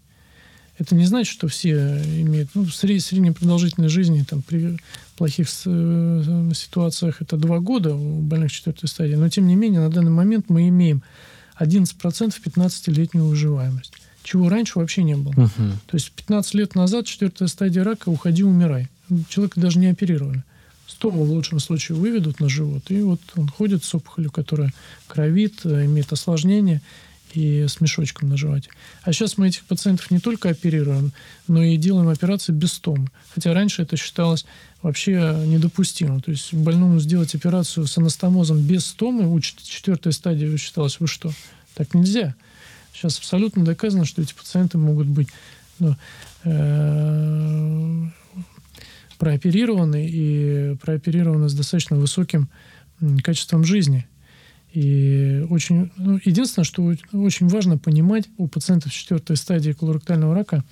Это 0.80 0.96
не 0.96 1.06
значит, 1.06 1.32
что 1.32 1.50
все 1.50 2.02
имеют... 2.22 2.52
Ну, 2.54 2.66
сред, 2.68 3.04
средняя 3.04 3.34
продолжительность 3.34 3.94
жизни 3.94 4.24
там, 4.28 4.42
при 4.42 4.78
плохих 5.18 5.50
э, 5.66 6.52
ситуациях 6.56 7.22
это 7.22 7.36
два 7.36 7.60
года 7.60 7.94
у 7.94 8.22
больных 8.22 8.50
четвертой 8.52 8.88
стадии. 8.88 9.16
Но, 9.16 9.28
тем 9.28 9.46
не 9.46 9.56
менее, 9.56 9.82
на 9.82 9.90
данный 9.90 10.12
момент 10.12 10.46
мы 10.48 10.70
имеем 10.70 11.04
11% 11.60 12.34
15-летнюю 12.46 13.26
выживаемость. 13.26 13.92
Чего 14.24 14.48
раньше 14.48 14.80
вообще 14.80 15.04
не 15.04 15.16
было. 15.16 15.34
Угу. 15.34 15.70
То 15.88 15.96
есть 15.96 16.12
15 16.12 16.54
лет 16.54 16.76
назад 16.76 17.06
четвертая 17.06 17.50
стадия 17.50 17.84
рака 17.84 18.08
уходи, 18.08 18.44
умирай. 18.44 18.88
Человека 19.28 19.60
даже 19.60 19.80
не 19.80 19.88
оперировали. 19.88 20.44
Стому 20.88 21.26
в 21.26 21.32
лучшем 21.32 21.60
случае 21.60 21.98
выведут 21.98 22.40
на 22.40 22.48
живот, 22.48 22.84
и 22.90 23.02
вот 23.02 23.20
он 23.36 23.48
ходит 23.48 23.84
с 23.84 23.94
опухолью, 23.94 24.32
которая 24.32 24.74
кровит, 25.08 25.62
э, 25.66 25.86
имеет 25.86 26.12
осложнения 26.14 26.82
и 27.34 27.68
с 27.68 27.82
мешочком 27.82 28.30
на. 28.30 28.70
А 29.04 29.14
сейчас 29.14 29.38
мы 29.38 29.48
этих 29.48 29.64
пациентов 29.64 30.12
не 30.12 30.20
только 30.20 30.50
оперируем, 30.50 31.12
но 31.48 31.64
и 31.64 31.78
делаем 31.78 32.10
операции 32.10 32.52
без 32.52 32.74
стомы. 32.74 33.08
Хотя 33.34 33.54
раньше 33.54 33.84
это 33.84 33.98
считалось 33.98 34.46
вообще 34.82 35.44
недопустимо. 35.46 36.22
То 36.22 36.32
есть 36.32 36.54
больному 36.54 37.00
сделать 37.00 37.36
операцию 37.36 37.88
с 37.88 37.98
анастомозом 37.98 38.62
без 38.62 38.86
стомы, 38.86 39.28
у 39.28 39.40
четвертой 39.40 40.14
стадии 40.14 40.56
считалось, 40.58 41.00
вы 41.00 41.08
что, 41.08 41.32
так 41.76 41.94
нельзя. 41.94 42.36
Сейчас 42.94 43.18
абсолютно 43.18 43.64
доказано, 43.64 44.06
что 44.06 44.22
эти 44.22 44.34
пациенты 44.34 44.78
могут 44.78 45.08
быть 45.08 45.30
ну, 45.80 45.96
э, 46.44 48.10
прооперированы 49.18 50.08
и 50.10 50.76
прооперированы 50.82 51.50
с 51.50 51.54
достаточно 51.54 51.98
высоким 51.98 52.50
качеством 53.24 53.64
жизни. 53.64 54.09
И 54.74 55.46
очень, 55.50 55.92
ну, 55.98 56.20
единственное, 56.24 56.66
что 56.66 56.94
очень 57.12 57.48
важно 57.48 57.78
понимать 57.78 58.26
у 58.38 58.48
пациентов 58.48 58.94
четвертой 58.94 59.36
стадии 59.36 59.72
колоректального 59.72 60.36
рака, 60.36 60.64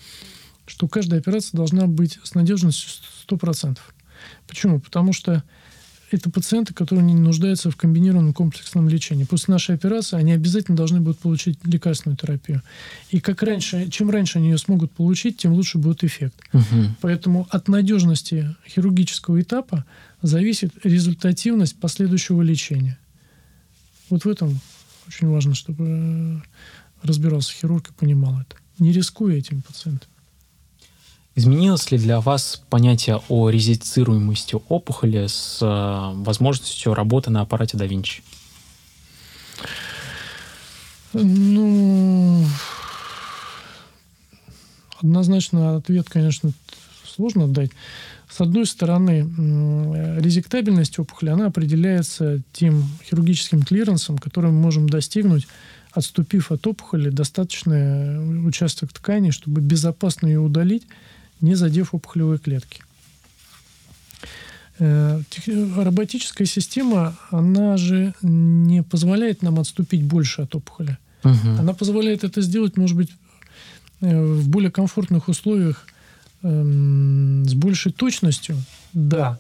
что 0.68 0.88
каждая 0.88 1.20
операция 1.20 1.58
должна 1.58 1.88
быть 1.88 2.20
с 2.24 2.36
надежностью 2.36 2.90
100%. 3.28 3.78
Почему? 4.48 4.80
Потому 4.80 5.14
что 5.14 5.44
это 6.12 6.30
пациенты, 6.30 6.74
которые 6.74 7.06
не 7.06 7.16
нуждаются 7.16 7.70
в 7.70 7.76
комбинированном 7.76 8.34
комплексном 8.34 8.88
лечении. 8.88 9.26
После 9.26 9.52
нашей 9.52 9.76
операции 9.76 10.18
они 10.18 10.32
обязательно 10.32 10.78
должны 10.78 11.02
будут 11.02 11.20
получить 11.20 11.60
лекарственную 11.66 12.18
терапию. 12.18 12.62
И 13.10 13.20
как 13.20 13.44
раньше, 13.44 13.90
чем 13.90 14.10
раньше 14.10 14.38
они 14.38 14.50
ее 14.50 14.58
смогут 14.58 14.92
получить, 14.92 15.38
тем 15.38 15.54
лучше 15.54 15.78
будет 15.78 16.04
эффект. 16.04 16.36
Угу. 16.54 16.96
Поэтому 17.02 17.48
от 17.50 17.68
надежности 17.68 18.56
хирургического 18.68 19.42
этапа 19.42 19.86
зависит 20.22 20.74
результативность 20.84 21.80
последующего 21.80 22.42
лечения. 22.42 22.98
Вот 24.10 24.26
в 24.26 24.30
этом 24.30 24.60
очень 25.08 25.28
важно, 25.28 25.56
чтобы 25.56 25.86
э, 25.86 26.38
разбирался 27.04 27.54
хирург 27.54 27.90
и 27.90 27.94
понимал 27.94 28.40
это. 28.42 28.56
Не 28.80 28.92
рискуя 28.92 29.36
этим 29.36 29.62
пациентам. 29.62 30.10
Изменилось 31.36 31.92
ли 31.92 31.98
для 31.98 32.20
вас 32.20 32.64
понятие 32.70 33.22
о 33.30 33.50
резицируемости 33.50 34.58
опухоли 34.70 35.28
с 35.28 35.60
э, 35.62 36.24
возможностью 36.24 36.94
работы 36.94 37.30
на 37.30 37.42
аппарате 37.42 37.78
да 37.78 37.86
Винчи? 37.86 38.24
Ну, 41.14 42.46
однозначно 45.00 45.78
ответ, 45.78 46.10
конечно, 46.10 46.52
сложно 47.06 47.48
дать. 47.48 47.72
С 48.30 48.42
одной 48.42 48.66
стороны, 48.66 49.22
резектабельность 50.20 51.00
опухоли, 51.00 51.30
она 51.30 51.48
определяется 51.48 52.42
тем 52.52 52.84
хирургическим 53.06 53.64
клиренсом, 53.64 54.18
который 54.18 54.52
мы 54.52 54.60
можем 54.60 54.90
достигнуть, 54.90 55.48
отступив 55.92 56.52
от 56.52 56.68
опухоли 56.68 57.10
достаточный 57.10 58.46
участок 58.48 58.92
ткани, 58.92 59.32
чтобы 59.32 59.62
безопасно 59.62 60.28
ее 60.28 60.40
удалить, 60.40 60.84
не 61.40 61.56
задев 61.56 61.94
опухолевые 61.94 62.38
клетки. 62.40 62.84
Э, 64.80 65.22
роботическая 65.78 66.46
система, 66.46 67.16
она 67.32 67.78
же 67.78 68.14
не 68.22 68.84
позволяет 68.84 69.42
нам 69.42 69.60
отступить 69.60 70.04
больше 70.04 70.44
от 70.44 70.54
опухоли. 70.56 70.98
Угу. 71.24 71.60
Она 71.60 71.74
позволяет 71.74 72.24
это 72.24 72.42
сделать, 72.42 72.78
может 72.78 72.96
быть, 72.96 73.10
э, 74.02 74.22
в 74.22 74.48
более 74.50 74.70
комфортных 74.70 75.30
условиях 75.30 75.88
эм, 76.48 77.46
с 77.48 77.54
большей 77.54 77.92
точностью, 77.92 78.58
да, 78.94 79.40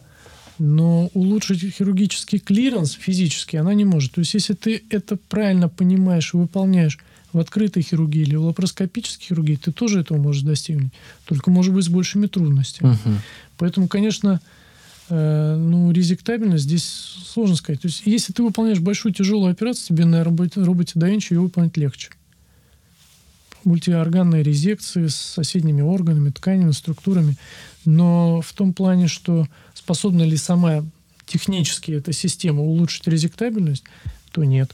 но 0.59 1.09
улучшить 1.13 1.61
хирургический 1.73 2.39
клиренс 2.39 2.93
физически 2.93 3.57
она 3.57 3.73
не 3.73 3.85
может. 3.85 4.13
То 4.13 4.19
есть, 4.19 4.33
если 4.33 4.53
ты 4.53 4.83
это 4.89 5.17
правильно 5.29 5.69
понимаешь 5.69 6.33
и 6.33 6.37
выполняешь 6.37 6.97
в 7.33 7.39
открытой 7.39 7.83
хирургии 7.83 8.21
или 8.21 8.35
в 8.35 8.43
лапароскопической 8.43 9.27
хирургии, 9.27 9.55
ты 9.55 9.71
тоже 9.71 9.99
этого 9.99 10.17
можешь 10.17 10.43
достигнуть. 10.43 10.91
Только, 11.25 11.51
может 11.51 11.73
быть, 11.73 11.85
с 11.85 11.89
большими 11.89 12.27
трудностями. 12.27 12.91
Угу. 12.91 13.15
Поэтому, 13.57 13.87
конечно, 13.87 14.41
э, 15.09 15.55
ну, 15.55 15.91
резектабельность 15.91 16.63
здесь 16.63 16.85
сложно 16.85 17.55
сказать. 17.55 17.81
То 17.81 17.87
есть, 17.87 18.01
если 18.05 18.33
ты 18.33 18.41
выполняешь 18.41 18.79
большую 18.79 19.13
тяжелую 19.13 19.51
операцию, 19.51 19.95
тебе 19.95 20.05
на 20.05 20.23
роботе, 20.23 20.61
роботе 20.61 20.93
да 20.95 21.07
ее 21.07 21.39
выполнить 21.39 21.77
легче 21.77 22.09
мультиорганной 23.63 24.43
резекции 24.43 25.07
с 25.07 25.15
соседними 25.15 25.81
органами, 25.81 26.29
тканями, 26.29 26.71
структурами. 26.71 27.37
Но 27.85 28.41
в 28.41 28.53
том 28.53 28.73
плане, 28.73 29.07
что 29.07 29.47
способна 29.73 30.23
ли 30.23 30.37
сама 30.37 30.83
технически 31.25 31.91
эта 31.91 32.13
система 32.13 32.61
улучшить 32.61 33.07
резектабельность, 33.07 33.83
то 34.31 34.43
нет. 34.43 34.73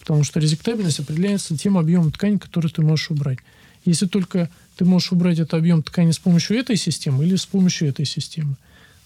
Потому 0.00 0.24
что 0.24 0.40
резектабельность 0.40 1.00
определяется 1.00 1.56
тем 1.56 1.78
объемом 1.78 2.12
ткани, 2.12 2.38
который 2.38 2.70
ты 2.70 2.82
можешь 2.82 3.10
убрать. 3.10 3.38
Если 3.84 4.06
только 4.06 4.50
ты 4.76 4.84
можешь 4.84 5.12
убрать 5.12 5.38
этот 5.38 5.54
объем 5.54 5.82
ткани 5.82 6.10
с 6.10 6.18
помощью 6.18 6.56
этой 6.58 6.76
системы 6.76 7.24
или 7.24 7.36
с 7.36 7.46
помощью 7.46 7.88
этой 7.88 8.06
системы. 8.06 8.56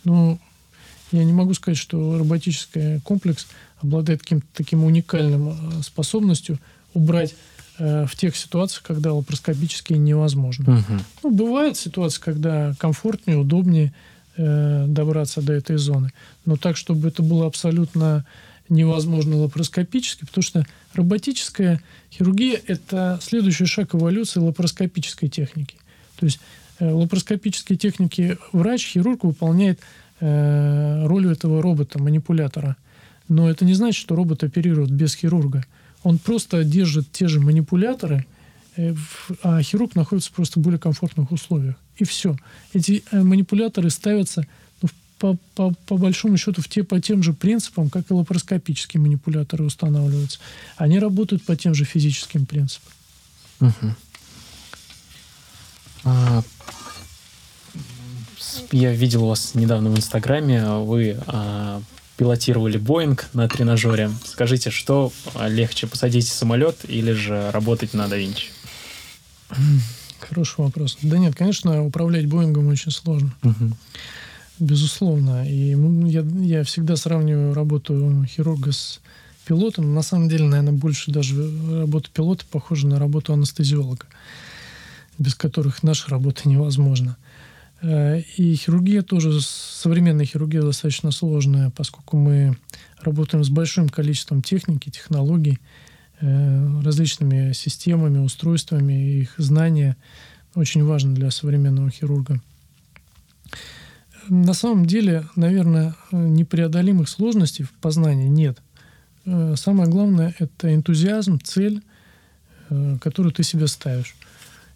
Но 0.05 0.38
Я 1.12 1.24
не 1.24 1.32
могу 1.32 1.55
сказать, 1.55 1.78
что 1.78 2.18
роботический 2.18 3.00
комплекс 3.00 3.46
обладает 3.80 4.22
каким-то 4.22 4.46
таким 4.52 4.84
уникальным 4.84 5.50
э, 5.50 5.82
способностью 5.82 6.59
убрать 6.92 7.34
в 7.78 8.10
тех 8.16 8.36
ситуациях, 8.36 8.84
когда 8.84 9.12
лапароскопически 9.12 9.94
невозможно. 9.94 10.78
Угу. 10.78 11.02
Ну, 11.24 11.30
бывает 11.30 11.76
ситуация, 11.76 12.22
когда 12.22 12.74
комфортнее, 12.78 13.36
удобнее 13.36 13.92
э, 14.36 14.84
добраться 14.86 15.42
до 15.42 15.52
этой 15.54 15.76
зоны. 15.76 16.12
Но 16.44 16.56
так, 16.56 16.76
чтобы 16.76 17.08
это 17.08 17.22
было 17.22 17.46
абсолютно 17.46 18.24
невозможно 18.68 19.36
лапароскопически, 19.36 20.24
потому 20.24 20.42
что 20.42 20.66
роботическая 20.94 21.80
хирургия– 22.10 22.60
это 22.66 23.18
следующий 23.22 23.66
шаг 23.66 23.94
эволюции 23.94 24.40
лапароскопической 24.40 25.28
техники. 25.28 25.76
То 26.16 26.26
есть 26.26 26.40
э, 26.78 26.90
лапароскопические 26.90 27.78
техники 27.78 28.38
врач, 28.52 28.86
хирург 28.86 29.24
выполняет 29.24 29.80
э, 30.20 31.06
роль 31.06 31.30
этого 31.30 31.60
робота, 31.60 32.00
манипулятора. 32.00 32.76
Но 33.28 33.50
это 33.50 33.64
не 33.64 33.74
значит, 33.74 34.00
что 34.00 34.16
робот 34.16 34.44
оперирует 34.44 34.90
без 34.90 35.14
хирурга. 35.14 35.64
Он 36.05 36.18
просто 36.18 36.62
держит 36.64 37.11
те 37.11 37.26
же 37.26 37.40
манипуляторы, 37.40 38.26
э, 38.76 38.94
а 39.42 39.61
хирург 39.62 39.96
находится 39.96 40.30
просто 40.30 40.61
в 40.61 40.62
более 40.62 40.78
комфортных 40.78 41.32
условиях. 41.32 41.74
И 41.96 42.05
все. 42.05 42.36
Эти 42.74 43.02
э, 43.11 43.22
манипуляторы 43.22 43.88
ставятся 43.90 44.46
ну, 44.82 44.90
по, 45.18 45.36
по, 45.55 45.72
по 45.86 45.96
большому 45.96 46.36
счету 46.36 46.61
в 46.61 46.68
те, 46.68 46.84
по 46.84 47.00
тем 47.00 47.22
же 47.22 47.32
принципам, 47.32 47.88
как 47.88 48.11
и 48.11 48.14
лапароскопические 48.14 49.00
манипуляторы 49.00 49.64
устанавливаются. 49.64 50.38
Они 50.76 50.98
работают 50.98 51.42
по 51.42 51.57
тем 51.57 51.74
же 51.74 51.84
физическим 51.84 52.44
принципам. 52.44 52.92
Угу. 53.61 53.94
А, 56.05 56.42
я 58.72 58.92
видел 58.92 59.26
вас 59.26 59.55
недавно 59.55 59.88
в 59.88 59.96
Инстаграме, 59.96 60.66
вы 60.80 61.18
а, 61.26 61.80
пилотировали 62.16 62.78
Боинг 62.78 63.26
на 63.32 63.48
тренажере. 63.48 64.10
Скажите, 64.24 64.70
что 64.70 65.12
легче, 65.46 65.86
посадить 65.86 66.28
самолет 66.28 66.78
или 66.84 67.12
же 67.12 67.50
работать 67.50 67.94
на 67.94 68.08
да 68.08 68.16
Хороший 70.20 70.60
вопрос. 70.60 70.98
Да 71.02 71.18
нет, 71.18 71.34
конечно, 71.34 71.84
управлять 71.84 72.26
Боингом 72.26 72.68
очень 72.68 72.90
сложно. 72.90 73.34
Угу. 73.42 73.76
Безусловно. 74.58 75.48
И 75.48 75.76
я, 76.08 76.24
я 76.40 76.64
всегда 76.64 76.96
сравниваю 76.96 77.54
работу 77.54 78.24
хирурга 78.28 78.72
с 78.72 79.00
пилотом. 79.44 79.94
На 79.94 80.02
самом 80.02 80.28
деле, 80.28 80.44
наверное, 80.44 80.72
больше 80.72 81.10
даже 81.10 81.34
работа 81.80 82.08
пилота 82.12 82.44
похожа 82.50 82.86
на 82.86 82.98
работу 82.98 83.32
анестезиолога, 83.32 84.06
без 85.18 85.34
которых 85.34 85.82
наша 85.82 86.08
работа 86.08 86.48
невозможна. 86.48 87.16
Э, 87.18 87.34
и 87.82 88.54
хирургия 88.54 89.02
тоже, 89.02 89.40
современная 89.40 90.24
хирургия 90.24 90.62
достаточно 90.62 91.10
сложная, 91.10 91.70
поскольку 91.70 92.16
мы 92.16 92.56
работаем 93.00 93.44
с 93.44 93.50
большим 93.50 93.88
количеством 93.88 94.42
техники, 94.42 94.90
технологий, 94.90 95.58
э, 96.20 96.80
различными 96.82 97.52
системами, 97.52 98.18
устройствами, 98.18 99.20
их 99.20 99.34
знания 99.36 99.96
очень 100.54 100.84
важно 100.84 101.14
для 101.14 101.30
современного 101.30 101.90
хирурга. 101.90 102.40
На 104.28 104.54
самом 104.54 104.86
деле, 104.86 105.28
наверное, 105.36 105.94
непреодолимых 106.10 107.08
сложностей 107.08 107.64
в 107.64 107.72
познании 107.72 108.28
нет. 108.28 108.62
Э, 109.26 109.54
самое 109.56 109.90
главное– 109.90 110.34
это 110.38 110.74
энтузиазм, 110.74 111.38
цель, 111.42 111.82
которую 113.00 113.32
ты 113.32 113.42
себе 113.42 113.66
ставишь. 113.66 114.16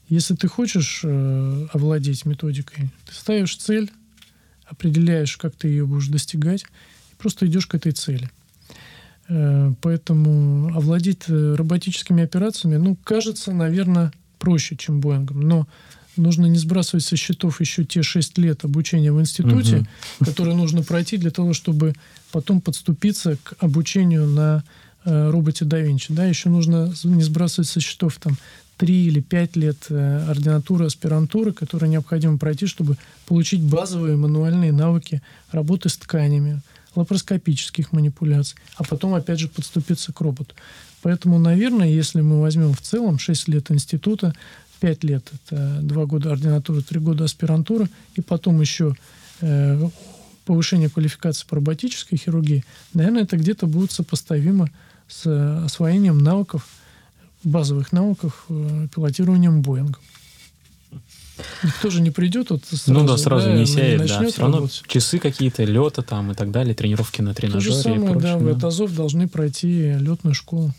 Если 0.08 0.34
ты 0.34 0.48
хочешь 0.48 1.02
э, 1.04 1.66
овладеть 1.72 2.24
методикой, 2.24 2.88
ты 3.06 3.12
ставишь 3.12 3.56
цель, 3.56 3.90
определяешь, 4.64 5.36
как 5.36 5.54
ты 5.54 5.68
ее 5.68 5.86
будешь 5.86 6.08
достигать, 6.08 6.62
и 6.62 7.14
просто 7.16 7.46
идешь 7.46 7.66
к 7.66 7.74
этой 7.74 7.92
цели. 7.92 8.30
Э, 9.28 9.72
поэтому 9.82 10.74
овладеть 10.74 11.24
э, 11.28 11.54
роботическими 11.54 12.22
операциями, 12.22 12.76
ну, 12.76 12.96
кажется, 13.04 13.52
наверное, 13.52 14.12
проще, 14.38 14.76
чем 14.76 15.00
Боингом. 15.00 15.40
Но 15.42 15.68
нужно 16.16 16.46
не 16.46 16.58
сбрасывать 16.58 17.04
со 17.04 17.16
счетов 17.16 17.60
еще 17.60 17.84
те 17.84 18.02
шесть 18.02 18.38
лет 18.38 18.64
обучения 18.64 19.12
в 19.12 19.20
институте, 19.20 19.86
угу. 20.20 20.30
которые 20.30 20.56
нужно 20.56 20.82
пройти 20.82 21.16
для 21.18 21.30
того, 21.30 21.52
чтобы 21.52 21.94
потом 22.32 22.60
подступиться 22.60 23.36
к 23.42 23.54
обучению 23.60 24.26
на 24.26 24.64
э, 25.04 25.30
роботе 25.30 25.64
да 25.64 25.78
Винчи. 25.78 26.12
Да, 26.12 26.24
еще 26.24 26.48
нужно 26.48 26.92
не 27.04 27.22
сбрасывать 27.22 27.68
со 27.68 27.80
счетов 27.80 28.16
там 28.16 28.36
три 28.78 29.06
или 29.06 29.20
пять 29.20 29.56
лет 29.56 29.76
э, 29.90 30.24
ординатуры, 30.30 30.86
аспирантуры, 30.86 31.52
которые 31.52 31.90
необходимо 31.90 32.38
пройти, 32.38 32.66
чтобы 32.66 32.96
получить 33.26 33.60
базовые 33.60 34.16
мануальные 34.16 34.72
навыки 34.72 35.20
работы 35.50 35.88
с 35.88 35.96
тканями, 35.98 36.62
лапароскопических 36.94 37.92
манипуляций, 37.92 38.56
а 38.76 38.84
потом, 38.84 39.14
опять 39.14 39.40
же, 39.40 39.48
подступиться 39.48 40.12
к 40.12 40.20
роботу. 40.20 40.54
Поэтому, 41.02 41.38
наверное, 41.38 41.88
если 41.88 42.20
мы 42.20 42.40
возьмем 42.40 42.72
в 42.72 42.80
целом 42.80 43.18
6 43.18 43.48
лет 43.48 43.70
института, 43.70 44.32
5 44.80 45.04
лет– 45.04 45.28
это 45.46 45.80
2 45.82 46.06
года 46.06 46.32
ординатуры, 46.32 46.82
3 46.82 47.00
года 47.00 47.24
аспирантуры, 47.24 47.88
и 48.14 48.20
потом 48.20 48.60
еще 48.60 48.94
э, 49.40 49.88
повышение 50.44 50.88
квалификации 50.88 51.46
по 51.48 51.56
роботической 51.56 52.16
хирургии, 52.16 52.64
наверное, 52.94 53.24
это 53.24 53.36
где-то 53.36 53.66
будет 53.66 53.90
сопоставимо 53.90 54.70
с 55.08 55.64
освоением 55.64 56.18
навыков 56.18 56.68
базовых 57.44 57.92
науках 57.92 58.46
э, 58.48 58.88
пилотированием 58.94 59.62
Боингом. 59.62 60.02
Никто 61.62 61.90
же 61.90 62.00
не 62.00 62.10
придет 62.10 62.50
вот 62.50 62.64
сразу, 62.64 62.92
ну 62.92 63.06
да, 63.06 63.16
сразу 63.16 63.46
да, 63.46 63.54
не 63.54 63.66
сядет, 63.66 64.08
да. 64.08 64.26
Все 64.28 64.40
равно 64.40 64.56
работать. 64.56 64.82
часы 64.88 65.18
какие-то, 65.18 65.62
лета 65.64 66.02
там 66.02 66.32
и 66.32 66.34
так 66.34 66.50
далее, 66.50 66.74
тренировки 66.74 67.20
на 67.20 67.34
тренажере. 67.34 67.70
То 67.70 67.76
же 67.76 67.82
самое, 67.82 68.12
прочее, 68.12 68.38
да, 68.38 68.54
в 68.54 68.66
Азов 68.66 68.94
должны 68.94 69.28
пройти 69.28 69.92
летную 69.98 70.34
школу. 70.34 70.72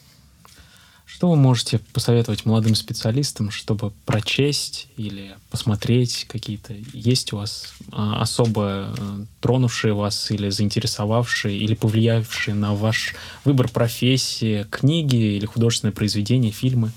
Что 1.19 1.31
вы 1.31 1.35
можете 1.35 1.79
посоветовать 1.91 2.45
молодым 2.45 2.75
специалистам, 2.75 3.51
чтобы 3.51 3.91
прочесть 4.05 4.87
или 4.95 5.35
посмотреть 5.51 6.25
какие-то? 6.29 6.73
Есть 6.93 7.33
у 7.33 7.35
вас 7.39 7.73
а, 7.91 8.21
особо 8.21 8.63
а, 8.63 9.25
тронувшие 9.41 9.93
вас 9.93 10.31
или 10.31 10.49
заинтересовавшие, 10.49 11.57
или 11.57 11.75
повлиявшие 11.75 12.55
на 12.55 12.73
ваш 12.73 13.15
выбор 13.43 13.67
профессии 13.67 14.65
книги 14.69 15.35
или 15.35 15.45
художественные 15.45 15.91
произведения, 15.91 16.51
фильмы? 16.51 16.93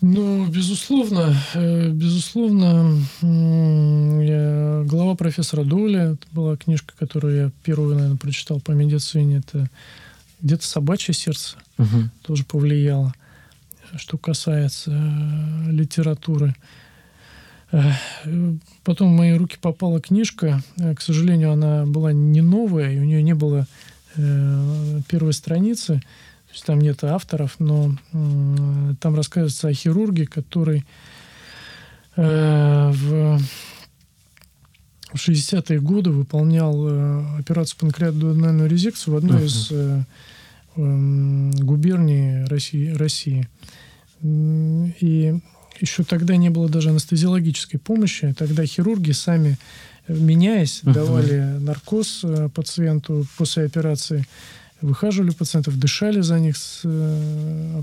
Ну, 0.00 0.46
безусловно, 0.46 1.36
э, 1.52 1.90
безусловно, 1.90 3.04
я, 3.20 4.82
глава 4.86 5.14
профессора 5.14 5.64
Доля, 5.64 6.12
это 6.12 6.26
была 6.32 6.56
книжка, 6.56 6.94
которую 6.98 7.36
я 7.36 7.50
первую, 7.64 7.96
наверное, 7.96 8.16
прочитал 8.16 8.60
по 8.60 8.70
медицине, 8.70 9.42
это 9.46 9.68
где-то 10.42 10.64
собачье 10.64 11.14
сердце 11.14 11.56
угу. 11.78 12.10
тоже 12.22 12.44
повлияло. 12.44 13.14
Что 13.96 14.18
касается 14.18 14.92
э, 14.92 15.70
литературы. 15.70 16.54
Э, 17.72 17.92
потом 18.84 19.12
в 19.12 19.16
мои 19.16 19.32
руки 19.32 19.56
попала 19.60 20.00
книжка. 20.00 20.62
Э, 20.76 20.94
к 20.94 21.00
сожалению, 21.00 21.52
она 21.52 21.86
была 21.86 22.12
не 22.12 22.40
новая, 22.40 22.92
и 22.92 23.00
у 23.00 23.04
нее 23.04 23.22
не 23.22 23.34
было 23.34 23.66
э, 24.16 25.00
первой 25.08 25.32
страницы. 25.32 26.00
То 26.46 26.52
есть 26.52 26.64
там 26.64 26.80
нет 26.80 27.02
авторов, 27.02 27.56
но 27.58 27.96
э, 28.12 28.94
там 29.00 29.16
рассказывается 29.16 29.68
о 29.68 29.74
хирурге, 29.74 30.26
который 30.26 30.84
э, 32.16 32.90
в 32.92 33.40
в 35.12 35.16
60-е 35.16 35.80
годы 35.80 36.10
выполнял 36.10 36.88
э, 36.88 37.38
операцию 37.38 37.78
панкреатодональную 37.80 38.68
резекцию 38.68 39.14
в 39.14 39.16
одной 39.16 39.42
uh-huh. 39.42 39.46
из 39.46 39.68
э, 39.70 40.04
э, 40.80 41.50
губерний 41.62 42.44
России, 42.44 42.90
России. 42.90 43.48
И 44.22 45.34
еще 45.80 46.04
тогда 46.04 46.36
не 46.36 46.50
было 46.50 46.68
даже 46.68 46.90
анестезиологической 46.90 47.80
помощи. 47.80 48.34
Тогда 48.36 48.66
хирурги 48.66 49.12
сами, 49.12 49.58
э, 50.06 50.14
меняясь, 50.14 50.82
uh-huh. 50.82 50.92
давали 50.92 51.40
наркоз 51.60 52.20
э, 52.24 52.48
пациенту 52.54 53.26
после 53.36 53.64
операции, 53.64 54.26
выхаживали 54.80 55.30
пациентов, 55.30 55.78
дышали 55.78 56.20
за 56.20 56.38
них 56.38 56.56
с 56.56 56.82
э, 56.84 57.82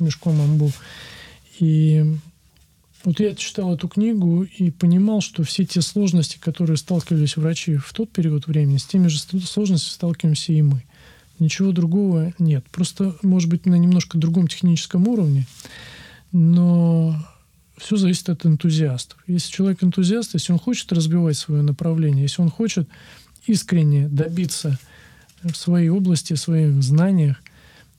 мешком 0.00 0.40
амбу. 0.40 0.72
И 1.60 2.04
вот 3.04 3.20
я 3.20 3.34
читал 3.36 3.74
эту 3.74 3.86
книгу 3.88 4.42
и 4.42 4.72
понимал, 4.72 5.20
что 5.20 5.44
все 5.44 5.64
те 5.64 5.80
сложности, 5.80 6.38
которые 6.40 6.76
сталкивались 6.76 7.36
врачи 7.36 7.76
в 7.76 7.92
тот 7.92 8.10
период 8.10 8.48
времени, 8.48 8.78
с 8.78 8.84
теми 8.84 9.06
же 9.06 9.20
сложностями 9.20 9.94
сталкиваемся 9.94 10.52
и 10.52 10.62
мы. 10.62 10.82
Ничего 11.38 11.72
другого 11.72 12.32
нет. 12.38 12.64
Просто, 12.70 13.14
может 13.22 13.48
быть, 13.48 13.66
на 13.66 13.74
немножко 13.74 14.18
другом 14.18 14.48
техническом 14.48 15.06
уровне, 15.08 15.46
но 16.32 17.14
все 17.76 17.96
зависит 17.96 18.28
от 18.30 18.46
энтузиастов. 18.46 19.18
Если 19.26 19.50
человек 19.50 19.84
энтузиаст, 19.84 20.34
если 20.34 20.52
он 20.52 20.58
хочет 20.58 20.92
разбивать 20.92 21.36
свое 21.36 21.62
направление, 21.62 22.22
если 22.22 22.42
он 22.42 22.50
хочет 22.50 22.88
искренне 23.46 24.08
добиться 24.08 24.78
в 25.42 25.54
своей 25.54 25.90
области, 25.90 26.32
в 26.32 26.38
своих 26.38 26.82
знаниях 26.82 27.42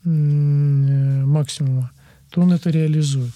максимума, 0.04 1.92
то 2.30 2.42
он 2.42 2.54
это 2.54 2.70
реализует. 2.70 3.34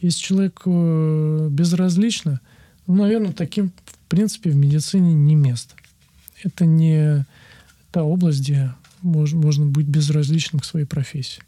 Если 0.00 0.20
человек 0.20 0.62
э, 0.64 1.48
безразлично, 1.50 2.40
ну, 2.86 2.94
наверное, 2.94 3.32
таким 3.32 3.72
принципе, 4.10 4.50
в 4.50 4.56
медицине 4.56 5.14
не 5.14 5.36
место. 5.36 5.74
Это 6.42 6.66
не 6.66 7.24
та 7.92 8.02
область, 8.02 8.40
где 8.40 8.74
можно, 9.02 9.38
можно 9.38 9.66
быть 9.66 9.86
безразличным 9.86 10.60
к 10.60 10.64
своей 10.64 10.86
профессии. 10.86 11.42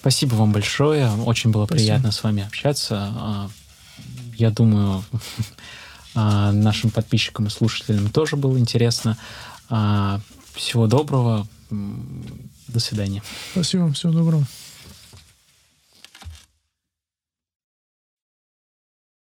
Спасибо 0.00 0.34
вам 0.34 0.52
большое. 0.52 1.10
Очень 1.10 1.50
было 1.50 1.66
Спасибо. 1.66 1.86
приятно 1.86 2.12
с 2.12 2.22
вами 2.22 2.44
общаться. 2.44 3.12
А, 3.14 3.50
я 4.36 4.50
думаю, 4.50 5.04
а, 6.14 6.52
нашим 6.52 6.90
подписчикам 6.90 7.46
и 7.46 7.50
слушателям 7.50 8.10
тоже 8.10 8.36
было 8.36 8.58
интересно. 8.58 9.18
А, 9.68 10.20
всего 10.54 10.86
доброго. 10.86 11.46
До 11.70 12.80
свидания. 12.80 13.22
Спасибо. 13.52 13.92
Всего 13.92 14.12
доброго. 14.12 14.46